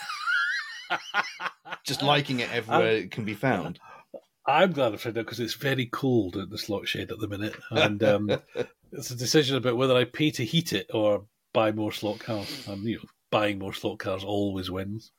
Just 1.84 2.02
liking 2.02 2.40
it 2.40 2.52
everywhere 2.54 2.92
it 2.92 3.12
can 3.12 3.26
be 3.26 3.34
found. 3.34 3.80
I'm 4.48 4.72
glad 4.72 4.94
I 4.94 4.98
found 4.98 5.18
out 5.18 5.26
because 5.26 5.40
it's 5.40 5.56
very 5.56 5.88
cold 5.88 6.38
at 6.38 6.50
the 6.50 6.58
slot 6.58 6.88
shed 6.88 7.12
at 7.12 7.20
the 7.20 7.28
minute, 7.28 7.56
and 7.72 8.02
um, 8.04 8.30
it's 8.92 9.12
a 9.12 9.16
decision 9.16 9.58
about 9.58 9.76
whether 9.76 9.96
I 9.96 10.06
pay 10.06 10.32
to 10.32 10.46
heat 10.46 10.72
it 10.72 10.90
or 10.94 11.26
buy 11.52 11.72
more 11.72 11.92
slot 11.92 12.20
cars. 12.20 12.68
And 12.68 12.84
you 12.84 12.98
know, 12.98 13.04
buying 13.32 13.60
more 13.60 13.74
slot 13.74 14.00
cars 14.00 14.24
always 14.24 14.70
wins. 14.72 15.12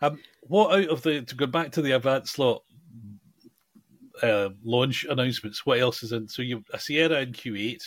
Um, 0.00 0.18
what 0.42 0.78
out 0.78 0.88
of 0.88 1.02
the 1.02 1.22
to 1.22 1.34
go 1.34 1.46
back 1.46 1.72
to 1.72 1.82
the 1.82 1.92
Avant 1.92 2.28
slot 2.28 2.62
uh, 4.22 4.50
launch 4.64 5.04
announcements. 5.08 5.64
What 5.66 5.78
else 5.78 6.02
is 6.02 6.12
in? 6.12 6.28
So 6.28 6.42
you 6.42 6.64
a 6.72 6.78
Sierra 6.78 7.20
in 7.20 7.32
Q8. 7.32 7.82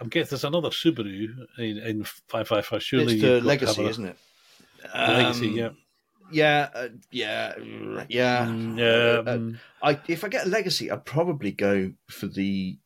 I'm 0.00 0.08
guessing 0.08 0.30
there's 0.30 0.44
another 0.44 0.70
Subaru 0.70 1.28
in, 1.58 1.78
in 1.78 2.04
555. 2.04 2.82
Surely 2.82 3.12
it's 3.14 3.22
the 3.22 3.40
Legacy, 3.40 3.84
isn't 3.84 4.04
it? 4.06 4.16
Legacy, 4.96 5.48
Um, 5.48 5.54
yeah. 5.54 5.68
Yeah, 6.30 6.68
uh, 6.74 6.88
yeah, 7.10 7.54
yeah. 8.08 8.46
Mm, 8.46 9.26
Uh, 9.26 9.30
um, 9.30 9.60
I 9.82 10.00
if 10.08 10.24
I 10.24 10.28
get 10.28 10.46
a 10.46 10.48
legacy, 10.48 10.90
I'd 10.90 11.04
probably 11.04 11.52
go 11.52 11.92
for 12.08 12.26
the 12.26 12.78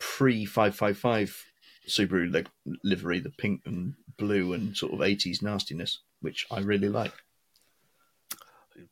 pre 0.00 0.44
five 0.44 0.74
five 0.74 0.98
five 0.98 1.44
Subaru 1.88 2.44
livery, 2.82 3.20
the 3.20 3.30
pink 3.30 3.62
and 3.64 3.94
blue 4.18 4.54
and 4.54 4.76
sort 4.76 4.92
of 4.92 5.02
eighties 5.02 5.40
nastiness, 5.40 6.00
which 6.20 6.46
I 6.50 6.60
really 6.60 6.88
like. 6.88 7.12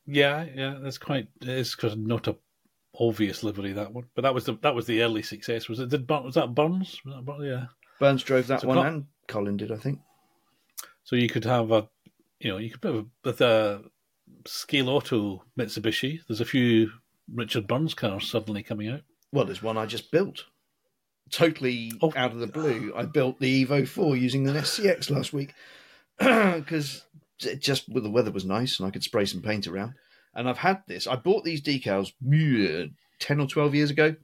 Yeah, 0.06 0.46
yeah. 0.54 0.78
That's 0.80 0.98
quite. 0.98 1.28
It's 1.42 1.76
not 1.96 2.28
a 2.28 2.36
obvious 2.98 3.42
livery 3.42 3.72
that 3.74 3.92
one, 3.92 4.04
but 4.14 4.22
that 4.22 4.34
was 4.34 4.44
the 4.44 4.58
that 4.62 4.74
was 4.74 4.86
the 4.86 5.02
early 5.02 5.22
success. 5.22 5.68
Was 5.68 5.78
it? 5.80 5.88
Did 5.90 6.06
Burn, 6.06 6.24
was 6.24 6.34
that 6.34 6.54
Burns? 6.54 7.00
Was 7.04 7.14
that 7.14 7.24
Burns? 7.24 7.44
Yeah. 7.44 7.66
Burns 8.00 8.22
drove 8.22 8.46
that 8.48 8.60
So 8.62 8.68
one, 8.68 8.86
and 8.86 9.04
Colin 9.26 9.56
did, 9.56 9.72
I 9.72 9.76
think. 9.76 9.98
So 11.04 11.16
you 11.16 11.28
could 11.28 11.44
have 11.44 11.70
a, 11.72 11.88
you 12.40 12.50
know, 12.50 12.58
you 12.58 12.70
could 12.70 12.80
put 12.82 12.94
a, 12.94 13.06
with 13.24 13.40
a 13.40 13.82
scale 14.46 14.88
auto 14.90 15.42
Mitsubishi. 15.58 16.20
There's 16.28 16.40
a 16.40 16.44
few 16.44 16.90
Richard 17.32 17.66
Burns 17.66 17.94
cars 17.94 18.30
suddenly 18.30 18.62
coming 18.62 18.88
out. 18.88 19.00
Well, 19.32 19.44
there's 19.44 19.62
one 19.62 19.76
I 19.76 19.86
just 19.86 20.10
built, 20.12 20.44
totally 21.30 21.92
Oh. 22.00 22.12
out 22.16 22.32
of 22.32 22.38
the 22.38 22.46
blue. 22.46 22.92
I 22.96 23.04
built 23.04 23.40
the 23.40 23.64
Evo 23.64 23.86
Four 23.86 24.16
using 24.16 24.48
an 24.48 24.54
SCX 24.56 25.10
last 25.10 25.32
week 25.32 25.54
because 26.18 27.04
just 27.38 27.88
well, 27.88 28.02
the 28.02 28.10
weather 28.10 28.30
was 28.30 28.44
nice 28.44 28.78
and 28.78 28.86
I 28.86 28.90
could 28.90 29.04
spray 29.04 29.24
some 29.24 29.42
paint 29.42 29.66
around. 29.66 29.94
And 30.34 30.48
I've 30.48 30.58
had 30.58 30.82
this. 30.86 31.06
I 31.06 31.16
bought 31.16 31.44
these 31.44 31.62
decals 31.62 32.12
ten 33.18 33.40
or 33.40 33.46
twelve 33.46 33.74
years 33.74 33.90
ago 33.90 34.16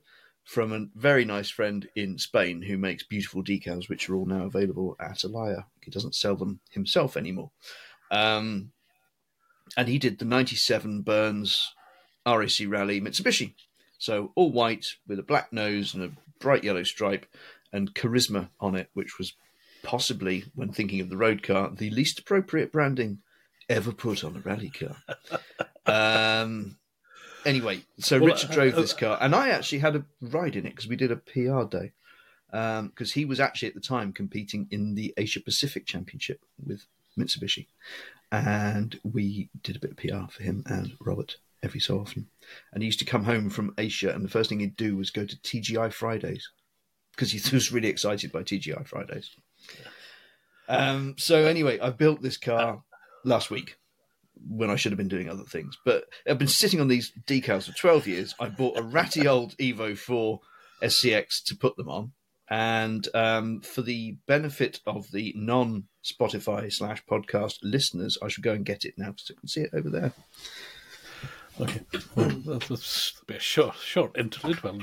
from 0.45 0.73
a 0.73 0.87
very 0.95 1.25
nice 1.25 1.49
friend 1.49 1.89
in 1.97 2.19
Spain 2.19 2.63
who 2.63 2.77
makes 2.77 3.03
beautiful 3.03 3.43
decals, 3.43 3.89
which 3.89 4.09
are 4.09 4.15
all 4.15 4.27
now 4.27 4.45
available 4.45 4.97
at 5.01 5.19
Alaya. 5.19 5.65
He 5.83 5.91
doesn't 5.91 6.15
sell 6.15 6.37
them 6.37 6.61
himself 6.71 7.17
anymore. 7.17 7.51
Um, 8.11 8.73
and 9.77 9.89
he 9.89 9.99
did 9.99 10.19
the 10.19 10.25
'97 10.25 11.03
Burns 11.03 11.73
RAC 12.27 12.51
Rally 12.67 13.01
Mitsubishi. 13.01 13.55
So 13.99 14.33
all 14.35 14.53
white 14.53 14.97
with 15.07 15.19
a 15.19 15.23
black 15.23 15.53
nose 15.53 15.95
and 15.95 16.03
a 16.03 16.13
bright 16.39 16.65
yellow 16.65 16.83
stripe 16.83 17.27
and 17.73 17.95
Carisma 17.95 18.51
on 18.61 18.75
it, 18.75 18.91
which 18.93 19.19
was 19.19 19.35
possibly, 19.85 20.45
when 20.55 20.73
thinking 20.73 21.01
of 21.01 21.11
the 21.11 21.17
road 21.17 21.43
car, 21.45 21.71
the 21.71 21.91
least 21.91 22.19
appropriate 22.19 22.73
branding 22.73 23.19
ever 23.69 23.93
put 23.93 24.25
on 24.25 24.37
a 24.37 24.41
rally 24.41 24.71
car. 24.71 24.97
um, 26.43 26.77
anyway, 27.47 27.85
so 27.99 28.19
Well, 28.19 28.29
Richard 28.29 28.51
drove 28.51 28.75
uh, 28.75 28.81
this 28.81 28.93
car, 28.93 29.19
and 29.21 29.35
I 29.35 29.51
actually 29.51 29.79
had 29.79 29.95
a 29.95 30.05
ride 30.21 30.57
in 30.57 30.67
it 30.67 30.71
because 30.71 30.89
we 30.89 30.97
did 30.97 31.13
a 31.13 31.17
PR 31.17 31.65
day. 31.65 31.93
Because 32.51 33.13
he 33.13 33.25
was 33.25 33.41
actually 33.41 33.69
at 33.69 33.75
the 33.75 33.81
time 33.81 34.13
competing 34.13 34.69
in 34.71 34.95
the 34.95 35.13
Asia 35.17 35.41
Pacific 35.41 35.87
Championship 35.87 36.45
with 36.65 36.87
Mitsubishi, 37.19 37.67
and 38.31 38.99
we 39.03 39.51
did 39.63 39.77
a 39.77 39.81
bit 39.81 39.91
of 39.91 39.97
PR 39.97 40.33
for 40.33 40.43
him 40.43 40.63
and 40.67 40.93
Robert 41.01 41.37
every 41.65 41.81
so 41.81 41.99
often. 41.99 42.29
And 42.73 42.83
he 42.83 42.87
used 42.87 43.01
to 43.01 43.05
come 43.05 43.25
home 43.25 43.51
from 43.51 43.75
Asia, 43.77 44.15
and 44.15 44.25
the 44.25 44.29
first 44.29 44.51
thing 44.51 44.61
he'd 44.61 44.77
do 44.77 44.97
was 44.97 45.11
go 45.11 45.25
to 45.25 45.37
TGI 45.37 45.93
Fridays 45.93 46.49
because 47.15 47.33
he 47.33 47.41
was 47.55 47.73
really 47.73 47.89
excited 47.89 48.31
by 48.31 48.43
TGI 48.43 48.87
Fridays. 48.87 49.31
Um, 50.69 51.15
so 51.19 51.45
anyway, 51.45 51.79
I 51.79 51.91
built 51.91 52.23
this 52.23 52.37
car 52.37 52.83
last 53.25 53.51
week 53.51 53.77
when 54.49 54.71
I 54.71 54.77
should 54.77 54.93
have 54.93 54.99
been 54.99 55.09
doing 55.09 55.29
other 55.29 55.45
things, 55.45 55.77
but 55.85 56.05
I've 56.29 56.39
been 56.39 56.49
sitting 56.49 56.81
on 56.81 56.89
these 56.89 57.13
decals 57.27 57.67
for 57.67 57.77
twelve 57.77 58.07
years. 58.07 58.35
I 58.41 58.49
bought 58.49 58.79
a 58.79 58.83
ratty 58.83 59.27
old 59.27 59.57
Evo 59.59 59.97
Four 59.97 60.41
SCX 60.83 61.43
to 61.45 61.57
put 61.57 61.77
them 61.77 61.89
on, 61.89 62.13
and 62.49 63.07
um, 63.15 63.61
for 63.61 63.83
the 63.83 64.17
benefit 64.27 64.81
of 64.87 65.11
the 65.13 65.33
non 65.37 65.85
Spotify 66.05 66.73
slash 66.73 67.05
podcast 67.07 67.59
listeners, 67.63 68.19
I 68.23 68.29
should 68.29 68.45
go 68.45 68.53
and 68.53 68.65
get 68.65 68.85
it 68.85 68.95
now 68.97 69.13
because 69.13 69.31
I 69.31 69.41
can 69.41 69.49
see 69.49 69.63
it 69.63 69.71
over 69.73 69.91
there. 69.91 70.13
Okay, 71.61 71.81
well, 72.17 72.29
that's, 72.45 72.69
that's 72.69 73.13
a 73.23 73.25
bit 73.27 73.43
short, 73.43 73.77
short 73.77 74.19
interlude. 74.19 74.63
Well, 74.63 74.79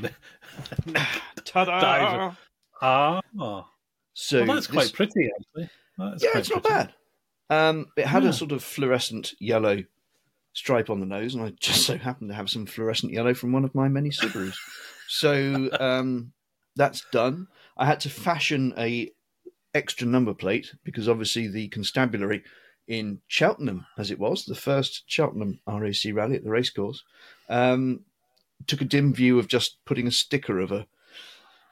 Ta-da! 1.44 1.82
Dive. 1.82 2.38
Ah, 4.12 4.36
well, 4.38 4.46
So 4.46 4.46
that's 4.46 4.68
this- 4.68 4.76
quite 4.76 4.94
pretty 4.94 5.30
actually. 5.40 5.70
That's 5.98 6.24
yeah, 6.24 6.38
it's 6.38 6.50
not 6.50 6.64
bad. 6.64 6.94
Um, 7.50 7.88
it 7.98 8.06
had 8.08 8.24
Yeah. 8.24 8.30
a 8.30 8.34
sort 8.34 8.52
of 8.54 8.64
fluorescent 8.64 9.34
yellow 9.40 9.84
stripe 10.54 10.90
on 10.90 11.00
the 11.00 11.06
nose, 11.06 11.36
and 11.36 11.44
I 11.44 11.50
just 11.60 11.86
so 11.86 11.98
happened 11.98 12.30
to 12.30 12.36
have 12.36 12.50
some 12.50 12.66
fluorescent 12.66 13.12
yellow 13.14 13.34
from 13.34 13.52
one 13.52 13.66
of 13.66 13.76
my 13.76 13.88
many 13.88 14.10
Subarus. 14.10 14.56
so 15.08 15.70
um, 15.80 16.32
that's 16.76 17.06
done. 17.12 17.48
I 17.78 17.86
had 17.86 18.00
to 18.02 18.10
fashion 18.10 18.74
a 18.78 19.12
extra 19.74 20.08
number 20.08 20.34
plate 20.34 20.74
because 20.84 21.08
obviously 21.08 21.48
the 21.48 21.68
constabulary 21.70 22.44
in 22.88 23.22
Cheltenham, 23.28 23.86
as 23.98 24.12
it 24.12 24.20
was 24.20 24.46
the 24.46 24.56
first 24.56 25.04
Cheltenham 25.08 25.60
RAC 25.68 26.14
rally 26.14 26.36
at 26.36 26.44
the 26.44 26.50
racecourse, 26.50 27.04
um, 27.50 28.02
took 28.68 28.82
a 28.82 28.86
dim 28.86 29.14
view 29.14 29.40
of 29.40 29.48
just 29.48 29.78
putting 29.86 30.08
a 30.08 30.12
sticker 30.12 30.60
of 30.60 30.72
a 30.72 30.88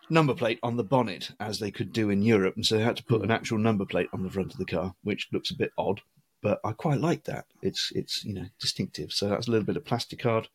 number 0.09 0.33
plate 0.33 0.59
on 0.63 0.77
the 0.77 0.83
bonnet 0.83 1.31
as 1.39 1.59
they 1.59 1.71
could 1.71 1.93
do 1.93 2.09
in 2.09 2.21
Europe, 2.21 2.55
and 2.55 2.65
so 2.65 2.77
they 2.77 2.83
had 2.83 2.97
to 2.97 3.03
put 3.03 3.21
an 3.21 3.31
actual 3.31 3.57
number 3.57 3.85
plate 3.85 4.09
on 4.13 4.23
the 4.23 4.29
front 4.29 4.51
of 4.51 4.59
the 4.59 4.65
car, 4.65 4.95
which 5.03 5.27
looks 5.31 5.51
a 5.51 5.55
bit 5.57 5.71
odd. 5.77 6.01
But 6.41 6.59
I 6.63 6.71
quite 6.71 6.99
like 7.01 7.25
that. 7.25 7.45
It's 7.61 7.91
it's 7.93 8.23
you 8.23 8.33
know 8.33 8.45
distinctive. 8.61 9.11
So 9.11 9.27
that's 9.27 9.47
a 9.47 9.51
little 9.51 9.65
bit 9.65 9.75
of 9.77 9.83
plastic 9.85 10.19
card. 10.19 10.47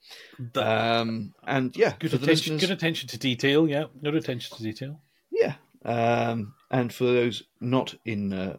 Um, 0.57 1.35
and 1.47 1.77
yeah, 1.77 1.95
good 1.99 2.15
attention, 2.15 2.57
good 2.57 2.71
attention 2.71 3.09
to 3.11 3.19
detail. 3.19 3.69
Yeah, 3.69 3.85
good 4.03 4.15
attention 4.15 4.57
to 4.57 4.63
detail. 4.63 5.01
yeah. 5.31 5.55
Um, 5.85 6.55
and 6.71 6.93
for 6.93 7.05
those 7.05 7.43
not 7.61 7.95
in 8.07 8.33
uh, 8.33 8.57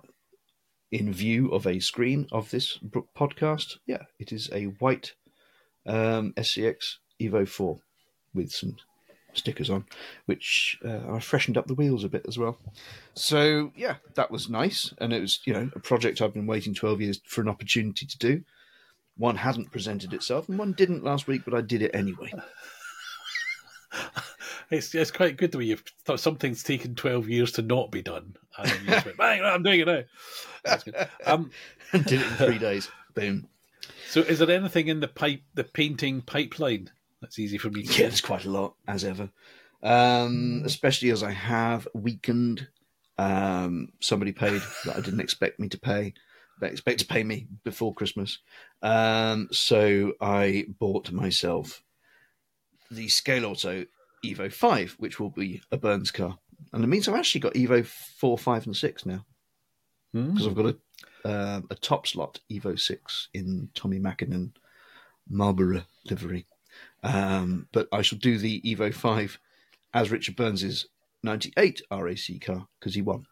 in 0.92 1.12
view 1.12 1.50
of 1.50 1.66
a 1.66 1.80
screen 1.80 2.28
of 2.32 2.52
this 2.52 2.78
podcast, 3.18 3.78
yeah, 3.88 4.04
it 4.20 4.32
is 4.32 4.50
a 4.54 4.66
white 4.66 5.14
um, 5.88 6.34
SCX 6.38 6.98
Evo 7.20 7.48
Four 7.48 7.80
with 8.36 8.52
some 8.52 8.76
stickers 9.38 9.70
on, 9.70 9.86
which 10.26 10.80
uh, 10.86 11.14
I 11.14 11.20
freshened 11.20 11.58
up 11.58 11.68
the 11.68 11.74
wheels 11.74 12.04
a 12.04 12.10
bit 12.10 12.26
as 12.28 12.38
well. 12.38 12.58
So 13.14 13.72
yeah, 13.76 13.96
that 14.16 14.32
was 14.32 14.50
nice, 14.50 14.94
and 15.00 15.14
it 15.14 15.22
was 15.22 15.40
you 15.46 15.54
know 15.54 15.70
a 15.76 15.80
project 15.80 16.22
I've 16.22 16.34
been 16.34 16.48
waiting 16.48 16.74
twelve 16.74 17.02
years 17.02 17.22
for 17.26 17.42
an 17.42 17.50
opportunity 17.50 18.06
to 18.06 18.18
do. 18.18 18.44
One 19.18 19.38
hadn't 19.38 19.72
presented 19.72 20.14
itself, 20.14 20.50
and 20.50 20.60
one 20.60 20.74
didn't 20.74 21.04
last 21.04 21.28
week, 21.28 21.44
but 21.46 21.54
I 21.54 21.62
did 21.62 21.82
it 21.82 21.92
anyway. 21.94 22.34
It's 24.72 24.96
it's 24.96 25.12
quite 25.12 25.38
good 25.38 25.52
the 25.52 25.60
way 25.60 25.66
you've 25.66 25.84
thought 26.06 26.20
something's 26.20 26.64
taken 26.64 26.96
twelve 26.96 27.30
years 27.30 27.52
to 27.54 27.62
not 27.62 27.92
be 27.92 28.02
done, 28.02 28.36
and 28.58 28.72
you 28.72 28.88
just 28.88 29.06
went, 29.06 29.18
bang, 29.20 29.42
I'm 29.44 29.64
doing 29.64 29.82
it 29.82 29.88
now. 29.88 30.04
That's 30.64 30.84
good. 30.84 30.96
Um, 31.26 31.52
did 31.92 32.14
it 32.14 32.24
in 32.24 32.34
three 32.34 32.58
days. 32.58 32.90
Boom. 33.14 33.48
so, 34.10 34.22
is 34.22 34.40
there 34.40 34.50
anything 34.50 34.88
in 34.88 35.00
the 35.00 35.08
pipe, 35.08 35.42
the 35.54 35.64
painting 35.64 36.22
pipeline 36.22 36.90
that's 37.22 37.40
easy 37.40 37.58
for 37.58 37.70
me 37.70 37.84
to 37.84 37.94
Yeah, 37.94 37.98
get? 37.98 38.10
there's 38.10 38.22
quite 38.22 38.46
a 38.46 38.50
lot, 38.50 38.76
as 38.88 39.04
ever. 39.04 39.30
Um, 39.84 40.64
especially 40.66 41.12
as 41.12 41.24
I 41.24 41.32
have 41.32 41.88
weakened. 41.94 42.68
Um, 43.18 43.94
somebody 44.02 44.34
paid 44.34 44.62
that 44.86 44.98
I 44.98 45.02
didn't 45.02 45.22
expect 45.22 45.60
me 45.60 45.70
to 45.70 45.80
pay, 45.80 46.14
but 46.60 46.72
expect 46.72 47.00
to 47.00 47.08
pay 47.08 47.24
me 47.24 47.48
before 47.64 47.94
Christmas. 47.94 48.40
Um, 48.82 49.48
so 49.52 50.14
I 50.20 50.66
bought 50.80 51.12
myself 51.12 51.82
the 52.92 53.08
Scale 53.08 53.46
Auto 53.46 53.86
Evo 54.24 54.52
5, 54.52 54.96
which 55.00 55.20
will 55.20 55.30
be 55.30 55.62
a 55.72 55.78
Burns 55.78 56.12
car. 56.12 56.38
And 56.74 56.84
it 56.84 56.88
means 56.88 57.08
I've 57.08 57.16
actually 57.16 57.42
got 57.42 57.54
Evo 57.54 57.86
4, 57.86 58.38
5, 58.38 58.66
and 58.66 58.76
6 58.76 59.06
now 59.06 59.26
Hmm? 60.14 60.30
because 60.34 60.48
I've 60.48 60.56
got 60.56 60.66
a 60.66 60.78
um 61.30 61.68
a 61.70 61.76
top 61.76 62.08
slot 62.08 62.40
Evo 62.52 62.80
six 62.80 63.30
in 63.34 63.70
Tommi 63.74 64.00
Makinen 64.00 64.52
Marlboro 65.30 65.84
livery. 66.10 66.46
Um, 67.06 67.68
but 67.72 67.88
I 67.92 68.02
shall 68.02 68.18
do 68.20 68.38
the 68.38 68.62
Evo 68.62 68.94
five 68.94 69.38
as 69.94 70.12
Richard 70.12 70.36
Burns's 70.36 70.88
ninety 71.24 71.54
eight 71.58 71.82
RAC 71.92 72.42
car 72.42 72.68
because 72.80 72.96
he 72.96 73.02
won. 73.02 73.26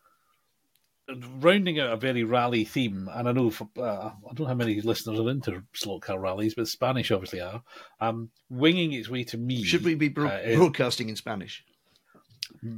rounding 1.40 1.80
out 1.80 1.92
a 1.92 1.98
very 1.98 2.24
rally 2.24 2.64
theme, 2.64 3.10
and 3.14 3.28
I 3.28 3.32
know 3.34 3.50
for, 3.50 3.68
uh, 3.78 3.82
I 4.12 4.34
don't 4.34 4.42
know 4.42 4.46
how 4.46 4.54
many 4.54 4.80
listeners 4.82 5.20
are 5.20 5.30
into 5.30 5.62
slot 5.74 6.02
car 6.02 6.20
rallies, 6.20 6.56
but 6.56 6.68
Spanish 6.68 7.12
obviously 7.12 7.42
are. 7.42 7.62
Um, 8.00 8.30
winging 8.50 8.94
its 8.94 9.10
way 9.10 9.24
to 9.26 9.38
me. 9.38 9.64
Should 9.64 9.84
we 9.84 9.96
be 9.96 10.08
bro- 10.10 10.28
uh, 10.30 10.56
broadcasting 10.56 11.10
in 11.10 11.16
Spanish? 11.18 11.64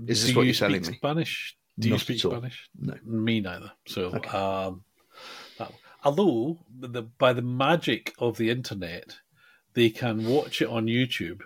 Is 0.08 0.26
this 0.26 0.36
what 0.36 0.44
you 0.44 0.48
you're 0.48 0.56
telling 0.56 0.82
me? 0.82 0.94
Spanish? 0.94 1.56
Do 1.78 1.90
you 1.90 1.98
speak. 2.00 2.20
Spanish? 2.20 2.70
No. 2.80 2.96
Me 3.04 3.42
neither. 3.42 3.72
So, 3.86 4.06
Okay. 4.06 4.30
um, 4.30 4.84
although 6.04 6.58
the, 6.80 7.04
by 7.04 7.34
the 7.34 7.42
magic 7.42 8.14
of 8.18 8.38
the 8.38 8.50
internet, 8.50 9.18
they 9.76 9.90
can 9.90 10.28
watch 10.28 10.62
it 10.62 10.70
on 10.70 10.88
YouTube 10.88 11.42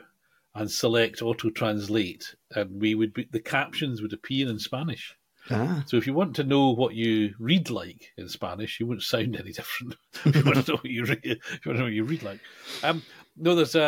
and 0.56 0.70
select 0.72 1.22
auto 1.22 1.50
translate, 1.50 2.36
and 2.56 2.82
we 2.82 2.96
would 2.96 3.14
be, 3.14 3.28
the 3.32 3.40
captions 3.40 4.02
would 4.02 4.14
appear 4.14 4.48
in 4.50 4.60
Spanish. 4.60 5.16
Ah, 5.52 5.84
So 5.88 5.98
if 5.98 6.06
you 6.06 6.14
want 6.14 6.36
to 6.36 6.44
know 6.44 6.70
what 6.70 6.94
you 6.96 7.34
read 7.40 7.70
like 7.70 8.12
in 8.18 8.30
Spanish, 8.30 8.80
you 8.80 8.86
wouldn't 8.86 9.04
sound 9.04 9.36
any 9.36 9.52
different. 9.52 9.96
if 10.26 10.36
you 10.36 10.44
want 10.44 10.66
to 10.66 10.72
know 10.72 10.78
what 10.78 10.86
you 10.92 11.06
read, 11.06 11.20
if 11.24 11.66
you 11.66 11.70
want 11.72 11.78
to 11.78 11.80
know 11.80 11.84
what 11.86 11.94
you 11.94 12.04
read 12.04 12.24
like. 12.24 12.40
Um, 12.84 13.02
no, 13.36 13.56
there's 13.56 13.76
a, 13.76 13.82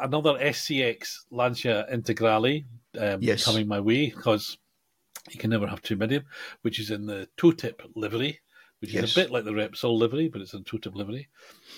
a 0.00 0.04
another 0.04 0.34
SCX 0.34 1.24
Lancia 1.30 1.86
Integrale 1.92 2.64
um, 2.98 3.18
Yes. 3.20 3.44
coming 3.44 3.66
my 3.66 3.80
way 3.80 4.10
because 4.10 4.58
you 5.30 5.38
can 5.38 5.50
never 5.50 5.66
have 5.66 5.82
too 5.82 5.96
many, 5.96 6.20
which 6.62 6.78
is 6.78 6.90
in 6.90 7.06
the 7.06 7.28
Totip 7.36 7.82
livery, 7.96 8.40
which 8.82 8.92
Yes. 8.92 9.04
is 9.04 9.16
a 9.16 9.20
bit 9.20 9.30
like 9.30 9.44
the 9.44 9.52
Repsol 9.52 9.96
livery, 9.96 10.28
but 10.28 10.42
it's 10.42 10.52
in 10.52 10.64
Totip 10.64 10.94
livery. 10.94 11.28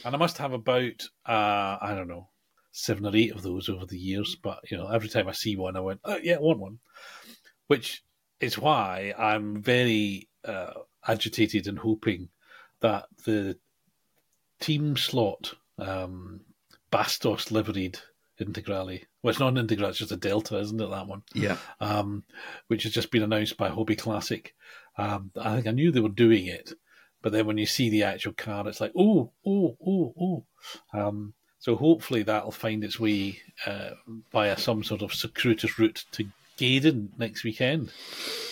And 0.05 0.14
I 0.14 0.18
must 0.18 0.38
have 0.38 0.52
about 0.52 1.07
uh, 1.26 1.78
I 1.80 1.92
don't 1.94 2.09
know 2.09 2.28
seven 2.72 3.07
or 3.07 3.14
eight 3.14 3.32
of 3.32 3.42
those 3.42 3.68
over 3.68 3.86
the 3.86 3.98
years. 3.98 4.34
But 4.42 4.59
you 4.70 4.76
know, 4.76 4.88
every 4.88 5.09
time 5.09 5.28
I 5.28 5.32
see 5.32 5.55
one, 5.55 5.76
I 5.76 5.80
went, 5.80 6.00
oh, 6.05 6.16
yeah, 6.22 6.34
I 6.36 6.40
want 6.40 6.59
one. 6.59 6.78
Which 7.68 8.02
is 8.40 8.59
why 8.59 9.14
I'm 9.16 9.62
very 9.62 10.28
uh, 10.44 10.72
agitated 11.07 11.66
and 11.68 11.78
hoping 11.78 12.30
that 12.80 13.07
the 13.24 13.57
team 14.61 14.96
slot 14.96 15.55
um, 15.78 16.40
Bastos 16.90 17.50
liveried 17.50 17.98
Integrale. 18.40 19.02
Well, 19.22 19.30
it's 19.30 19.38
not 19.40 19.57
an 19.57 19.66
Integrale, 19.66 19.88
it's 19.90 19.98
just 19.98 20.12
a 20.12 20.16
Delta, 20.16 20.59
isn't 20.59 20.80
it? 20.80 20.90
That 20.90 21.07
one, 21.07 21.22
Yeah. 21.34 21.57
um, 21.80 22.24
which 22.68 22.82
has 22.82 22.92
just 22.92 23.11
been 23.11 23.22
announced 23.22 23.57
by 23.57 23.68
Hobby 23.68 23.96
Classic. 23.96 24.55
Um, 24.98 25.30
I 25.40 25.55
think 25.55 25.66
I 25.66 25.70
knew 25.72 25.90
they 25.90 26.00
were 26.00 26.09
doing 26.09 26.46
it, 26.46 26.72
but 27.25 27.33
then 27.33 27.47
when 27.47 27.57
you 27.59 27.64
see 27.66 27.89
the 27.89 28.03
actual 28.05 28.35
car, 28.35 28.68
it's 28.68 28.81
like, 28.83 28.93
oh, 28.97 29.33
oh, 29.47 29.77
oh, 29.85 30.14
oh. 30.20 30.45
Um, 30.93 31.33
so 31.59 31.75
hopefully 31.75 32.22
that'll 32.22 32.51
find 32.53 32.85
its 32.85 33.01
way 33.01 33.41
uh, 33.66 33.91
via 34.31 34.59
some 34.59 34.85
sort 34.85 35.01
of 35.01 35.14
circuitous 35.14 35.79
route 35.79 36.05
to 36.12 36.27
Gaydon 36.59 37.12
next 37.18 37.43
weekend. 37.43 37.91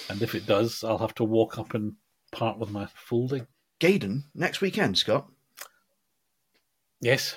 And 0.08 0.22
if 0.22 0.34
it 0.34 0.46
does, 0.46 0.82
I'll 0.82 0.96
have 0.98 1.14
to 1.16 1.24
walk 1.24 1.58
up 1.58 1.74
and 1.74 1.96
part 2.30 2.58
with 2.58 2.70
my 2.70 2.86
folding. 2.94 3.46
Gaydon 3.78 4.24
next 4.34 4.62
weekend, 4.62 4.96
Scott. 4.96 5.28
Yes, 7.00 7.34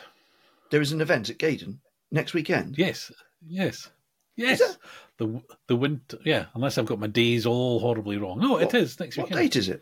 There 0.70 0.82
is 0.82 0.92
an 0.92 1.02
event 1.02 1.30
at 1.30 1.38
Gaydon 1.38 1.82
next 2.12 2.34
weekend. 2.34 2.78
yes, 2.78 3.12
yes, 3.46 3.90
yes. 4.36 4.78
The 5.18 5.42
the 5.68 5.76
winter, 5.76 6.18
yeah. 6.26 6.46
Unless 6.56 6.78
I've 6.78 6.86
got 6.86 7.00
my 7.00 7.08
days 7.08 7.46
all 7.46 7.80
horribly 7.80 8.18
wrong. 8.18 8.40
No, 8.40 8.58
it 8.58 8.66
What- 8.66 8.76
is 8.76 9.00
next 9.00 9.18
What 9.18 9.26
weekend. 9.26 9.38
What 9.40 9.42
date 9.44 9.56
is 9.56 9.70
it? 9.70 9.82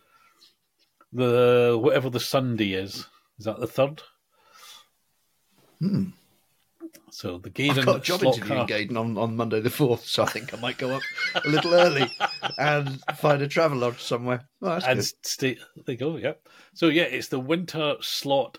The 1.14 1.78
whatever 1.80 2.09
the 2.09 2.20
Sunday 2.20 2.74
is. 2.74 3.07
Is 3.39 3.45
that 3.45 3.59
the 3.59 3.68
third? 3.68 4.01
Hmm. 5.80 6.09
So 7.11 7.38
the 7.38 7.70
I've 7.70 7.86
got 7.86 7.97
a 7.97 7.99
job 7.99 8.22
slot 8.22 8.36
interview 8.38 8.53
in 8.53 8.57
car. 8.59 8.68
Gaydon 8.68 8.97
on, 8.97 9.18
on 9.18 9.36
Monday 9.36 9.59
the 9.59 9.70
4th, 9.70 9.99
so 9.99 10.24
I 10.24 10.26
think 10.26 10.51
I 10.51 10.57
might 10.57 10.80
go 10.80 10.95
up 10.95 11.01
a 11.36 11.47
little 11.47 11.74
early 11.74 12.11
and 12.57 12.99
find 13.18 13.41
a 13.41 13.47
travel 13.47 13.78
lodge 13.78 14.01
somewhere. 14.01 14.47
Oh, 14.64 14.80
and 14.88 14.99
good. 14.99 15.05
stay. 15.22 15.57
There 15.86 15.93
you 15.93 15.97
go. 15.97 16.18
Yeah. 16.18 16.34
So 16.74 16.88
yeah, 16.88 17.03
it's 17.03 17.28
the 17.28 17.39
winter 17.39 17.95
slot 18.01 18.57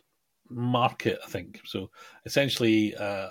market. 0.48 1.18
I 1.24 1.28
think 1.28 1.62
so. 1.64 1.90
Essentially, 2.24 2.94
uh, 2.94 3.30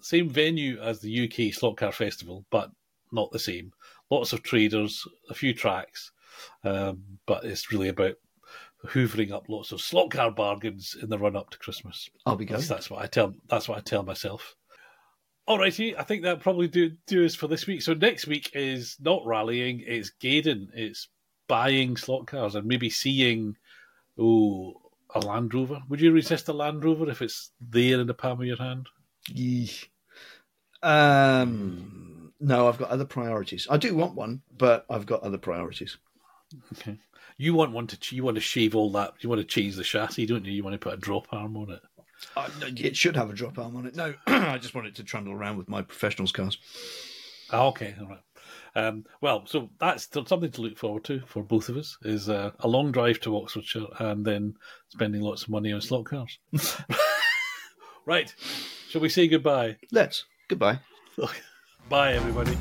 same 0.00 0.30
venue 0.30 0.80
as 0.80 1.00
the 1.00 1.24
UK 1.28 1.52
Slot 1.52 1.76
Car 1.76 1.92
Festival, 1.92 2.46
but 2.50 2.70
not 3.12 3.30
the 3.30 3.38
same. 3.38 3.72
Lots 4.10 4.32
of 4.32 4.42
traders, 4.42 5.06
a 5.28 5.34
few 5.34 5.54
tracks, 5.54 6.12
um, 6.64 7.02
but 7.26 7.44
it's 7.44 7.70
really 7.70 7.88
about 7.88 8.14
hoovering 8.86 9.32
up 9.32 9.48
lots 9.48 9.72
of 9.72 9.80
slot 9.80 10.10
car 10.10 10.30
bargains 10.30 10.96
in 11.00 11.08
the 11.08 11.18
run 11.18 11.36
up 11.36 11.50
to 11.50 11.58
Christmas. 11.58 12.10
I'll 12.26 12.36
be 12.36 12.46
least 12.46 12.68
that's 12.68 12.90
what 12.90 13.02
I 13.02 13.06
tell. 13.06 13.34
That's 13.48 13.68
what 13.68 13.78
I 13.78 13.80
tell 13.80 14.02
myself. 14.02 14.56
Alrighty, 15.48 15.94
I 15.98 16.02
think 16.02 16.22
that 16.22 16.40
probably 16.40 16.68
do 16.68 16.90
do 17.06 17.24
us 17.24 17.34
for 17.34 17.48
this 17.48 17.66
week. 17.66 17.82
So 17.82 17.94
next 17.94 18.26
week 18.26 18.50
is 18.54 18.96
not 19.00 19.26
rallying; 19.26 19.82
it's 19.86 20.10
Gaydon. 20.10 20.70
It's 20.74 21.08
buying 21.48 21.96
slot 21.96 22.26
cars 22.26 22.54
and 22.54 22.66
maybe 22.66 22.90
seeing 22.90 23.56
oh 24.18 24.74
a 25.14 25.20
Land 25.20 25.52
Rover. 25.54 25.82
Would 25.88 26.00
you 26.00 26.12
resist 26.12 26.48
a 26.48 26.52
Land 26.52 26.84
Rover 26.84 27.10
if 27.10 27.22
it's 27.22 27.50
there 27.60 28.00
in 28.00 28.06
the 28.06 28.14
palm 28.14 28.40
of 28.40 28.46
your 28.46 28.56
hand? 28.56 28.88
Yeesh. 29.30 29.86
Um, 30.82 32.32
no, 32.40 32.68
I've 32.68 32.78
got 32.78 32.90
other 32.90 33.04
priorities. 33.04 33.66
I 33.70 33.76
do 33.76 33.94
want 33.94 34.14
one, 34.14 34.42
but 34.56 34.84
I've 34.90 35.06
got 35.06 35.22
other 35.22 35.38
priorities. 35.38 35.96
Okay, 36.78 36.98
you 37.36 37.54
want 37.54 37.72
one 37.72 37.86
to 37.88 37.96
ch- 37.98 38.12
you 38.12 38.24
want 38.24 38.36
to 38.36 38.40
shave 38.40 38.74
all 38.74 38.90
that. 38.92 39.14
You 39.20 39.28
want 39.28 39.40
to 39.40 39.46
change 39.46 39.76
the 39.76 39.84
chassis, 39.84 40.26
don't 40.26 40.44
you? 40.44 40.52
You 40.52 40.64
want 40.64 40.74
to 40.74 40.78
put 40.78 40.94
a 40.94 40.98
drop 40.98 41.28
arm 41.32 41.56
on 41.56 41.70
it. 41.70 41.80
Uh, 42.36 42.48
it 42.76 42.96
should 42.96 43.16
have 43.16 43.30
a 43.30 43.34
drop 43.34 43.58
arm 43.58 43.76
on 43.76 43.86
it. 43.86 43.96
No, 43.96 44.14
I 44.26 44.58
just 44.58 44.74
want 44.74 44.86
it 44.86 44.94
to 44.96 45.04
trundle 45.04 45.32
around 45.32 45.56
with 45.58 45.68
my 45.68 45.82
professionals 45.82 46.32
cars. 46.32 46.58
Ah, 47.50 47.66
okay, 47.66 47.94
all 48.00 48.06
right. 48.06 48.20
Um, 48.74 49.04
well, 49.20 49.44
so 49.46 49.70
that's 49.78 50.08
something 50.26 50.50
to 50.50 50.62
look 50.62 50.78
forward 50.78 51.04
to 51.04 51.20
for 51.26 51.42
both 51.42 51.68
of 51.68 51.76
us. 51.76 51.98
Is 52.02 52.28
uh, 52.28 52.52
a 52.60 52.68
long 52.68 52.92
drive 52.92 53.20
to 53.20 53.36
Oxfordshire 53.36 53.86
and 53.98 54.24
then 54.24 54.54
spending 54.88 55.20
lots 55.20 55.42
of 55.42 55.50
money 55.50 55.72
on 55.72 55.80
slot 55.80 56.06
cars. 56.06 56.38
right. 58.06 58.32
Shall 58.88 59.00
we 59.00 59.08
say 59.08 59.28
goodbye? 59.28 59.76
Let's. 59.90 60.24
Goodbye. 60.48 60.78
Bye, 61.88 62.14
everybody. 62.14 62.56